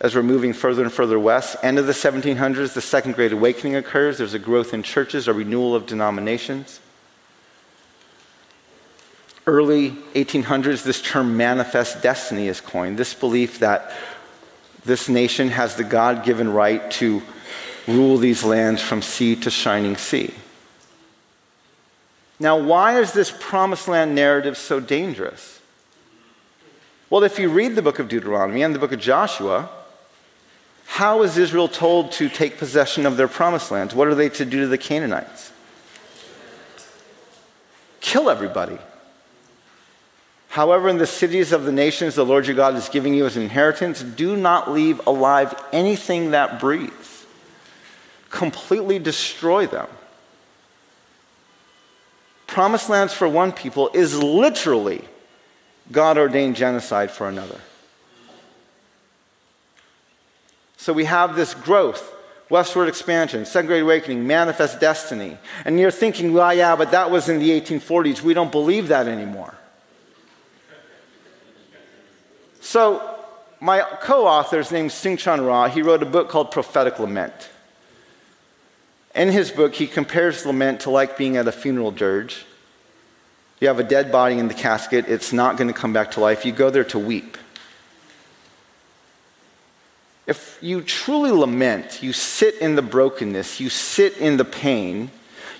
As 0.00 0.14
we're 0.14 0.22
moving 0.22 0.52
further 0.52 0.82
and 0.82 0.92
further 0.92 1.18
west, 1.18 1.56
end 1.62 1.78
of 1.78 1.86
the 1.86 1.92
1700s, 1.92 2.74
the 2.74 2.80
Second 2.80 3.16
Great 3.16 3.32
Awakening 3.32 3.76
occurs. 3.76 4.18
There's 4.18 4.34
a 4.34 4.38
growth 4.38 4.72
in 4.72 4.82
churches, 4.82 5.28
a 5.28 5.34
renewal 5.34 5.74
of 5.74 5.86
denominations. 5.86 6.80
Early 9.50 9.90
1800s, 10.14 10.84
this 10.84 11.02
term 11.02 11.36
manifest 11.36 12.04
destiny 12.04 12.46
is 12.46 12.60
coined. 12.60 12.96
This 12.96 13.14
belief 13.14 13.58
that 13.58 13.90
this 14.84 15.08
nation 15.08 15.48
has 15.48 15.74
the 15.74 15.82
God 15.82 16.24
given 16.24 16.52
right 16.52 16.88
to 16.92 17.20
rule 17.88 18.16
these 18.16 18.44
lands 18.44 18.80
from 18.80 19.02
sea 19.02 19.34
to 19.34 19.50
shining 19.50 19.96
sea. 19.96 20.32
Now, 22.38 22.58
why 22.58 23.00
is 23.00 23.12
this 23.12 23.34
promised 23.40 23.88
land 23.88 24.14
narrative 24.14 24.56
so 24.56 24.78
dangerous? 24.78 25.60
Well, 27.10 27.24
if 27.24 27.40
you 27.40 27.48
read 27.48 27.74
the 27.74 27.82
book 27.82 27.98
of 27.98 28.08
Deuteronomy 28.08 28.62
and 28.62 28.72
the 28.72 28.78
book 28.78 28.92
of 28.92 29.00
Joshua, 29.00 29.68
how 30.86 31.22
is 31.24 31.36
Israel 31.36 31.66
told 31.66 32.12
to 32.12 32.28
take 32.28 32.56
possession 32.56 33.04
of 33.04 33.16
their 33.16 33.26
promised 33.26 33.72
lands? 33.72 33.96
What 33.96 34.06
are 34.06 34.14
they 34.14 34.28
to 34.28 34.44
do 34.44 34.60
to 34.60 34.68
the 34.68 34.78
Canaanites? 34.78 35.50
Kill 38.00 38.30
everybody. 38.30 38.78
However, 40.50 40.88
in 40.88 40.98
the 40.98 41.06
cities 41.06 41.52
of 41.52 41.62
the 41.62 41.70
nations 41.70 42.16
the 42.16 42.24
Lord 42.24 42.44
your 42.44 42.56
God 42.56 42.74
is 42.74 42.88
giving 42.88 43.14
you 43.14 43.24
as 43.24 43.36
an 43.36 43.44
inheritance, 43.44 44.02
do 44.02 44.36
not 44.36 44.68
leave 44.68 45.00
alive 45.06 45.54
anything 45.72 46.32
that 46.32 46.58
breathes. 46.58 47.24
Completely 48.30 48.98
destroy 48.98 49.68
them. 49.68 49.86
Promised 52.48 52.90
lands 52.90 53.14
for 53.14 53.28
one 53.28 53.52
people 53.52 53.90
is 53.94 54.20
literally 54.20 55.04
God 55.92 56.18
ordained 56.18 56.56
genocide 56.56 57.12
for 57.12 57.28
another. 57.28 57.60
So 60.76 60.92
we 60.92 61.04
have 61.04 61.36
this 61.36 61.54
growth, 61.54 62.12
westward 62.48 62.88
expansion, 62.88 63.46
Second 63.46 63.68
Great 63.68 63.82
Awakening, 63.82 64.26
manifest 64.26 64.80
destiny. 64.80 65.38
And 65.64 65.78
you're 65.78 65.92
thinking, 65.92 66.32
well, 66.32 66.52
yeah, 66.52 66.74
but 66.74 66.90
that 66.90 67.12
was 67.12 67.28
in 67.28 67.38
the 67.38 67.50
1840s. 67.60 68.22
We 68.22 68.34
don't 68.34 68.50
believe 68.50 68.88
that 68.88 69.06
anymore. 69.06 69.54
So, 72.70 73.02
my 73.58 73.80
co 74.00 74.28
author 74.28 74.60
is 74.60 74.70
named 74.70 74.90
Soong-Chan 74.90 75.40
Rah. 75.40 75.66
He 75.66 75.82
wrote 75.82 76.04
a 76.04 76.06
book 76.06 76.28
called 76.28 76.52
Prophetic 76.52 77.00
Lament. 77.00 77.50
In 79.12 79.26
his 79.26 79.50
book, 79.50 79.74
he 79.74 79.88
compares 79.88 80.46
lament 80.46 80.82
to 80.82 80.90
like 80.90 81.16
being 81.16 81.36
at 81.36 81.48
a 81.48 81.50
funeral 81.50 81.90
dirge. 81.90 82.46
You 83.58 83.66
have 83.66 83.80
a 83.80 83.82
dead 83.82 84.12
body 84.12 84.38
in 84.38 84.46
the 84.46 84.54
casket, 84.54 85.06
it's 85.08 85.32
not 85.32 85.56
going 85.56 85.66
to 85.66 85.74
come 85.74 85.92
back 85.92 86.12
to 86.12 86.20
life. 86.20 86.46
You 86.46 86.52
go 86.52 86.70
there 86.70 86.84
to 86.84 86.98
weep. 87.00 87.36
if 90.28 90.56
you 90.60 90.80
truly 90.80 91.32
lament, 91.32 92.04
you 92.04 92.12
sit 92.12 92.54
in 92.58 92.76
the 92.76 92.82
brokenness, 92.82 93.58
you 93.58 93.68
sit 93.68 94.16
in 94.18 94.36
the 94.36 94.44
pain, 94.44 95.10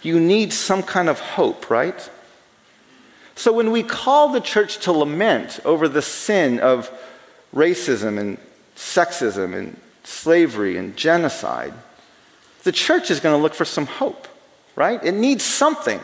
you 0.01 0.21
need 0.21 0.53
some 0.53 0.81
kind 0.81 1.09
of 1.09 1.19
hope, 1.19 1.71
right? 1.71 2.09
So 3.41 3.55
when 3.55 3.71
we 3.71 3.83
call 3.83 4.29
the 4.29 4.41
church 4.43 4.81
to 4.81 4.93
lament 4.93 5.61
over 5.65 5.89
the 5.89 6.03
sin 6.03 6.61
of 6.61 6.91
racism 7.55 8.19
and 8.21 8.37
sexism 8.77 9.57
and 9.57 9.81
slavery 10.05 10.77
and 10.77 10.95
genocide, 10.95 11.73
the 12.65 12.71
church 12.71 13.11
is 13.11 13.19
going 13.19 13.35
to 13.35 13.43
look 13.43 13.55
for 13.55 13.65
some 13.65 13.87
hope, 13.87 14.29
right? 14.77 15.03
It 15.03 15.15
needs 15.15 15.43
something. 15.43 16.01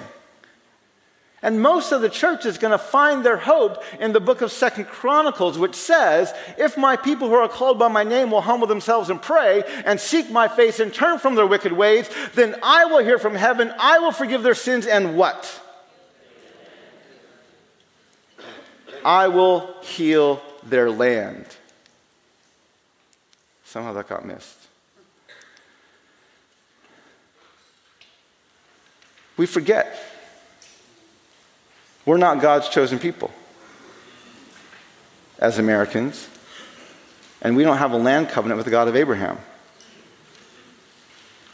And 1.43 1.61
most 1.61 1.93
of 1.93 2.01
the 2.01 2.09
church 2.09 2.47
is 2.47 2.57
going 2.57 2.71
to 2.71 2.79
find 2.79 3.23
their 3.23 3.37
hope 3.37 3.85
in 4.01 4.15
the 4.15 4.21
book 4.21 4.41
of 4.41 4.51
Second 4.51 4.87
Chronicles, 4.87 5.59
which 5.59 5.75
says, 5.75 6.33
If 6.57 6.79
my 6.79 6.97
people 6.97 7.29
who 7.29 7.35
are 7.35 7.51
called 7.51 7.79
by 7.79 7.89
my 7.89 8.03
name 8.03 8.31
will 8.31 8.41
humble 8.41 8.67
themselves 8.67 9.11
and 9.11 9.21
pray 9.21 9.63
and 9.85 10.01
seek 10.01 10.31
my 10.31 10.49
face 10.49 10.81
and 10.81 10.91
turn 10.91 11.19
from 11.19 11.35
their 11.35 11.47
wicked 11.47 11.75
ways, 11.75 12.09
then 12.35 12.57
I 12.63 12.87
will 12.87 13.05
hear 13.05 13.19
from 13.19 13.35
heaven, 13.35 13.75
I 13.79 13.99
will 13.99 14.13
forgive 14.13 14.43
their 14.43 14.55
sins, 14.55 14.87
and 14.87 15.19
what? 15.19 15.65
I 19.07 19.29
will 19.29 19.73
heal 19.83 20.43
their 20.65 20.91
land. 20.91 21.47
Somehow 23.65 23.93
that 23.93 24.09
got 24.09 24.27
missed. 24.27 24.59
We 29.37 29.47
forget 29.47 29.97
we're 32.05 32.17
not 32.17 32.41
God's 32.41 32.69
chosen 32.69 32.99
people 32.99 33.31
as 35.39 35.59
Americans, 35.61 36.29
and 37.43 37.57
we 37.57 37.63
don't 37.63 37.79
have 37.79 37.93
a 37.93 37.99
land 37.99 38.29
covenant 38.31 38.57
with 38.57 38.65
the 38.65 38.71
God 38.73 38.89
of 38.89 38.97
Abraham. 38.97 39.39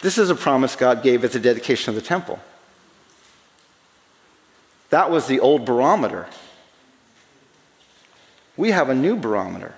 This 0.01 0.17
is 0.17 0.31
a 0.31 0.35
promise 0.35 0.75
God 0.75 1.03
gave 1.03 1.23
at 1.23 1.33
the 1.33 1.41
dedication 1.41 1.91
of 1.91 1.97
the 1.97 2.07
temple. 2.07 2.39
That 4.89 5.11
was 5.11 5.27
the 5.27 5.41
old 5.41 5.67
barometer. 5.67 6.29
We 8.57 8.71
have 8.71 8.89
a 8.89 8.95
new 8.95 9.17
barometer. 9.17 9.75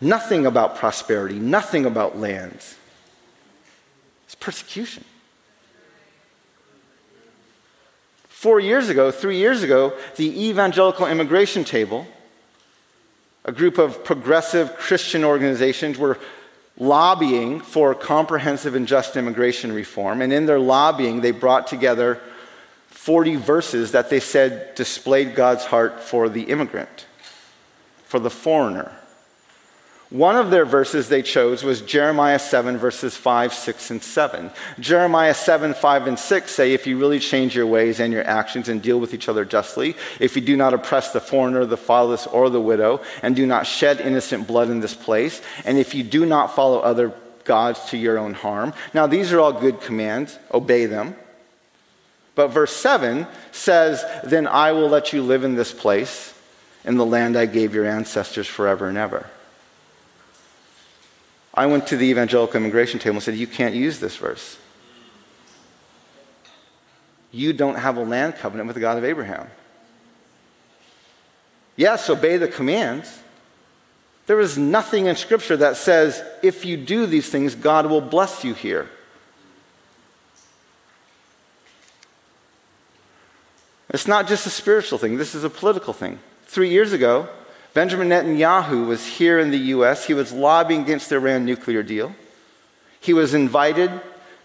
Nothing 0.00 0.46
about 0.46 0.76
prosperity, 0.76 1.38
nothing 1.38 1.86
about 1.86 2.18
lands. 2.18 2.76
It's 4.26 4.34
persecution. 4.34 5.04
Four 8.28 8.58
years 8.58 8.88
ago, 8.88 9.12
three 9.12 9.36
years 9.36 9.62
ago, 9.62 9.92
the 10.16 10.48
Evangelical 10.48 11.06
Immigration 11.06 11.62
Table, 11.62 12.08
a 13.44 13.52
group 13.52 13.78
of 13.78 14.02
progressive 14.02 14.74
Christian 14.76 15.22
organizations, 15.22 15.96
were 15.96 16.18
lobbying 16.76 17.60
for 17.60 17.94
comprehensive 17.94 18.74
and 18.74 18.88
just 18.88 19.16
immigration 19.16 19.70
reform. 19.70 20.20
And 20.22 20.32
in 20.32 20.46
their 20.46 20.58
lobbying, 20.58 21.20
they 21.20 21.30
brought 21.30 21.68
together 21.68 22.18
40 22.88 23.36
verses 23.36 23.92
that 23.92 24.10
they 24.10 24.20
said 24.20 24.74
displayed 24.74 25.34
God's 25.34 25.64
heart 25.64 26.00
for 26.00 26.28
the 26.28 26.42
immigrant, 26.42 27.06
for 28.12 28.18
the 28.18 28.28
foreigner. 28.28 28.92
One 30.10 30.36
of 30.36 30.50
their 30.50 30.66
verses 30.66 31.08
they 31.08 31.22
chose 31.22 31.64
was 31.64 31.80
Jeremiah 31.80 32.38
7, 32.38 32.76
verses 32.76 33.16
5, 33.16 33.54
6, 33.54 33.90
and 33.90 34.02
7. 34.02 34.50
Jeremiah 34.78 35.32
7, 35.32 35.72
5, 35.72 36.06
and 36.06 36.18
6 36.18 36.54
say, 36.54 36.74
If 36.74 36.86
you 36.86 36.98
really 36.98 37.18
change 37.18 37.56
your 37.56 37.66
ways 37.66 38.00
and 38.00 38.12
your 38.12 38.26
actions 38.26 38.68
and 38.68 38.82
deal 38.82 39.00
with 39.00 39.14
each 39.14 39.30
other 39.30 39.46
justly, 39.46 39.96
if 40.20 40.36
you 40.36 40.42
do 40.42 40.58
not 40.58 40.74
oppress 40.74 41.14
the 41.14 41.22
foreigner, 41.22 41.64
the 41.64 41.78
fatherless, 41.78 42.26
or 42.26 42.50
the 42.50 42.60
widow, 42.60 43.00
and 43.22 43.34
do 43.34 43.46
not 43.46 43.66
shed 43.66 44.02
innocent 44.02 44.46
blood 44.46 44.68
in 44.68 44.80
this 44.80 44.94
place, 44.94 45.40
and 45.64 45.78
if 45.78 45.94
you 45.94 46.02
do 46.02 46.26
not 46.26 46.54
follow 46.54 46.80
other 46.80 47.14
gods 47.44 47.82
to 47.86 47.96
your 47.96 48.18
own 48.18 48.34
harm. 48.34 48.74
Now, 48.92 49.06
these 49.06 49.32
are 49.32 49.40
all 49.40 49.54
good 49.54 49.80
commands, 49.80 50.38
obey 50.52 50.84
them. 50.84 51.16
But 52.34 52.48
verse 52.48 52.76
7 52.76 53.26
says, 53.52 54.04
Then 54.22 54.46
I 54.46 54.72
will 54.72 54.90
let 54.90 55.14
you 55.14 55.22
live 55.22 55.44
in 55.44 55.54
this 55.54 55.72
place, 55.72 56.34
in 56.84 56.96
the 56.96 57.06
land 57.06 57.36
I 57.36 57.46
gave 57.46 57.74
your 57.74 57.86
ancestors 57.86 58.46
forever 58.46 58.88
and 58.88 58.98
ever. 58.98 59.26
I 61.54 61.66
went 61.66 61.86
to 61.88 61.96
the 61.96 62.06
evangelical 62.06 62.56
immigration 62.56 62.98
table 62.98 63.16
and 63.16 63.22
said, 63.22 63.36
You 63.36 63.46
can't 63.46 63.74
use 63.74 64.00
this 64.00 64.16
verse. 64.16 64.58
You 67.30 67.52
don't 67.52 67.76
have 67.76 67.96
a 67.96 68.04
land 68.04 68.36
covenant 68.36 68.66
with 68.66 68.74
the 68.74 68.80
God 68.80 68.98
of 68.98 69.04
Abraham. 69.04 69.48
Yes, 71.76 72.08
obey 72.10 72.36
the 72.36 72.48
commands. 72.48 73.20
There 74.26 74.38
is 74.38 74.56
nothing 74.56 75.06
in 75.06 75.16
Scripture 75.16 75.56
that 75.56 75.76
says, 75.76 76.22
if 76.42 76.64
you 76.64 76.76
do 76.76 77.06
these 77.06 77.28
things, 77.28 77.54
God 77.54 77.86
will 77.86 78.00
bless 78.00 78.44
you 78.44 78.54
here. 78.54 78.88
It's 83.90 84.06
not 84.06 84.28
just 84.28 84.46
a 84.46 84.50
spiritual 84.50 84.98
thing, 84.98 85.16
this 85.16 85.34
is 85.34 85.44
a 85.44 85.50
political 85.50 85.92
thing. 85.92 86.18
Three 86.52 86.68
years 86.68 86.92
ago, 86.92 87.30
Benjamin 87.72 88.10
Netanyahu 88.10 88.86
was 88.86 89.06
here 89.06 89.38
in 89.38 89.50
the 89.50 89.72
US. 89.76 90.04
He 90.04 90.12
was 90.12 90.34
lobbying 90.34 90.82
against 90.82 91.08
the 91.08 91.16
Iran 91.16 91.46
nuclear 91.46 91.82
deal. 91.82 92.14
He 93.00 93.14
was 93.14 93.32
invited 93.32 93.90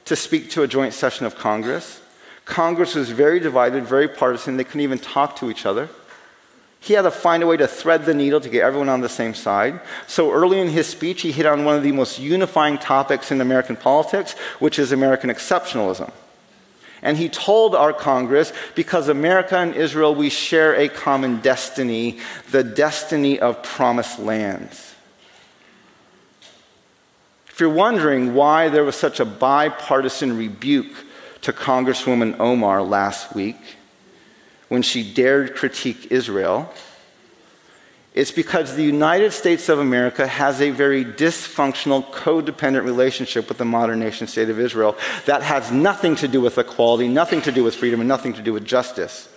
to 0.05 0.15
speak 0.15 0.49
to 0.51 0.63
a 0.63 0.69
joint 0.69 0.93
session 0.93 1.25
of 1.25 1.35
Congress. 1.35 1.99
Congress 2.45 2.95
was 2.95 3.09
very 3.09 3.41
divided, 3.41 3.83
very 3.83 4.07
partisan. 4.07 4.55
They 4.55 4.63
couldn't 4.63 4.87
even 4.87 4.99
talk 4.99 5.35
to 5.39 5.51
each 5.51 5.65
other. 5.65 5.89
He 6.79 6.93
had 6.93 7.01
to 7.01 7.11
find 7.11 7.43
a 7.43 7.47
way 7.47 7.57
to 7.57 7.67
thread 7.67 8.05
the 8.05 8.13
needle 8.13 8.39
to 8.39 8.47
get 8.47 8.63
everyone 8.63 8.87
on 8.87 9.01
the 9.01 9.09
same 9.09 9.33
side. 9.33 9.81
So 10.07 10.31
early 10.31 10.61
in 10.61 10.69
his 10.69 10.87
speech, 10.87 11.23
he 11.23 11.33
hit 11.33 11.45
on 11.45 11.65
one 11.65 11.75
of 11.75 11.83
the 11.83 11.91
most 11.91 12.19
unifying 12.19 12.77
topics 12.77 13.33
in 13.33 13.41
American 13.41 13.75
politics, 13.75 14.31
which 14.59 14.79
is 14.79 14.93
American 14.93 15.29
exceptionalism. 15.29 16.13
And 17.01 17.17
he 17.17 17.29
told 17.29 17.75
our 17.75 17.93
Congress, 17.93 18.51
because 18.75 19.07
America 19.07 19.57
and 19.57 19.75
Israel, 19.75 20.15
we 20.15 20.29
share 20.29 20.75
a 20.75 20.89
common 20.89 21.41
destiny, 21.41 22.19
the 22.51 22.63
destiny 22.63 23.39
of 23.39 23.61
promised 23.63 24.19
lands. 24.19 24.95
If 27.49 27.59
you're 27.59 27.69
wondering 27.69 28.33
why 28.33 28.69
there 28.69 28.83
was 28.83 28.95
such 28.95 29.19
a 29.19 29.25
bipartisan 29.25 30.37
rebuke 30.37 31.05
to 31.41 31.53
Congresswoman 31.53 32.39
Omar 32.39 32.81
last 32.83 33.33
week 33.33 33.57
when 34.69 34.81
she 34.81 35.13
dared 35.13 35.55
critique 35.55 36.11
Israel, 36.11 36.71
it's 38.17 38.31
because 38.31 38.75
the 38.75 38.83
United 38.83 39.31
States 39.31 39.69
of 39.69 39.77
America 39.77 40.25
has 40.25 40.59
a 40.59 40.71
very 40.71 41.05
dysfunctional, 41.05 42.03
codependent 42.11 42.83
relationship 42.83 43.47
with 43.47 43.59
the 43.59 43.65
modern 43.65 43.99
nation 43.99 44.25
state 44.25 44.49
of 44.49 44.59
Israel 44.59 44.97
that 45.27 45.43
has 45.43 45.71
nothing 45.71 46.15
to 46.15 46.27
do 46.27 46.41
with 46.41 46.57
equality, 46.57 47.07
nothing 47.07 47.43
to 47.43 47.51
do 47.51 47.63
with 47.63 47.75
freedom, 47.75 47.99
and 47.99 48.07
nothing 48.07 48.33
to 48.33 48.41
do 48.41 48.53
with 48.53 48.65
justice. 48.65 49.29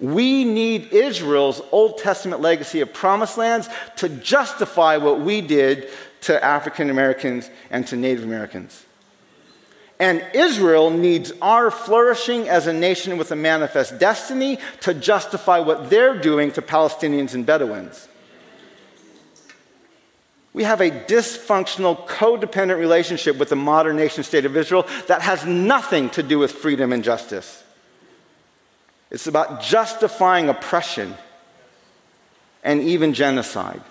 We 0.00 0.44
need 0.44 0.90
Israel's 0.90 1.60
Old 1.70 1.98
Testament 1.98 2.40
legacy 2.40 2.80
of 2.80 2.94
promised 2.94 3.36
lands 3.36 3.68
to 3.96 4.08
justify 4.08 4.96
what 4.96 5.20
we 5.20 5.42
did 5.42 5.90
to 6.22 6.42
African 6.42 6.88
Americans 6.88 7.50
and 7.70 7.86
to 7.88 7.96
Native 7.96 8.24
Americans. 8.24 8.86
And 10.02 10.26
Israel 10.34 10.90
needs 10.90 11.32
our 11.40 11.70
flourishing 11.70 12.48
as 12.48 12.66
a 12.66 12.72
nation 12.72 13.18
with 13.18 13.30
a 13.30 13.36
manifest 13.36 14.00
destiny 14.00 14.58
to 14.80 14.94
justify 14.94 15.60
what 15.60 15.90
they're 15.90 16.18
doing 16.18 16.50
to 16.52 16.60
Palestinians 16.60 17.34
and 17.34 17.46
Bedouins. 17.46 18.08
We 20.52 20.64
have 20.64 20.80
a 20.80 20.90
dysfunctional, 20.90 22.04
codependent 22.08 22.80
relationship 22.80 23.36
with 23.36 23.50
the 23.50 23.54
modern 23.54 23.94
nation 23.94 24.24
state 24.24 24.44
of 24.44 24.56
Israel 24.56 24.88
that 25.06 25.22
has 25.22 25.46
nothing 25.46 26.10
to 26.10 26.24
do 26.24 26.40
with 26.40 26.50
freedom 26.50 26.92
and 26.92 27.04
justice. 27.04 27.62
It's 29.12 29.28
about 29.28 29.62
justifying 29.62 30.48
oppression 30.48 31.14
and 32.64 32.80
even 32.82 33.14
genocide. 33.14 33.82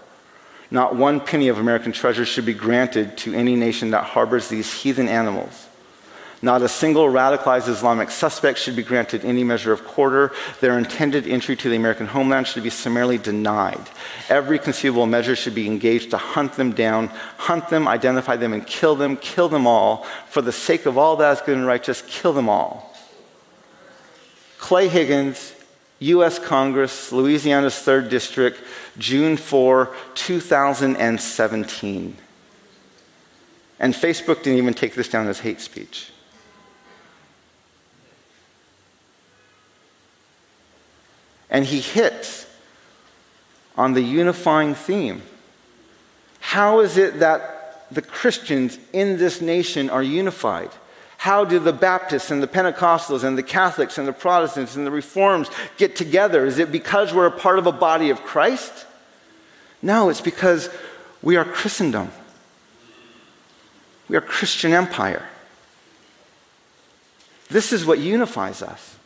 Not 0.70 0.96
one 0.96 1.20
penny 1.20 1.48
of 1.48 1.58
American 1.58 1.92
treasure 1.92 2.24
should 2.24 2.46
be 2.46 2.54
granted 2.54 3.16
to 3.18 3.34
any 3.34 3.56
nation 3.56 3.90
that 3.90 4.04
harbors 4.04 4.48
these 4.48 4.72
heathen 4.72 5.08
animals. 5.08 5.66
Not 6.44 6.60
a 6.60 6.68
single 6.68 7.06
radicalized 7.06 7.68
Islamic 7.68 8.10
suspect 8.10 8.58
should 8.58 8.76
be 8.76 8.82
granted 8.82 9.24
any 9.24 9.42
measure 9.42 9.72
of 9.72 9.82
quarter. 9.82 10.30
Their 10.60 10.76
intended 10.76 11.26
entry 11.26 11.56
to 11.56 11.70
the 11.70 11.76
American 11.76 12.06
homeland 12.06 12.46
should 12.46 12.62
be 12.62 12.68
summarily 12.68 13.16
denied. 13.16 13.80
Every 14.28 14.58
conceivable 14.58 15.06
measure 15.06 15.36
should 15.36 15.54
be 15.54 15.66
engaged 15.66 16.10
to 16.10 16.18
hunt 16.18 16.52
them 16.52 16.72
down, 16.72 17.08
hunt 17.38 17.70
them, 17.70 17.88
identify 17.88 18.36
them, 18.36 18.52
and 18.52 18.66
kill 18.66 18.94
them, 18.94 19.16
kill 19.16 19.48
them 19.48 19.66
all. 19.66 20.04
For 20.28 20.42
the 20.42 20.52
sake 20.52 20.84
of 20.84 20.98
all 20.98 21.16
that 21.16 21.38
is 21.38 21.40
good 21.40 21.56
and 21.56 21.66
righteous, 21.66 22.02
kill 22.06 22.34
them 22.34 22.50
all. 22.50 22.94
Clay 24.58 24.88
Higgins, 24.88 25.54
U.S. 26.00 26.38
Congress, 26.38 27.10
Louisiana's 27.10 27.72
3rd 27.72 28.10
District, 28.10 28.60
June 28.98 29.38
4, 29.38 29.94
2017. 30.14 32.16
And 33.80 33.94
Facebook 33.94 34.42
didn't 34.42 34.58
even 34.58 34.74
take 34.74 34.92
this 34.92 35.08
down 35.08 35.26
as 35.26 35.40
hate 35.40 35.62
speech. 35.62 36.10
And 41.50 41.64
he 41.64 41.80
hits 41.80 42.46
on 43.76 43.92
the 43.92 44.02
unifying 44.02 44.74
theme. 44.74 45.22
How 46.40 46.80
is 46.80 46.96
it 46.96 47.20
that 47.20 47.86
the 47.90 48.02
Christians 48.02 48.78
in 48.92 49.18
this 49.18 49.40
nation 49.40 49.90
are 49.90 50.02
unified? 50.02 50.70
How 51.16 51.44
do 51.44 51.58
the 51.58 51.72
Baptists 51.72 52.30
and 52.30 52.42
the 52.42 52.46
Pentecostals 52.46 53.24
and 53.24 53.38
the 53.38 53.42
Catholics 53.42 53.96
and 53.96 54.06
the 54.06 54.12
Protestants 54.12 54.76
and 54.76 54.86
the 54.86 54.90
Reforms 54.90 55.48
get 55.78 55.96
together? 55.96 56.44
Is 56.44 56.58
it 56.58 56.70
because 56.70 57.14
we're 57.14 57.26
a 57.26 57.30
part 57.30 57.58
of 57.58 57.66
a 57.66 57.72
body 57.72 58.10
of 58.10 58.22
Christ? 58.22 58.86
No, 59.80 60.10
it's 60.10 60.20
because 60.20 60.68
we 61.22 61.36
are 61.36 61.44
Christendom. 61.44 62.10
We 64.08 64.16
are 64.16 64.20
Christian 64.20 64.72
empire. 64.72 65.26
This 67.48 67.72
is 67.72 67.86
what 67.86 67.98
unifies 67.98 68.62
us. 68.62 68.96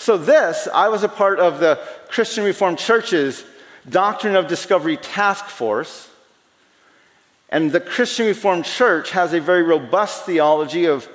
So, 0.00 0.16
this, 0.16 0.66
I 0.72 0.88
was 0.88 1.02
a 1.02 1.10
part 1.10 1.40
of 1.40 1.60
the 1.60 1.78
Christian 2.08 2.42
Reformed 2.44 2.78
Church's 2.78 3.44
Doctrine 3.86 4.34
of 4.34 4.46
Discovery 4.46 4.96
Task 4.96 5.44
Force. 5.44 6.08
And 7.50 7.70
the 7.70 7.80
Christian 7.80 8.24
Reformed 8.24 8.64
Church 8.64 9.10
has 9.10 9.34
a 9.34 9.40
very 9.42 9.62
robust 9.62 10.24
theology 10.24 10.86
of 10.86 11.06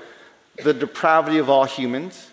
the 0.64 0.72
depravity 0.72 1.40
of 1.40 1.50
all 1.50 1.66
humans, 1.66 2.30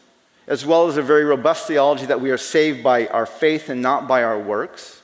as 0.47 0.67
well 0.67 0.89
as 0.89 0.99
a 0.99 1.03
very 1.03 1.25
robust 1.25 1.67
theology 1.67 2.05
that 2.05 2.21
we 2.21 2.31
are 2.31 2.37
saved 2.37 2.83
by 2.83 3.07
our 3.07 3.25
faith 3.25 3.71
and 3.71 3.81
not 3.81 4.07
by 4.07 4.23
our 4.23 4.39
works. 4.39 5.01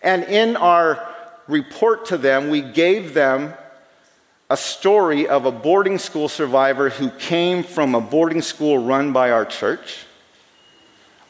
And 0.00 0.24
in 0.24 0.56
our 0.56 1.14
report 1.46 2.06
to 2.06 2.16
them, 2.16 2.48
we 2.48 2.62
gave 2.62 3.12
them 3.12 3.52
a 4.48 4.56
story 4.56 5.28
of 5.28 5.44
a 5.44 5.52
boarding 5.52 5.98
school 5.98 6.30
survivor 6.30 6.88
who 6.88 7.10
came 7.10 7.64
from 7.64 7.94
a 7.94 8.00
boarding 8.00 8.40
school 8.40 8.78
run 8.78 9.12
by 9.12 9.30
our 9.30 9.44
church. 9.44 10.06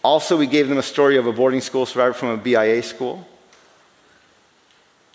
Also, 0.03 0.37
we 0.37 0.47
gave 0.47 0.69
them 0.69 0.79
a 0.79 0.83
story 0.83 1.17
of 1.17 1.27
a 1.27 1.33
boarding 1.33 1.61
school 1.61 1.85
survivor 1.85 2.15
from 2.15 2.29
a 2.31 2.37
BIA 2.37 2.83
school. 2.83 3.27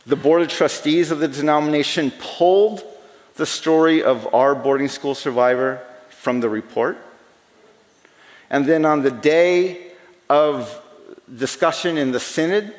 The 0.05 0.15
board 0.15 0.43
of 0.43 0.49
trustees 0.49 1.09
of 1.09 1.19
the 1.19 1.27
denomination 1.27 2.11
pulled 2.19 2.83
the 3.35 3.45
story 3.45 4.03
of 4.03 4.33
our 4.33 4.53
boarding 4.53 4.87
school 4.87 5.15
survivor 5.15 5.81
from 6.09 6.39
the 6.39 6.49
report. 6.49 6.97
And 8.49 8.65
then 8.65 8.85
on 8.85 9.01
the 9.01 9.11
day 9.11 9.91
of 10.29 10.81
discussion 11.35 11.97
in 11.97 12.11
the 12.11 12.19
synod, 12.19 12.73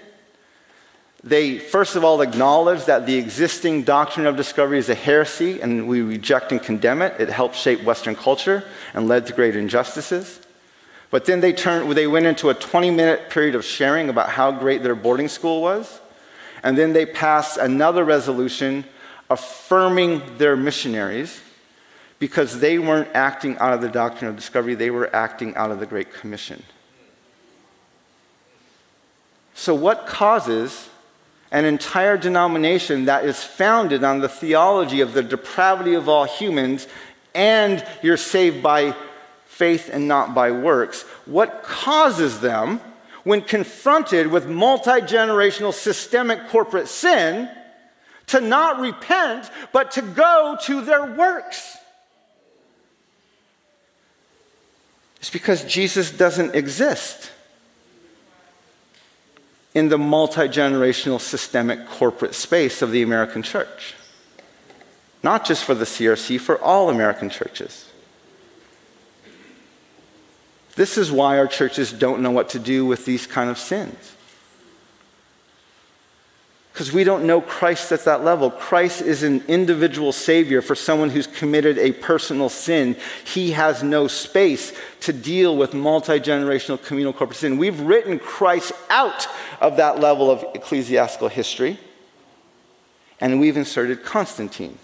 they 1.25 1.59
first 1.59 1.97
of 1.97 2.05
all 2.05 2.21
acknowledged 2.21 2.87
that 2.87 3.05
the 3.05 3.17
existing 3.17 3.83
doctrine 3.83 4.27
of 4.27 4.37
discovery 4.37 4.79
is 4.79 4.89
a 4.89 4.95
heresy 4.95 5.61
and 5.61 5.89
we 5.89 6.01
reject 6.01 6.53
and 6.53 6.63
condemn 6.63 7.03
it. 7.03 7.21
It 7.21 7.29
helped 7.29 7.57
shape 7.57 7.83
Western 7.83 8.15
culture 8.15 8.63
and 8.95 9.09
led 9.09 9.27
to 9.27 9.33
great 9.33 9.57
injustices. 9.57 10.39
But 11.17 11.25
then 11.25 11.41
they, 11.41 11.55
turned, 11.55 11.91
they 11.93 12.07
went 12.07 12.27
into 12.27 12.51
a 12.51 12.55
20 12.55 12.91
minute 12.91 13.31
period 13.31 13.55
of 13.55 13.65
sharing 13.65 14.11
about 14.11 14.29
how 14.29 14.53
great 14.53 14.83
their 14.83 14.95
boarding 14.95 15.29
school 15.29 15.63
was. 15.63 15.99
And 16.63 16.77
then 16.77 16.93
they 16.93 17.07
passed 17.07 17.57
another 17.57 18.05
resolution 18.05 18.85
affirming 19.31 20.37
their 20.37 20.57
missionaries 20.57 21.41
because 22.19 22.61
they 22.61 22.79
weren't 22.79 23.09
acting 23.15 23.57
out 23.57 23.73
of 23.73 23.81
the 23.81 23.89
doctrine 23.89 24.29
of 24.29 24.37
discovery, 24.37 24.75
they 24.75 24.91
were 24.91 25.09
acting 25.17 25.57
out 25.57 25.71
of 25.71 25.81
the 25.81 25.87
Great 25.87 26.13
Commission. 26.13 26.63
So, 29.55 29.75
what 29.75 30.07
causes 30.07 30.91
an 31.51 31.65
entire 31.65 32.19
denomination 32.19 33.07
that 33.07 33.25
is 33.25 33.43
founded 33.43 34.05
on 34.05 34.21
the 34.21 34.29
theology 34.29 35.01
of 35.01 35.15
the 35.15 35.23
depravity 35.23 35.95
of 35.95 36.11
all 36.11 36.27
humans 36.27 36.87
and 37.35 37.87
you're 38.03 38.19
saved 38.19 38.63
by 38.63 38.95
faith 39.47 39.89
and 39.93 40.07
not 40.07 40.35
by 40.35 40.51
works. 40.51 41.03
What 41.25 41.63
causes 41.63 42.41
them, 42.41 42.81
when 43.25 43.43
confronted 43.43 44.27
with 44.29 44.47
multi 44.47 45.01
generational 45.01 45.73
systemic 45.73 46.49
corporate 46.49 46.89
sin, 46.89 47.49
to 48.27 48.41
not 48.41 48.81
repent, 48.81 49.51
but 49.73 49.93
to 49.93 50.03
go 50.03 50.57
to 50.63 50.83
their 50.83 51.15
works? 51.15 51.77
It's 55.19 55.31
because 55.31 55.65
Jesus 55.65 56.11
doesn't 56.11 56.55
exist 56.55 57.33
in 59.75 59.89
the 59.89 59.99
multi 59.99 60.49
generational 60.49 61.21
systemic 61.21 61.87
corporate 61.89 62.35
space 62.35 62.81
of 62.83 62.91
the 62.91 63.03
American 63.03 63.43
church. 63.43 63.95
Not 65.23 65.45
just 65.45 65.65
for 65.65 65.75
the 65.75 65.85
CRC, 65.85 66.41
for 66.41 66.61
all 66.63 66.89
American 66.89 67.31
churches. 67.31 67.87
This 70.77 70.99
is 70.99 71.11
why 71.11 71.39
our 71.39 71.47
churches 71.47 71.93
don't 71.93 72.23
know 72.23 72.31
what 72.31 72.51
to 72.51 72.59
do 72.59 72.87
with 72.87 73.05
these 73.05 73.27
kind 73.27 73.51
of 73.51 73.59
sins. 73.59 74.13
Because 76.73 76.93
we 76.93 77.05
don't 77.05 77.25
know 77.25 77.41
Christ 77.41 77.91
at 77.93 78.05
that 78.05 78.23
level. 78.23 78.51
Christ 78.51 79.01
is 79.01 79.23
an 79.23 79.43
individual 79.49 80.13
Savior 80.13 80.61
for 80.61 80.75
someone 80.75 81.09
who's 81.09 81.27
committed 81.27 81.79
a 81.79 81.93
personal 81.93 82.51
sin. 82.51 82.97
He 83.25 83.53
has 83.53 83.83
no 83.83 84.07
space 84.09 84.75
to 85.01 85.15
deal 85.15 85.57
with 85.57 85.73
multi 85.73 86.21
generational 86.21 86.83
communal 86.85 87.15
corporate 87.15 87.39
sin. 87.39 87.57
We've 87.57 87.81
written 87.81 88.19
Christ 88.19 88.73
out 88.91 89.27
of 89.63 89.79
that 89.79 90.01
level 90.01 90.31
of 90.31 90.45
ecclesiastical 90.55 91.29
history, 91.29 91.81
and 93.23 93.41
we've 93.41 93.57
inserted 93.57 94.05
Constantine. 94.05 94.79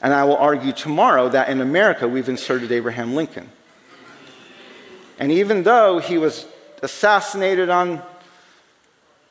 And 0.00 0.12
I 0.12 0.24
will 0.24 0.36
argue 0.36 0.72
tomorrow 0.72 1.28
that 1.28 1.48
in 1.48 1.60
America 1.60 2.08
we've 2.08 2.28
inserted 2.28 2.72
Abraham 2.72 3.14
Lincoln. 3.14 3.48
And 5.22 5.30
even 5.30 5.62
though 5.62 6.00
he 6.00 6.18
was 6.18 6.46
assassinated 6.82 7.68
on 7.70 8.02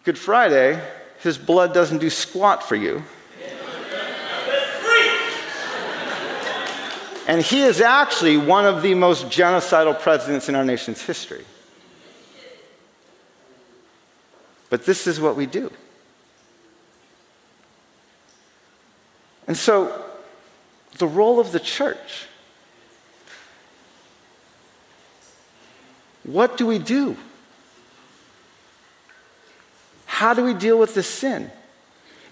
Good 0.06 0.18
Friday, 0.18 0.82
his 1.20 1.38
blood 1.38 1.74
doesn't 1.74 1.98
do 1.98 2.10
squat 2.10 2.64
for 2.64 2.78
you. 2.78 3.04
And 7.28 7.42
he 7.42 7.64
is 7.64 7.82
actually 7.82 8.38
one 8.38 8.66
of 8.66 8.82
the 8.82 8.94
most 8.94 9.26
genocidal 9.26 10.00
presidents 10.00 10.48
in 10.48 10.56
our 10.56 10.64
nation's 10.64 11.02
history. 11.02 11.44
But 14.70 14.86
this 14.86 15.08
is 15.08 15.20
what 15.20 15.36
we 15.36 15.46
do. 15.46 15.70
And 19.46 19.58
so, 19.58 20.06
the 21.00 21.08
role 21.08 21.42
of 21.42 21.52
the 21.52 21.60
church 21.60 22.28
What 26.24 26.58
do 26.58 26.66
we 26.66 26.80
do? 26.80 27.18
How 30.06 30.34
do 30.34 30.44
we 30.44 30.54
deal 30.54 30.78
with 30.78 30.94
this 30.94 31.08
sin? 31.08 31.50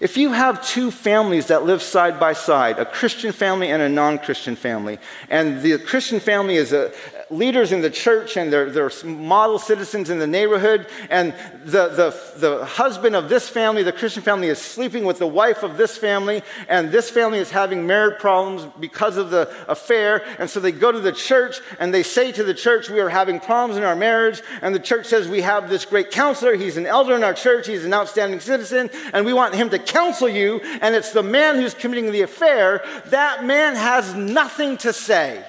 If 0.00 0.16
you 0.16 0.32
have 0.32 0.66
two 0.66 0.90
families 0.90 1.48
that 1.48 1.64
live 1.64 1.82
side 1.82 2.18
by 2.18 2.32
side, 2.32 2.78
a 2.78 2.86
Christian 2.86 3.32
family 3.32 3.70
and 3.70 3.82
a 3.82 3.88
non 3.88 4.18
Christian 4.18 4.56
family, 4.56 4.98
and 5.28 5.60
the 5.60 5.78
Christian 5.78 6.20
family 6.20 6.56
is 6.56 6.72
a, 6.72 6.92
leaders 7.30 7.72
in 7.72 7.80
the 7.80 7.90
church 7.90 8.36
and 8.36 8.52
they're, 8.52 8.70
they're 8.70 8.90
model 9.04 9.58
citizens 9.58 10.10
in 10.10 10.18
the 10.18 10.26
neighborhood. 10.26 10.86
And 11.08 11.32
the, 11.64 11.88
the, 11.88 12.38
the 12.38 12.64
husband 12.64 13.14
of 13.14 13.28
this 13.28 13.48
family, 13.48 13.82
the 13.82 13.92
Christian 13.92 14.22
family, 14.22 14.48
is 14.48 14.58
sleeping 14.58 15.04
with 15.04 15.18
the 15.18 15.26
wife 15.26 15.62
of 15.62 15.76
this 15.76 15.96
family. 15.96 16.42
And 16.68 16.90
this 16.90 17.08
family 17.08 17.38
is 17.38 17.50
having 17.50 17.86
marriage 17.86 18.18
problems 18.18 18.66
because 18.78 19.16
of 19.16 19.30
the 19.30 19.48
affair. 19.68 20.24
And 20.38 20.50
so 20.50 20.60
they 20.60 20.72
go 20.72 20.90
to 20.90 21.00
the 21.00 21.12
church 21.12 21.60
and 21.78 21.94
they 21.94 22.02
say 22.02 22.32
to 22.32 22.44
the 22.44 22.54
church, 22.54 22.90
We 22.90 23.00
are 23.00 23.08
having 23.08 23.40
problems 23.40 23.76
in 23.78 23.84
our 23.84 23.96
marriage. 23.96 24.42
And 24.60 24.74
the 24.74 24.80
church 24.80 25.06
says, 25.06 25.28
We 25.28 25.42
have 25.42 25.70
this 25.70 25.84
great 25.84 26.10
counselor. 26.10 26.56
He's 26.56 26.76
an 26.76 26.86
elder 26.86 27.14
in 27.14 27.22
our 27.22 27.34
church. 27.34 27.66
He's 27.66 27.84
an 27.84 27.94
outstanding 27.94 28.40
citizen. 28.40 28.90
And 29.12 29.24
we 29.24 29.32
want 29.32 29.54
him 29.54 29.70
to 29.70 29.78
counsel 29.78 30.28
you. 30.28 30.60
And 30.80 30.94
it's 30.94 31.12
the 31.12 31.22
man 31.22 31.56
who's 31.56 31.74
committing 31.74 32.10
the 32.10 32.22
affair. 32.22 32.84
That 33.06 33.44
man 33.44 33.76
has 33.76 34.14
nothing 34.14 34.76
to 34.78 34.92
say. 34.92 35.44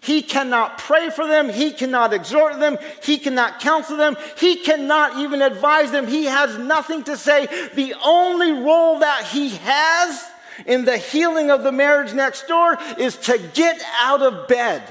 He 0.00 0.22
cannot 0.22 0.78
pray 0.78 1.10
for 1.10 1.26
them. 1.26 1.48
He 1.48 1.72
cannot 1.72 2.12
exhort 2.12 2.58
them. 2.60 2.78
He 3.02 3.18
cannot 3.18 3.60
counsel 3.60 3.96
them. 3.96 4.16
He 4.38 4.56
cannot 4.56 5.18
even 5.18 5.42
advise 5.42 5.90
them. 5.90 6.06
He 6.06 6.26
has 6.26 6.56
nothing 6.58 7.02
to 7.04 7.16
say. 7.16 7.46
The 7.74 7.94
only 8.04 8.52
role 8.52 9.00
that 9.00 9.24
he 9.24 9.50
has 9.50 10.24
in 10.66 10.84
the 10.84 10.96
healing 10.96 11.50
of 11.50 11.62
the 11.62 11.72
marriage 11.72 12.14
next 12.14 12.46
door 12.46 12.78
is 12.96 13.16
to 13.16 13.38
get 13.54 13.80
out 14.00 14.22
of 14.22 14.48
bed. 14.48 14.82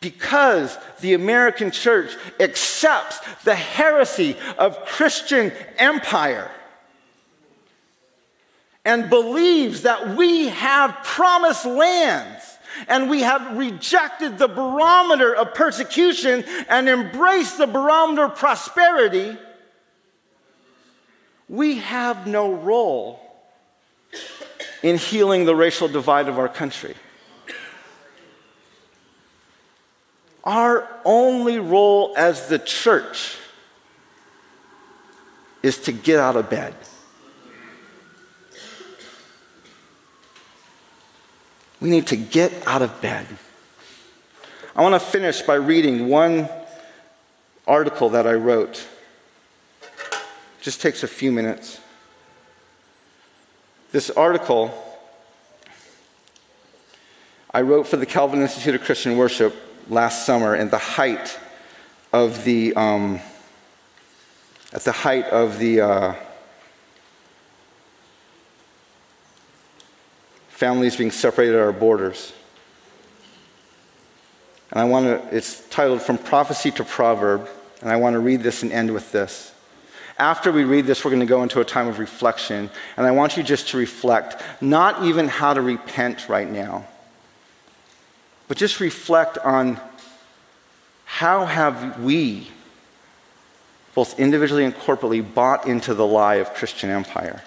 Because 0.00 0.78
the 1.00 1.14
American 1.14 1.72
church 1.72 2.16
accepts 2.38 3.18
the 3.42 3.56
heresy 3.56 4.36
of 4.56 4.84
Christian 4.84 5.52
empire 5.78 6.50
and 8.86 9.10
believes 9.10 9.82
that 9.82 10.16
we 10.16 10.46
have 10.46 11.02
promised 11.02 11.66
lands 11.66 12.56
and 12.86 13.10
we 13.10 13.22
have 13.22 13.56
rejected 13.56 14.38
the 14.38 14.46
barometer 14.46 15.34
of 15.34 15.54
persecution 15.54 16.44
and 16.68 16.88
embraced 16.88 17.58
the 17.58 17.66
barometer 17.66 18.26
of 18.26 18.36
prosperity, 18.36 19.36
we 21.48 21.78
have 21.80 22.28
no 22.28 22.52
role 22.52 23.20
in 24.84 24.98
healing 24.98 25.46
the 25.46 25.56
racial 25.56 25.88
divide 25.88 26.28
of 26.28 26.38
our 26.38 26.48
country. 26.48 26.94
Our 30.44 30.88
only 31.04 31.58
role 31.58 32.14
as 32.16 32.46
the 32.46 32.60
church 32.60 33.36
is 35.64 35.78
to 35.78 35.92
get 35.92 36.20
out 36.20 36.36
of 36.36 36.48
bed. 36.48 36.76
We 41.80 41.90
need 41.90 42.06
to 42.08 42.16
get 42.16 42.52
out 42.66 42.82
of 42.82 43.00
bed. 43.00 43.26
I 44.74 44.82
want 44.82 44.94
to 44.94 45.00
finish 45.00 45.42
by 45.42 45.54
reading 45.54 46.08
one 46.08 46.48
article 47.66 48.10
that 48.10 48.26
I 48.26 48.34
wrote. 48.34 48.86
Just 50.60 50.80
takes 50.80 51.02
a 51.02 51.08
few 51.08 51.32
minutes. 51.32 51.80
This 53.92 54.10
article 54.10 54.82
I 57.56 57.62
wrote 57.62 57.86
for 57.86 57.96
the 57.96 58.04
Calvin 58.04 58.42
Institute 58.42 58.74
of 58.74 58.82
Christian 58.82 59.16
Worship 59.16 59.56
last 59.88 60.26
summer 60.26 60.54
in 60.54 60.68
the 60.68 60.76
height 60.76 61.38
of 62.12 62.44
the 62.44 62.74
um, 62.74 63.18
at 64.74 64.82
the 64.82 64.92
height 64.92 65.24
of 65.26 65.58
the 65.58 65.80
uh, 65.80 66.14
families 70.56 70.96
being 70.96 71.10
separated 71.10 71.54
at 71.54 71.60
our 71.60 71.70
borders. 71.70 72.32
And 74.70 74.80
I 74.80 74.84
want 74.84 75.04
to, 75.04 75.36
it's 75.36 75.68
titled 75.68 76.00
From 76.00 76.16
Prophecy 76.16 76.70
to 76.72 76.84
Proverb, 76.84 77.46
and 77.82 77.90
I 77.90 77.96
want 77.96 78.14
to 78.14 78.20
read 78.20 78.42
this 78.42 78.62
and 78.62 78.72
end 78.72 78.94
with 78.94 79.12
this. 79.12 79.52
After 80.18 80.50
we 80.50 80.64
read 80.64 80.86
this, 80.86 81.04
we're 81.04 81.10
going 81.10 81.20
to 81.20 81.26
go 81.26 81.42
into 81.42 81.60
a 81.60 81.64
time 81.64 81.88
of 81.88 81.98
reflection, 81.98 82.70
and 82.96 83.06
I 83.06 83.10
want 83.10 83.36
you 83.36 83.42
just 83.42 83.68
to 83.68 83.76
reflect, 83.76 84.42
not 84.62 85.04
even 85.04 85.28
how 85.28 85.52
to 85.52 85.60
repent 85.60 86.26
right 86.26 86.50
now, 86.50 86.86
but 88.48 88.56
just 88.56 88.80
reflect 88.80 89.36
on 89.36 89.78
how 91.04 91.44
have 91.44 92.02
we, 92.02 92.48
both 93.94 94.18
individually 94.18 94.64
and 94.64 94.74
corporately, 94.74 95.22
bought 95.22 95.66
into 95.66 95.92
the 95.92 96.06
lie 96.06 96.36
of 96.36 96.54
Christian 96.54 96.88
empire. 96.88 97.42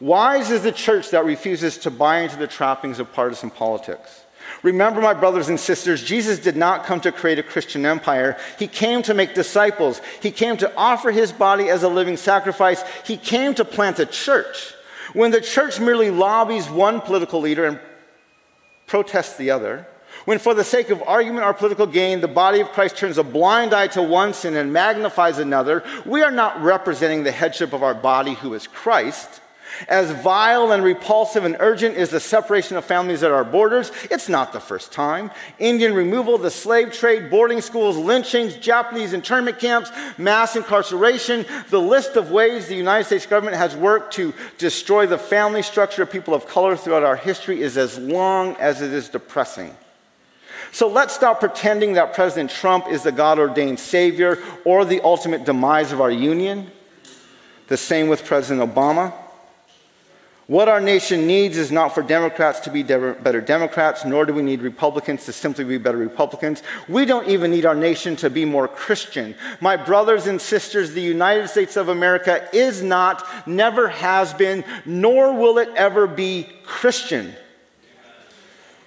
Wise 0.00 0.50
is 0.50 0.62
the 0.62 0.72
church 0.72 1.10
that 1.10 1.24
refuses 1.24 1.78
to 1.78 1.90
buy 1.90 2.20
into 2.20 2.36
the 2.36 2.46
trappings 2.46 3.00
of 3.00 3.12
partisan 3.12 3.50
politics. 3.50 4.24
Remember, 4.62 5.00
my 5.00 5.14
brothers 5.14 5.48
and 5.48 5.58
sisters, 5.58 6.02
Jesus 6.02 6.38
did 6.38 6.56
not 6.56 6.84
come 6.84 7.00
to 7.00 7.12
create 7.12 7.38
a 7.38 7.42
Christian 7.42 7.84
empire. 7.84 8.36
He 8.58 8.66
came 8.66 9.02
to 9.02 9.14
make 9.14 9.34
disciples. 9.34 10.00
He 10.22 10.30
came 10.30 10.56
to 10.58 10.74
offer 10.76 11.10
his 11.10 11.32
body 11.32 11.68
as 11.68 11.82
a 11.82 11.88
living 11.88 12.16
sacrifice. 12.16 12.82
He 13.04 13.16
came 13.16 13.54
to 13.54 13.64
plant 13.64 13.98
a 13.98 14.06
church. 14.06 14.74
When 15.12 15.30
the 15.30 15.40
church 15.40 15.80
merely 15.80 16.10
lobbies 16.10 16.68
one 16.68 17.00
political 17.00 17.40
leader 17.40 17.64
and 17.64 17.80
protests 18.86 19.36
the 19.36 19.50
other, 19.50 19.86
when 20.24 20.38
for 20.38 20.54
the 20.54 20.64
sake 20.64 20.90
of 20.90 21.02
argument 21.02 21.44
or 21.44 21.54
political 21.54 21.86
gain, 21.86 22.20
the 22.20 22.28
body 22.28 22.60
of 22.60 22.68
Christ 22.70 22.96
turns 22.96 23.18
a 23.18 23.24
blind 23.24 23.74
eye 23.74 23.88
to 23.88 24.02
one 24.02 24.34
sin 24.34 24.56
and 24.56 24.72
magnifies 24.72 25.38
another, 25.38 25.84
we 26.04 26.22
are 26.22 26.30
not 26.30 26.60
representing 26.62 27.22
the 27.22 27.32
headship 27.32 27.72
of 27.72 27.82
our 27.82 27.94
body, 27.94 28.34
who 28.34 28.54
is 28.54 28.66
Christ. 28.66 29.40
As 29.86 30.10
vile 30.10 30.72
and 30.72 30.82
repulsive 30.82 31.44
and 31.44 31.56
urgent 31.60 31.96
is 31.96 32.10
the 32.10 32.20
separation 32.20 32.76
of 32.76 32.84
families 32.84 33.22
at 33.22 33.30
our 33.30 33.44
borders, 33.44 33.92
it's 34.10 34.28
not 34.28 34.52
the 34.52 34.60
first 34.60 34.90
time. 34.90 35.30
Indian 35.58 35.94
removal, 35.94 36.38
the 36.38 36.50
slave 36.50 36.92
trade, 36.92 37.30
boarding 37.30 37.60
schools, 37.60 37.96
lynchings, 37.96 38.56
Japanese 38.56 39.12
internment 39.12 39.58
camps, 39.58 39.90
mass 40.16 40.56
incarceration, 40.56 41.46
the 41.70 41.80
list 41.80 42.16
of 42.16 42.30
ways 42.30 42.66
the 42.66 42.74
United 42.74 43.04
States 43.04 43.26
government 43.26 43.56
has 43.56 43.76
worked 43.76 44.14
to 44.14 44.34
destroy 44.56 45.06
the 45.06 45.18
family 45.18 45.62
structure 45.62 46.02
of 46.02 46.10
people 46.10 46.34
of 46.34 46.48
color 46.48 46.76
throughout 46.76 47.02
our 47.04 47.16
history 47.16 47.62
is 47.62 47.76
as 47.76 47.98
long 47.98 48.56
as 48.56 48.82
it 48.82 48.92
is 48.92 49.08
depressing. 49.08 49.76
So 50.72 50.88
let's 50.88 51.14
stop 51.14 51.40
pretending 51.40 51.94
that 51.94 52.14
President 52.14 52.50
Trump 52.50 52.88
is 52.88 53.02
the 53.02 53.12
God 53.12 53.38
ordained 53.38 53.80
savior 53.80 54.38
or 54.64 54.84
the 54.84 55.00
ultimate 55.02 55.44
demise 55.44 55.92
of 55.92 56.00
our 56.00 56.10
union. 56.10 56.70
The 57.68 57.76
same 57.76 58.08
with 58.08 58.24
President 58.24 58.74
Obama. 58.74 59.12
What 60.48 60.66
our 60.66 60.80
nation 60.80 61.26
needs 61.26 61.58
is 61.58 61.70
not 61.70 61.94
for 61.94 62.02
Democrats 62.02 62.60
to 62.60 62.70
be 62.70 62.82
de- 62.82 63.12
better 63.12 63.42
Democrats, 63.42 64.06
nor 64.06 64.24
do 64.24 64.32
we 64.32 64.40
need 64.40 64.62
Republicans 64.62 65.26
to 65.26 65.32
simply 65.34 65.62
be 65.62 65.76
better 65.76 65.98
Republicans. 65.98 66.62
We 66.88 67.04
don't 67.04 67.28
even 67.28 67.50
need 67.50 67.66
our 67.66 67.74
nation 67.74 68.16
to 68.16 68.30
be 68.30 68.46
more 68.46 68.66
Christian. 68.66 69.34
My 69.60 69.76
brothers 69.76 70.26
and 70.26 70.40
sisters, 70.40 70.92
the 70.92 71.02
United 71.02 71.48
States 71.48 71.76
of 71.76 71.90
America 71.90 72.48
is 72.54 72.82
not, 72.82 73.26
never 73.46 73.88
has 73.88 74.32
been, 74.32 74.64
nor 74.86 75.34
will 75.34 75.58
it 75.58 75.68
ever 75.76 76.06
be 76.06 76.48
Christian. 76.64 77.34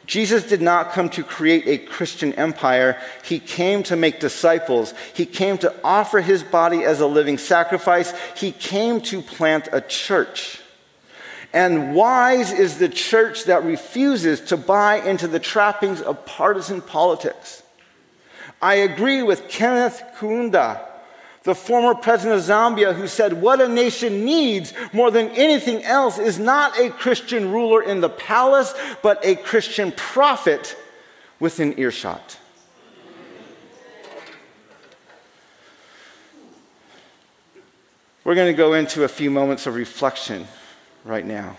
Jesus 0.08 0.44
did 0.44 0.64
not 0.64 0.94
come 0.94 1.10
to 1.12 1.24
create 1.24 1.68
a 1.68 1.78
Christian 1.78 2.34
empire. 2.34 3.00
He 3.24 3.38
came 3.38 3.84
to 3.84 3.96
make 3.96 4.20
disciples. 4.20 4.96
He 5.14 5.28
came 5.28 5.60
to 5.60 5.72
offer 5.84 6.22
his 6.22 6.42
body 6.42 6.84
as 6.86 7.02
a 7.02 7.08
living 7.08 7.38
sacrifice. 7.38 8.16
He 8.36 8.52
came 8.52 9.00
to 9.02 9.22
plant 9.22 9.70
a 9.72 9.80
church. 9.80 10.61
And 11.54 11.94
wise 11.94 12.52
is 12.52 12.78
the 12.78 12.88
church 12.88 13.46
that 13.46 13.64
refuses 13.64 14.40
to 14.42 14.58
buy 14.58 14.98
into 14.98 15.28
the 15.28 15.40
trappings 15.40 16.02
of 16.02 16.26
partisan 16.26 16.82
politics. 16.82 17.62
I 18.62 18.76
agree 18.76 19.22
with 19.22 19.50
Kenneth 19.50 20.02
Kaunda, 20.18 20.82
the 21.44 21.56
former 21.56 21.94
president 21.96 22.40
of 22.40 22.46
Zambia, 22.46 22.96
who 22.96 23.08
said, 23.08 23.42
What 23.42 23.60
a 23.60 23.68
nation 23.68 24.24
needs 24.24 24.74
more 24.94 25.12
than 25.12 25.30
anything 25.30 25.84
else 25.84 26.20
is 26.20 26.40
not 26.40 26.80
a 26.80 26.90
Christian 26.90 27.52
ruler 27.52 27.82
in 27.82 28.00
the 28.00 28.10
palace, 28.10 28.74
but 29.02 29.20
a 29.26 29.36
Christian 29.36 29.92
prophet 29.92 30.78
within 31.40 31.78
earshot. 31.78 32.38
We're 38.24 38.36
going 38.36 38.54
to 38.54 38.58
go 38.58 38.74
into 38.74 39.04
a 39.04 39.08
few 39.08 39.32
moments 39.32 39.66
of 39.66 39.76
reflection 39.76 40.48
right 41.06 41.26
now. 41.26 41.58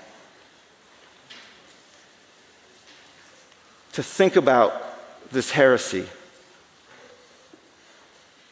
To 3.94 4.02
think 4.02 4.36
about 4.36 5.30
this 5.30 5.50
heresy, 5.50 6.06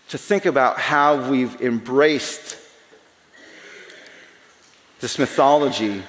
to 0.08 0.18
think 0.18 0.44
about 0.46 0.78
how 0.78 1.30
we've 1.30 1.60
embraced 1.60 2.56
this 5.00 5.18
mythology, 5.18 6.02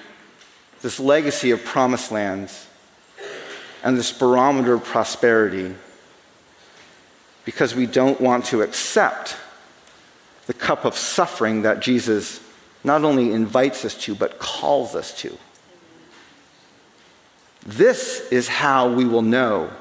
this 0.81 0.99
legacy 0.99 1.51
of 1.51 1.63
promised 1.63 2.11
lands, 2.11 2.67
and 3.83 3.97
this 3.97 4.11
barometer 4.11 4.73
of 4.73 4.83
prosperity 4.83 5.73
because 7.45 7.75
we 7.75 7.85
don't 7.85 8.21
want 8.21 8.45
to 8.45 8.61
accept 8.61 9.35
the 10.47 10.53
cup 10.53 10.85
of 10.85 10.95
suffering 10.95 11.63
that 11.63 11.79
Jesus 11.79 12.39
not 12.83 13.03
only 13.03 13.31
invites 13.31 13.85
us 13.85 13.95
to, 13.95 14.15
but 14.15 14.39
calls 14.39 14.95
us 14.95 15.17
to. 15.21 15.37
This 17.65 18.27
is 18.31 18.47
how 18.47 18.91
we 18.91 19.05
will 19.05 19.21
know 19.21 19.71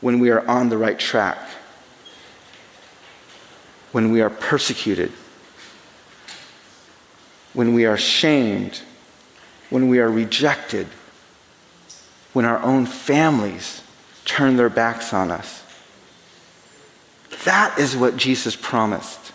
when 0.00 0.18
we 0.18 0.30
are 0.30 0.46
on 0.46 0.68
the 0.68 0.76
right 0.76 0.98
track, 0.98 1.38
when 3.92 4.10
we 4.10 4.20
are 4.20 4.30
persecuted, 4.30 5.10
when 7.54 7.72
we 7.72 7.86
are 7.86 7.96
shamed, 7.96 8.82
when 9.70 9.88
we 9.88 10.00
are 10.00 10.10
rejected, 10.10 10.86
when 12.32 12.44
our 12.44 12.60
own 12.62 12.84
families 12.84 13.82
turn 14.24 14.56
their 14.56 14.70
backs 14.70 15.14
on 15.14 15.30
us. 15.30 15.62
That 17.44 17.78
is 17.78 17.96
what 17.96 18.16
Jesus 18.16 18.54
promised. 18.54 19.32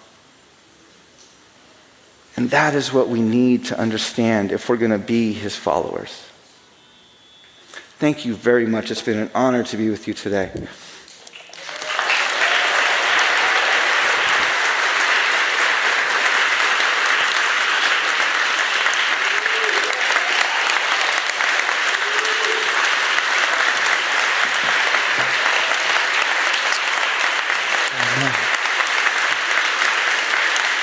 And 2.37 2.51
that 2.51 2.75
is 2.75 2.93
what 2.93 3.09
we 3.09 3.19
need 3.19 3.65
to 3.65 3.79
understand 3.79 4.51
if 4.51 4.69
we're 4.69 4.77
going 4.77 4.91
to 4.91 4.99
be 4.99 5.33
his 5.33 5.55
followers. 5.55 6.23
Thank 7.97 8.25
you 8.25 8.35
very 8.35 8.67
much. 8.67 8.91
It's 8.91 9.01
been 9.01 9.17
an 9.17 9.31
honor 9.33 9.63
to 9.63 9.75
be 9.75 9.89
with 9.89 10.07
you 10.07 10.13
today. 10.13 10.51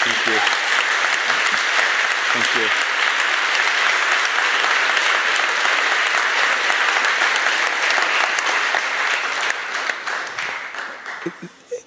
Thank 0.02 0.26
you. 0.26 0.64
Thank 2.34 2.56
you. 2.56 2.84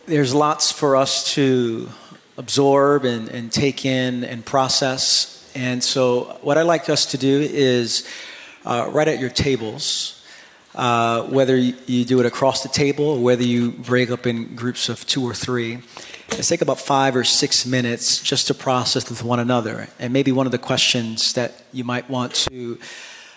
There's 0.07 0.33
lots 0.33 0.71
for 0.71 0.95
us 0.95 1.33
to 1.33 1.89
absorb 2.37 3.03
and, 3.03 3.27
and 3.27 3.51
take 3.51 3.83
in 3.83 4.23
and 4.23 4.45
process. 4.45 5.51
And 5.53 5.83
so, 5.83 6.39
what 6.43 6.57
I'd 6.57 6.61
like 6.61 6.87
us 6.87 7.07
to 7.07 7.17
do 7.17 7.41
is 7.41 8.07
uh, 8.63 8.89
right 8.93 9.09
at 9.09 9.19
your 9.19 9.29
tables, 9.29 10.23
uh, 10.75 11.23
whether 11.23 11.57
you, 11.57 11.73
you 11.87 12.05
do 12.05 12.21
it 12.21 12.25
across 12.25 12.63
the 12.63 12.69
table 12.69 13.03
or 13.03 13.19
whether 13.21 13.43
you 13.43 13.71
break 13.71 14.09
up 14.09 14.25
in 14.25 14.55
groups 14.55 14.87
of 14.87 15.05
two 15.05 15.25
or 15.25 15.33
three, 15.33 15.79
let's 16.31 16.47
take 16.47 16.61
about 16.61 16.79
five 16.79 17.13
or 17.13 17.25
six 17.25 17.65
minutes 17.65 18.21
just 18.21 18.47
to 18.47 18.53
process 18.53 19.09
with 19.09 19.25
one 19.25 19.41
another. 19.41 19.89
And 19.99 20.13
maybe 20.13 20.31
one 20.31 20.45
of 20.45 20.53
the 20.53 20.57
questions 20.57 21.33
that 21.33 21.65
you 21.73 21.83
might 21.83 22.09
want 22.09 22.33
to 22.49 22.79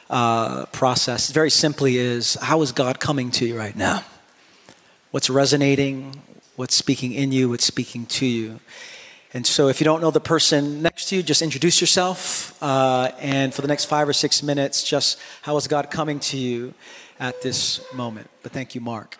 uh, 0.08 0.66
process 0.66 1.32
very 1.32 1.50
simply 1.50 1.96
is 1.96 2.34
How 2.34 2.62
is 2.62 2.70
God 2.70 3.00
coming 3.00 3.32
to 3.32 3.44
you 3.44 3.58
right 3.58 3.74
now? 3.74 4.04
What's 5.10 5.28
resonating? 5.28 6.22
What's 6.60 6.74
speaking 6.74 7.14
in 7.14 7.32
you? 7.32 7.48
What's 7.48 7.64
speaking 7.64 8.04
to 8.20 8.26
you? 8.26 8.60
And 9.32 9.46
so, 9.46 9.68
if 9.68 9.80
you 9.80 9.86
don't 9.86 10.02
know 10.02 10.10
the 10.10 10.20
person 10.20 10.82
next 10.82 11.08
to 11.08 11.16
you, 11.16 11.22
just 11.22 11.40
introduce 11.40 11.80
yourself. 11.80 12.62
Uh, 12.62 13.12
and 13.18 13.54
for 13.54 13.62
the 13.62 13.68
next 13.68 13.86
five 13.86 14.06
or 14.06 14.12
six 14.12 14.42
minutes, 14.42 14.84
just 14.84 15.18
how 15.40 15.56
is 15.56 15.66
God 15.66 15.90
coming 15.90 16.20
to 16.20 16.36
you 16.36 16.74
at 17.18 17.40
this 17.40 17.80
moment? 17.94 18.28
But 18.42 18.52
thank 18.52 18.74
you, 18.74 18.82
Mark. 18.82 19.19